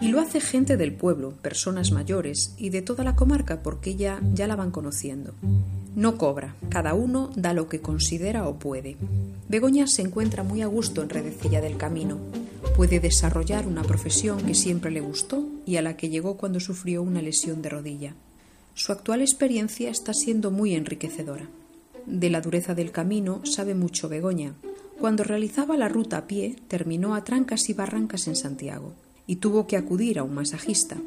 Y 0.00 0.08
lo 0.08 0.20
hace 0.20 0.40
gente 0.40 0.76
del 0.76 0.92
pueblo, 0.92 1.32
personas 1.42 1.90
mayores 1.90 2.54
y 2.58 2.70
de 2.70 2.82
toda 2.82 3.02
la 3.02 3.16
comarca, 3.16 3.62
porque 3.62 3.96
ya, 3.96 4.20
ya 4.34 4.46
la 4.46 4.56
van 4.56 4.70
conociendo. 4.70 5.34
No 5.94 6.18
cobra, 6.18 6.54
cada 6.68 6.92
uno 6.92 7.30
da 7.34 7.54
lo 7.54 7.68
que 7.68 7.80
considera 7.80 8.46
o 8.46 8.58
puede. 8.58 8.96
Begoña 9.48 9.86
se 9.86 10.02
encuentra 10.02 10.42
muy 10.42 10.60
a 10.60 10.66
gusto 10.66 11.02
en 11.02 11.08
Redecilla 11.08 11.62
del 11.62 11.78
Camino, 11.78 12.18
Puede 12.76 13.00
desarrollar 13.00 13.66
una 13.66 13.82
profesión 13.82 14.42
que 14.42 14.54
siempre 14.54 14.90
le 14.90 15.00
gustó 15.00 15.48
y 15.64 15.76
a 15.76 15.82
la 15.82 15.96
que 15.96 16.10
llegó 16.10 16.36
cuando 16.36 16.60
sufrió 16.60 17.02
una 17.02 17.22
lesión 17.22 17.62
de 17.62 17.70
rodilla. 17.70 18.14
Su 18.76 18.92
actual 18.92 19.22
experiencia 19.22 19.88
está 19.88 20.12
siendo 20.12 20.50
muy 20.50 20.74
enriquecedora. 20.74 21.48
De 22.04 22.28
la 22.28 22.42
dureza 22.42 22.74
del 22.74 22.92
camino 22.92 23.40
sabe 23.46 23.74
mucho 23.74 24.10
Begoña. 24.10 24.52
Cuando 25.00 25.24
realizaba 25.24 25.78
la 25.78 25.88
ruta 25.88 26.18
a 26.18 26.26
pie, 26.26 26.56
terminó 26.68 27.14
a 27.14 27.24
trancas 27.24 27.70
y 27.70 27.72
barrancas 27.72 28.28
en 28.28 28.36
Santiago 28.36 28.92
y 29.26 29.36
tuvo 29.36 29.66
que 29.66 29.78
acudir 29.78 30.18
a 30.18 30.24
un 30.24 30.34
masajista. 30.34 30.98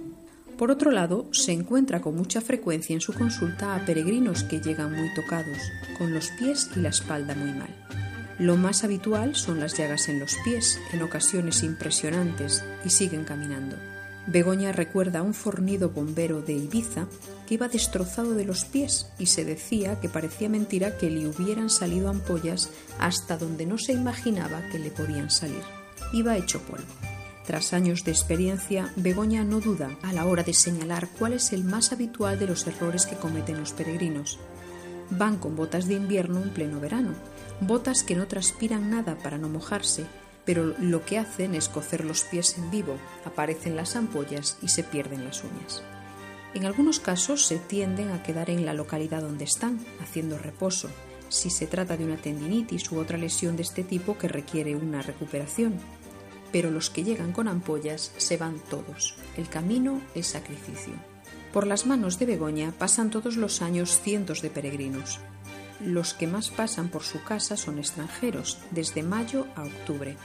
Por 0.58 0.72
otro 0.72 0.90
lado, 0.90 1.28
se 1.32 1.52
encuentra 1.52 2.02
con 2.02 2.16
mucha 2.16 2.42
frecuencia 2.42 2.96
en 2.96 3.02
su 3.02 3.14
consulta 3.14 3.76
a 3.76 3.86
peregrinos 3.86 4.44
que 4.44 4.62
llegan 4.62 4.92
muy 4.92 5.14
tocados, 5.14 5.60
con 6.00 6.12
los 6.12 6.32
pies 6.40 6.72
y 6.76 6.80
la 6.80 6.90
espalda 6.90 7.36
muy 7.36 7.52
mal. 7.52 7.70
Lo 8.40 8.58
más 8.58 8.84
habitual 8.84 9.36
son 9.36 9.60
las 9.60 9.78
llagas 9.78 10.10
en 10.10 10.20
los 10.20 10.36
pies, 10.44 10.80
en 10.92 11.04
ocasiones 11.04 11.62
impresionantes, 11.62 12.64
y 12.84 12.90
siguen 12.90 13.26
caminando. 13.26 13.76
Begoña 14.26 14.72
recuerda 14.72 15.20
a 15.20 15.24
un 15.24 15.36
fornido 15.36 15.90
bombero 15.90 16.42
de 16.42 16.54
Ibiza 16.54 17.08
iba 17.54 17.68
destrozado 17.68 18.34
de 18.34 18.46
los 18.46 18.66
pies 18.66 19.08
y 19.18 19.28
se 19.28 19.46
decía 19.46 20.00
que 20.00 20.10
parecía 20.10 20.50
mentira 20.50 20.98
que 20.98 21.10
le 21.10 21.28
hubieran 21.28 21.70
salido 21.70 22.10
ampollas 22.10 22.70
hasta 23.00 23.38
donde 23.38 23.66
no 23.66 23.78
se 23.78 23.94
imaginaba 23.94 24.62
que 24.72 24.80
le 24.80 24.92
podían 24.92 25.30
salir. 25.30 25.64
Iba 26.14 26.38
hecho 26.38 26.62
polvo. 26.62 26.86
Tras 27.46 27.74
años 27.74 28.04
de 28.04 28.12
experiencia, 28.12 28.94
Begoña 28.96 29.44
no 29.44 29.60
duda 29.60 29.98
a 30.04 30.14
la 30.14 30.26
hora 30.26 30.44
de 30.44 30.54
señalar 30.54 31.10
cuál 31.18 31.34
es 31.34 31.52
el 31.52 31.64
más 31.64 31.92
habitual 31.92 32.38
de 32.38 32.46
los 32.46 32.68
errores 32.68 33.08
que 33.08 33.16
cometen 33.16 33.60
los 33.60 33.74
peregrinos. 33.74 34.38
Van 35.10 35.38
con 35.38 35.56
botas 35.56 35.88
de 35.88 35.96
invierno 35.96 36.44
en 36.44 36.52
pleno 36.52 36.80
verano, 36.80 37.16
botas 37.62 38.04
que 38.04 38.16
no 38.16 38.28
transpiran 38.28 38.92
nada 38.92 39.18
para 39.18 39.40
no 39.40 39.50
mojarse, 39.50 40.06
pero 40.46 40.76
lo 40.80 41.04
que 41.06 41.18
hacen 41.18 41.56
es 41.56 41.70
cocer 41.70 42.06
los 42.06 42.24
pies 42.24 42.56
en 42.58 42.70
vivo, 42.70 42.98
aparecen 43.26 43.76
las 43.76 43.96
ampollas 43.96 44.58
y 44.62 44.68
se 44.68 44.84
pierden 44.84 45.26
las 45.26 45.44
uñas. 45.44 45.82
En 46.54 46.66
algunos 46.66 47.00
casos 47.00 47.46
se 47.46 47.58
tienden 47.58 48.10
a 48.10 48.24
quedar 48.24 48.50
en 48.50 48.66
la 48.66 48.74
localidad 48.74 49.22
donde 49.22 49.46
están, 49.46 49.80
haciendo 50.02 50.38
reposo, 50.38 50.90
si 51.30 51.50
se 51.50 51.68
trata 51.68 51.96
de 51.96 52.06
una 52.06 52.18
tendinitis 52.18 52.92
u 52.92 52.98
otra 52.98 53.18
lesión 53.18 53.56
de 53.56 53.64
este 53.64 53.84
tipo 53.84 54.18
que 54.18 54.28
requiere 54.28 54.76
una 54.76 55.02
recuperación 55.02 55.80
pero 56.52 56.72
los 56.72 56.90
que 56.90 57.04
llegan 57.04 57.32
con 57.32 57.48
ampollas 57.48 58.12
se 58.18 58.38
van 58.38 58.60
todos. 58.70 59.16
El 59.38 59.50
camino 59.50 60.02
es 60.16 60.28
sacrificio. 60.28 60.94
Por 61.54 61.66
las 61.66 61.86
manos 61.86 62.20
de 62.20 62.26
Begoña 62.26 62.74
pasan 62.78 63.10
todos 63.10 63.36
los 63.36 63.62
años 63.62 64.00
cientos 64.02 64.42
de 64.42 64.50
peregrinos. 64.50 65.20
Los 65.80 66.14
que 66.14 66.28
más 66.28 66.50
pasan 66.50 66.90
por 66.90 67.04
su 67.04 67.24
casa 67.24 67.58
son 67.58 67.80
extranjeros, 67.80 68.60
desde 68.72 69.02
mayo 69.02 69.48
a 69.56 69.64
octubre. 69.64 70.18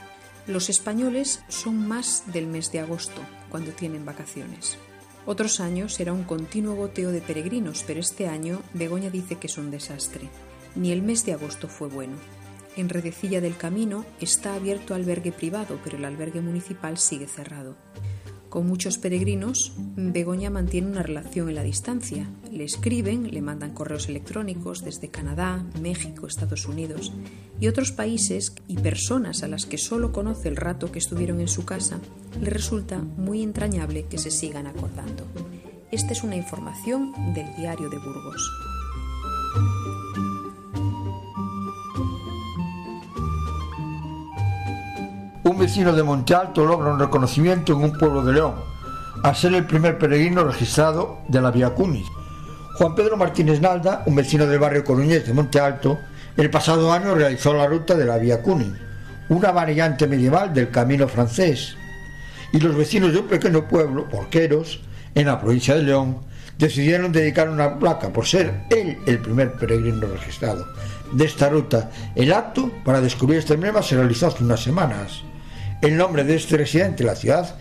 Los 0.47 0.69
españoles 0.69 1.43
son 1.47 1.87
más 1.87 2.23
del 2.27 2.47
mes 2.47 2.71
de 2.71 2.79
agosto, 2.79 3.21
cuando 3.49 3.71
tienen 3.71 4.05
vacaciones. 4.05 4.77
Otros 5.25 5.59
años 5.59 5.99
era 5.99 6.13
un 6.13 6.23
continuo 6.23 6.75
goteo 6.75 7.11
de 7.11 7.21
peregrinos, 7.21 7.83
pero 7.87 7.99
este 7.99 8.27
año 8.27 8.61
Begoña 8.73 9.09
dice 9.09 9.37
que 9.37 9.47
es 9.47 9.57
un 9.57 9.71
desastre. 9.71 10.29
Ni 10.75 10.91
el 10.91 11.01
mes 11.01 11.25
de 11.25 11.33
agosto 11.33 11.67
fue 11.67 11.87
bueno. 11.87 12.15
En 12.75 12.89
Redecilla 12.89 13.41
del 13.41 13.57
Camino 13.57 14.05
está 14.19 14.53
abierto 14.53 14.93
albergue 14.93 15.31
privado, 15.31 15.79
pero 15.83 15.97
el 15.97 16.05
albergue 16.05 16.41
municipal 16.41 16.97
sigue 16.97 17.27
cerrado. 17.27 17.75
Con 18.55 18.67
muchos 18.67 18.97
peregrinos, 18.97 19.73
Begoña 19.97 20.49
mantiene 20.49 20.87
una 20.87 21.03
relación 21.03 21.49
en 21.49 21.55
la 21.55 21.63
distancia. 21.63 22.29
Le 22.53 22.63
escriben, 22.63 23.29
le 23.29 23.41
mandan 23.41 23.73
correos 23.73 24.07
electrónicos 24.07 24.81
desde 24.81 25.09
Canadá, 25.09 25.65
México, 25.81 26.25
Estados 26.25 26.65
Unidos 26.65 27.11
y 27.59 27.67
otros 27.67 27.91
países 27.91 28.55
y 28.69 28.77
personas 28.77 29.43
a 29.43 29.49
las 29.49 29.65
que 29.65 29.77
solo 29.77 30.13
conoce 30.13 30.47
el 30.47 30.55
rato 30.55 30.89
que 30.89 30.99
estuvieron 30.99 31.41
en 31.41 31.49
su 31.49 31.65
casa, 31.65 31.99
le 32.39 32.49
resulta 32.49 32.99
muy 32.99 33.43
entrañable 33.43 34.05
que 34.05 34.17
se 34.17 34.31
sigan 34.31 34.67
acordando. 34.67 35.27
Esta 35.91 36.13
es 36.13 36.23
una 36.23 36.37
información 36.37 37.11
del 37.33 37.53
diario 37.57 37.89
de 37.89 37.97
Burgos. 37.97 38.84
Un 45.65 45.69
vecino 45.71 45.93
de 45.93 46.03
Monte 46.03 46.35
Alto 46.35 46.63
logra 46.63 46.91
un 46.91 46.99
reconocimiento 46.99 47.73
en 47.73 47.85
un 47.85 47.97
pueblo 47.97 48.23
de 48.23 48.33
León, 48.33 48.53
al 49.23 49.35
ser 49.35 49.55
el 49.55 49.65
primer 49.65 49.97
peregrino 49.97 50.43
registrado 50.43 51.21
de 51.27 51.41
la 51.41 51.49
Vía 51.49 51.71
Cunis. 51.71 52.05
Juan 52.75 52.93
Pedro 52.93 53.17
Martínez 53.17 53.59
Nalda, 53.59 54.03
un 54.05 54.13
vecino 54.13 54.45
del 54.45 54.59
barrio 54.59 54.83
coruñés 54.83 55.25
de 55.25 55.33
Monte 55.33 55.59
Alto, 55.59 55.97
el 56.37 56.51
pasado 56.51 56.93
año 56.93 57.15
realizó 57.15 57.51
la 57.55 57.65
ruta 57.65 57.95
de 57.95 58.05
la 58.05 58.19
Vía 58.19 58.43
Cunis, 58.43 58.73
una 59.29 59.51
variante 59.51 60.05
medieval 60.05 60.53
del 60.53 60.69
camino 60.69 61.07
francés. 61.07 61.75
Y 62.53 62.59
los 62.59 62.75
vecinos 62.75 63.11
de 63.11 63.21
un 63.21 63.27
pequeño 63.27 63.67
pueblo, 63.67 64.07
Porqueros, 64.07 64.81
en 65.15 65.25
la 65.25 65.41
provincia 65.41 65.73
de 65.73 65.81
León, 65.81 66.17
decidieron 66.59 67.11
dedicar 67.11 67.49
una 67.49 67.79
placa 67.79 68.09
por 68.09 68.27
ser 68.27 68.65
él 68.69 68.99
el 69.07 69.17
primer 69.17 69.53
peregrino 69.53 70.05
registrado 70.05 70.67
de 71.11 71.25
esta 71.25 71.49
ruta. 71.49 71.89
El 72.13 72.33
acto 72.33 72.71
para 72.85 73.01
descubrir 73.01 73.39
este 73.39 73.55
emblema 73.55 73.81
se 73.81 73.95
realizó 73.95 74.27
hace 74.27 74.43
unas 74.43 74.61
semanas 74.61 75.23
el 75.81 75.97
nombre 75.97 76.23
de 76.23 76.35
este 76.35 76.57
residente 76.57 77.03
de 77.03 77.09
la 77.09 77.15
ciudad 77.15 77.55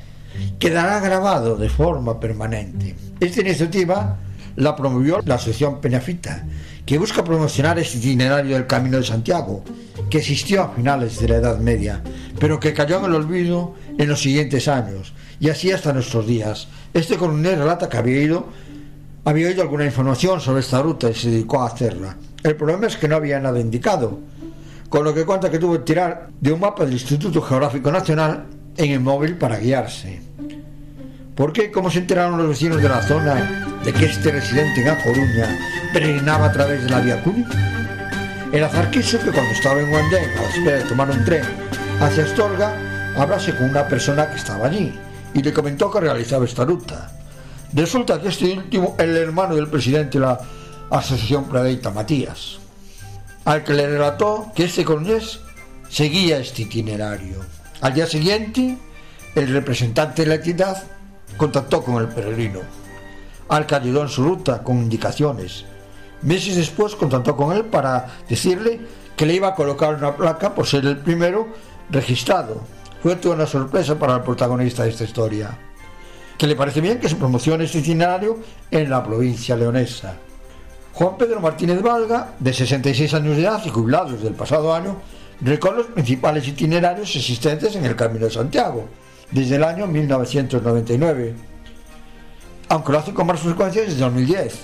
quedará 0.59 1.01
grabado 1.01 1.57
de 1.57 1.69
forma 1.69 2.19
permanente. 2.21 2.95
Esta 3.21 3.41
iniciativa 3.41 4.17
la 4.57 4.77
promovió 4.77 5.21
la 5.25 5.35
Asociación 5.37 5.81
Peñafita, 5.81 6.45
que 6.87 6.99
busca 6.99 7.25
promocionar 7.25 7.79
este 7.79 7.99
itinerario 7.99 8.57
del 8.57 8.67
Camino 8.67 8.99
de 8.99 9.05
Santiago, 9.05 9.65
que 10.11 10.19
existió 10.19 10.63
a 10.63 10.69
finales 10.71 11.19
de 11.19 11.29
la 11.29 11.37
Edad 11.37 11.59
Media, 11.59 12.03
pero 12.39 12.61
que 12.61 12.75
cayó 12.75 12.99
en 12.99 13.07
el 13.07 13.15
olvido 13.15 13.75
en 13.99 14.09
los 14.09 14.21
siguientes 14.21 14.69
años, 14.69 15.15
y 15.41 15.49
así 15.49 15.73
hasta 15.73 15.93
nuestros 15.93 16.27
días. 16.27 16.69
Este 16.93 17.17
coronel 17.17 17.59
relata 17.59 17.89
que 17.89 17.97
había 17.97 18.21
ido, 18.21 18.49
había 19.25 19.49
oído 19.49 19.63
alguna 19.63 19.87
información 19.87 20.41
sobre 20.41 20.61
esta 20.61 20.83
ruta 20.83 21.11
y 21.11 21.15
se 21.15 21.31
dedicó 21.31 21.63
a 21.63 21.69
hacerla. 21.69 22.17
El 22.43 22.57
problema 22.57 22.87
es 22.87 22.97
que 22.97 23.09
no 23.09 23.17
había 23.17 23.41
nada 23.41 23.59
indicado, 23.59 24.21
con 24.95 25.03
lo 25.03 25.13
que 25.13 25.25
cuenta 25.25 25.51
que 25.51 25.59
tuvo 25.59 25.73
que 25.73 25.81
tirar 25.81 26.29
de 26.41 26.53
un 26.53 26.61
mapa 26.61 26.85
del 26.85 26.93
Instituto 26.93 27.43
Geográfico 27.43 27.91
Nacional 27.91 28.47
en 28.77 28.93
el 28.93 29.01
móvil 29.01 29.37
para 29.37 29.59
guiarse. 29.59 30.23
¿Por 31.35 31.53
qué? 31.53 31.73
¿Cómo 31.73 31.91
se 31.91 31.99
enteraron 31.99 32.39
los 32.39 32.51
vecinos 32.51 32.81
de 32.81 32.89
la 32.89 33.03
zona 33.03 33.81
de 33.83 33.93
que 33.93 34.05
este 34.05 34.31
residente 34.31 34.83
en 34.83 34.91
A 34.91 35.03
Coruña 35.03 35.59
peregrinaba 35.93 36.47
a 36.47 36.53
través 36.53 36.85
de 36.85 36.91
la 36.91 37.01
vía 37.01 37.21
Cuni? 37.25 37.45
El 38.53 38.63
azar 38.63 38.89
quiso 38.93 39.19
que 39.19 39.33
cuando 39.33 39.51
estaba 39.51 39.81
en 39.81 39.91
Guandén 39.91 40.31
a 40.39 40.43
la 40.43 40.49
espera 40.49 40.77
de 40.77 40.85
tomar 40.85 41.11
un 41.11 41.25
tren 41.25 41.43
hacia 41.99 42.23
Astorga, 42.23 42.77
hablase 43.17 43.57
con 43.57 43.71
una 43.71 43.89
persona 43.89 44.31
que 44.31 44.37
estaba 44.37 44.69
allí 44.69 44.95
y 45.35 45.43
le 45.43 45.53
comentó 45.53 45.91
que 45.91 45.99
realizaba 45.99 46.45
esta 46.45 46.65
ruta. 46.65 47.11
Resulta 47.73 48.23
que 48.23 48.29
este 48.29 48.57
último 48.57 48.95
el 49.01 49.17
hermano 49.17 49.57
del 49.57 49.67
presidente 49.67 50.21
de 50.21 50.27
la 50.27 50.39
Asociación 50.89 51.47
Pradeita, 51.49 51.91
Matías 51.91 52.61
al 53.45 53.63
que 53.63 53.75
le 53.75 53.87
relató 53.87 54.53
que 54.55 54.65
este 54.65 54.85
coronés 54.85 55.41
seguía 55.89 56.39
este 56.39 56.63
itinerario. 56.63 57.41
Al 57.81 57.95
día 57.95 58.07
siguiente, 58.07 58.79
el 59.35 59.53
representante 59.53 60.23
de 60.23 60.29
la 60.29 60.35
entidad 60.37 60.83
contactó 61.37 61.83
con 61.83 62.03
el 62.03 62.09
peregrino, 62.09 62.61
al 63.49 63.67
que 63.67 63.75
ayudó 63.75 64.03
en 64.03 64.09
su 64.09 64.25
ruta 64.25 64.63
con 64.63 64.79
indicaciones. 64.79 65.65
Meses 66.23 66.57
después 66.57 66.95
contactó 66.95 67.37
con 67.37 67.55
él 67.55 67.67
para 67.67 68.07
decirle 68.29 68.81
que 69.17 69.27
le 69.27 69.35
iba 69.35 69.49
a 69.49 69.55
colocar 69.55 69.95
una 69.95 70.17
placa 70.17 70.55
por 70.55 70.67
ser 70.67 70.87
el 70.87 70.99
primero 70.99 71.49
registrado. 71.91 72.63
Fue 73.03 73.17
toda 73.17 73.35
una 73.35 73.47
sorpresa 73.47 73.99
para 73.99 74.17
el 74.17 74.23
protagonista 74.23 74.85
de 74.85 74.91
esta 74.91 75.05
historia. 75.05 75.59
Que 76.39 76.47
le 76.47 76.57
parece 76.57 76.81
bien 76.81 76.99
que 76.99 77.09
se 77.09 77.17
promocione 77.17 77.65
este 77.65 77.79
itinerario 77.79 78.39
en 78.71 78.89
la 78.89 79.05
provincia 79.05 79.55
leonesa. 79.55 80.17
Juan 80.95 81.17
Pedro 81.19 81.41
Martínez 81.41 81.83
Valga, 81.83 82.35
de 82.39 82.53
66 82.53 83.15
años 83.15 83.37
de 83.37 83.43
edad 83.43 83.61
y 83.65 83.69
jubilado 83.69 84.13
desde 84.13 84.29
el 84.29 84.35
pasado 84.35 84.73
año, 84.73 84.97
recorre 85.41 85.79
los 85.79 85.87
principales 85.87 86.47
itinerarios 86.47 87.17
existentes 87.17 87.75
en 87.75 87.85
el 87.85 87.97
Camino 87.97 88.27
de 88.27 88.31
Santiago, 88.31 88.89
desde 89.33 89.57
el 89.57 89.65
año 89.65 89.89
1999, 89.89 91.35
aunque 92.69 92.93
lo 92.93 92.99
hace 93.01 93.13
con 93.13 93.27
más 93.27 93.41
frecuencia 93.41 93.83
desde 93.83 93.99
2010. 93.99 94.61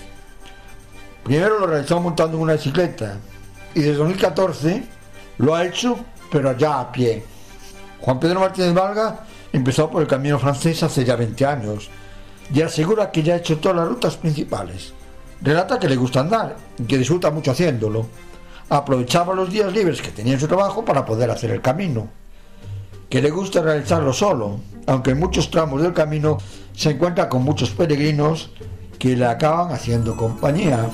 Primero 1.24 1.58
lo 1.58 1.66
realizó 1.66 2.00
montando 2.00 2.38
una 2.38 2.52
bicicleta 2.52 3.16
y 3.74 3.80
desde 3.80 3.94
2014 3.94 4.84
lo 5.38 5.56
ha 5.56 5.64
hecho, 5.64 5.98
pero 6.30 6.56
ya 6.56 6.78
a 6.78 6.92
pie. 6.92 7.24
Juan 8.00 8.20
Pedro 8.20 8.38
Martínez 8.38 8.72
Valga 8.72 9.24
empezó 9.52 9.90
por 9.90 10.00
el 10.00 10.08
camino 10.08 10.38
francés 10.38 10.80
hace 10.84 11.04
ya 11.04 11.16
20 11.16 11.44
años 11.44 11.90
y 12.54 12.62
asegura 12.62 13.10
que 13.10 13.24
ya 13.24 13.34
ha 13.34 13.38
hecho 13.38 13.58
todas 13.58 13.78
las 13.78 13.88
rutas 13.88 14.16
principales 14.16 14.94
Relata 15.42 15.78
que 15.78 15.88
le 15.88 15.96
gusta 15.96 16.20
andar 16.20 16.56
y 16.78 16.84
que 16.84 16.98
disfruta 16.98 17.30
mucho 17.30 17.52
haciéndolo. 17.52 18.06
Aprovechaba 18.68 19.34
los 19.34 19.50
días 19.50 19.72
libres 19.72 20.02
que 20.02 20.10
tenía 20.10 20.34
en 20.34 20.40
su 20.40 20.46
trabajo 20.46 20.84
para 20.84 21.04
poder 21.04 21.30
hacer 21.30 21.50
el 21.50 21.62
camino. 21.62 22.08
Que 23.08 23.22
le 23.22 23.30
gusta 23.30 23.62
realizarlo 23.62 24.12
solo, 24.12 24.60
aunque 24.86 25.12
en 25.12 25.18
muchos 25.18 25.50
tramos 25.50 25.82
del 25.82 25.94
camino 25.94 26.38
se 26.74 26.90
encuentra 26.90 27.28
con 27.28 27.42
muchos 27.42 27.70
peregrinos 27.70 28.50
que 28.98 29.16
le 29.16 29.26
acaban 29.26 29.72
haciendo 29.72 30.16
compañía. 30.16 30.88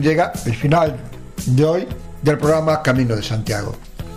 Llega 0.00 0.32
el 0.44 0.54
final 0.54 0.96
de 1.46 1.64
hoy 1.64 1.88
del 2.22 2.38
programa 2.38 2.82
Camino 2.82 3.16
de 3.16 3.22
Santiago. 3.22 3.74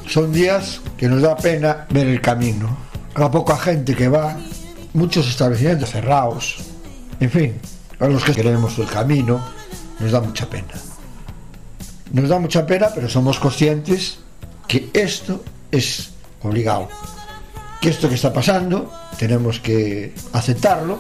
Son 0.07 0.31
días 0.31 0.81
que 0.97 1.07
nos 1.07 1.21
da 1.21 1.35
pena 1.35 1.85
ver 1.89 2.07
el 2.07 2.21
camino. 2.21 2.77
La 3.15 3.31
poca 3.31 3.57
gente 3.57 3.95
que 3.95 4.07
va, 4.07 4.37
muchos 4.93 5.27
establecimientos 5.27 5.91
cerrados. 5.91 6.57
En 7.19 7.29
fin, 7.29 7.59
a 7.99 8.07
los 8.07 8.23
que 8.23 8.33
queremos 8.33 8.77
el 8.79 8.87
camino, 8.87 9.43
nos 9.99 10.11
da 10.11 10.19
mucha 10.19 10.49
pena. 10.49 10.73
Nos 12.11 12.29
da 12.29 12.39
mucha 12.39 12.65
pena, 12.65 12.89
pero 12.93 13.09
somos 13.09 13.39
conscientes 13.39 14.19
que 14.67 14.89
esto 14.93 15.43
es 15.71 16.11
obligado. 16.41 16.89
Que 17.81 17.89
esto 17.89 18.09
que 18.09 18.15
está 18.15 18.31
pasando 18.31 18.91
tenemos 19.17 19.59
que 19.59 20.13
aceptarlo 20.33 20.97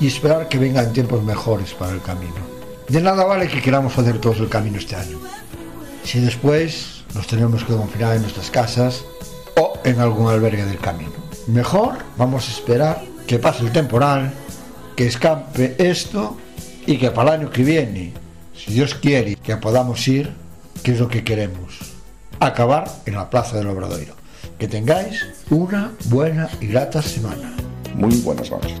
y 0.00 0.06
esperar 0.06 0.48
que 0.48 0.58
vengan 0.58 0.92
tiempos 0.92 1.22
mejores 1.22 1.72
para 1.74 1.92
el 1.92 2.02
camino. 2.02 2.53
De 2.88 3.00
nada 3.00 3.24
vale 3.24 3.48
que 3.48 3.62
queramos 3.62 3.96
hacer 3.98 4.20
todo 4.20 4.34
el 4.34 4.48
camino 4.48 4.78
este 4.78 4.96
año. 4.96 5.18
Si 6.04 6.20
después 6.20 7.04
nos 7.14 7.26
tenemos 7.26 7.64
que 7.64 7.74
confinar 7.74 8.16
en 8.16 8.22
nuestras 8.22 8.50
casas 8.50 9.04
o 9.56 9.78
en 9.84 10.00
algún 10.00 10.30
albergue 10.30 10.64
del 10.64 10.78
camino. 10.78 11.12
Mejor 11.46 11.94
vamos 12.16 12.48
a 12.48 12.52
esperar 12.52 13.02
que 13.26 13.38
pase 13.38 13.64
el 13.64 13.72
temporal, 13.72 14.32
que 14.96 15.06
escape 15.06 15.76
esto 15.78 16.36
y 16.86 16.98
que 16.98 17.10
para 17.10 17.34
el 17.34 17.40
año 17.40 17.50
que 17.50 17.62
viene, 17.62 18.12
si 18.54 18.72
Dios 18.72 18.94
quiere 18.94 19.36
que 19.36 19.56
podamos 19.56 20.06
ir, 20.08 20.32
que 20.82 20.92
es 20.92 21.00
lo 21.00 21.08
que 21.08 21.24
queremos, 21.24 21.78
acabar 22.40 22.90
en 23.06 23.14
la 23.14 23.30
Plaza 23.30 23.56
del 23.56 23.68
Obradoiro. 23.68 24.14
Que 24.58 24.68
tengáis 24.68 25.26
una 25.50 25.92
buena 26.06 26.48
y 26.60 26.66
grata 26.66 27.02
semana. 27.02 27.54
Muy 27.94 28.16
buenas 28.18 28.50
noches. 28.50 28.80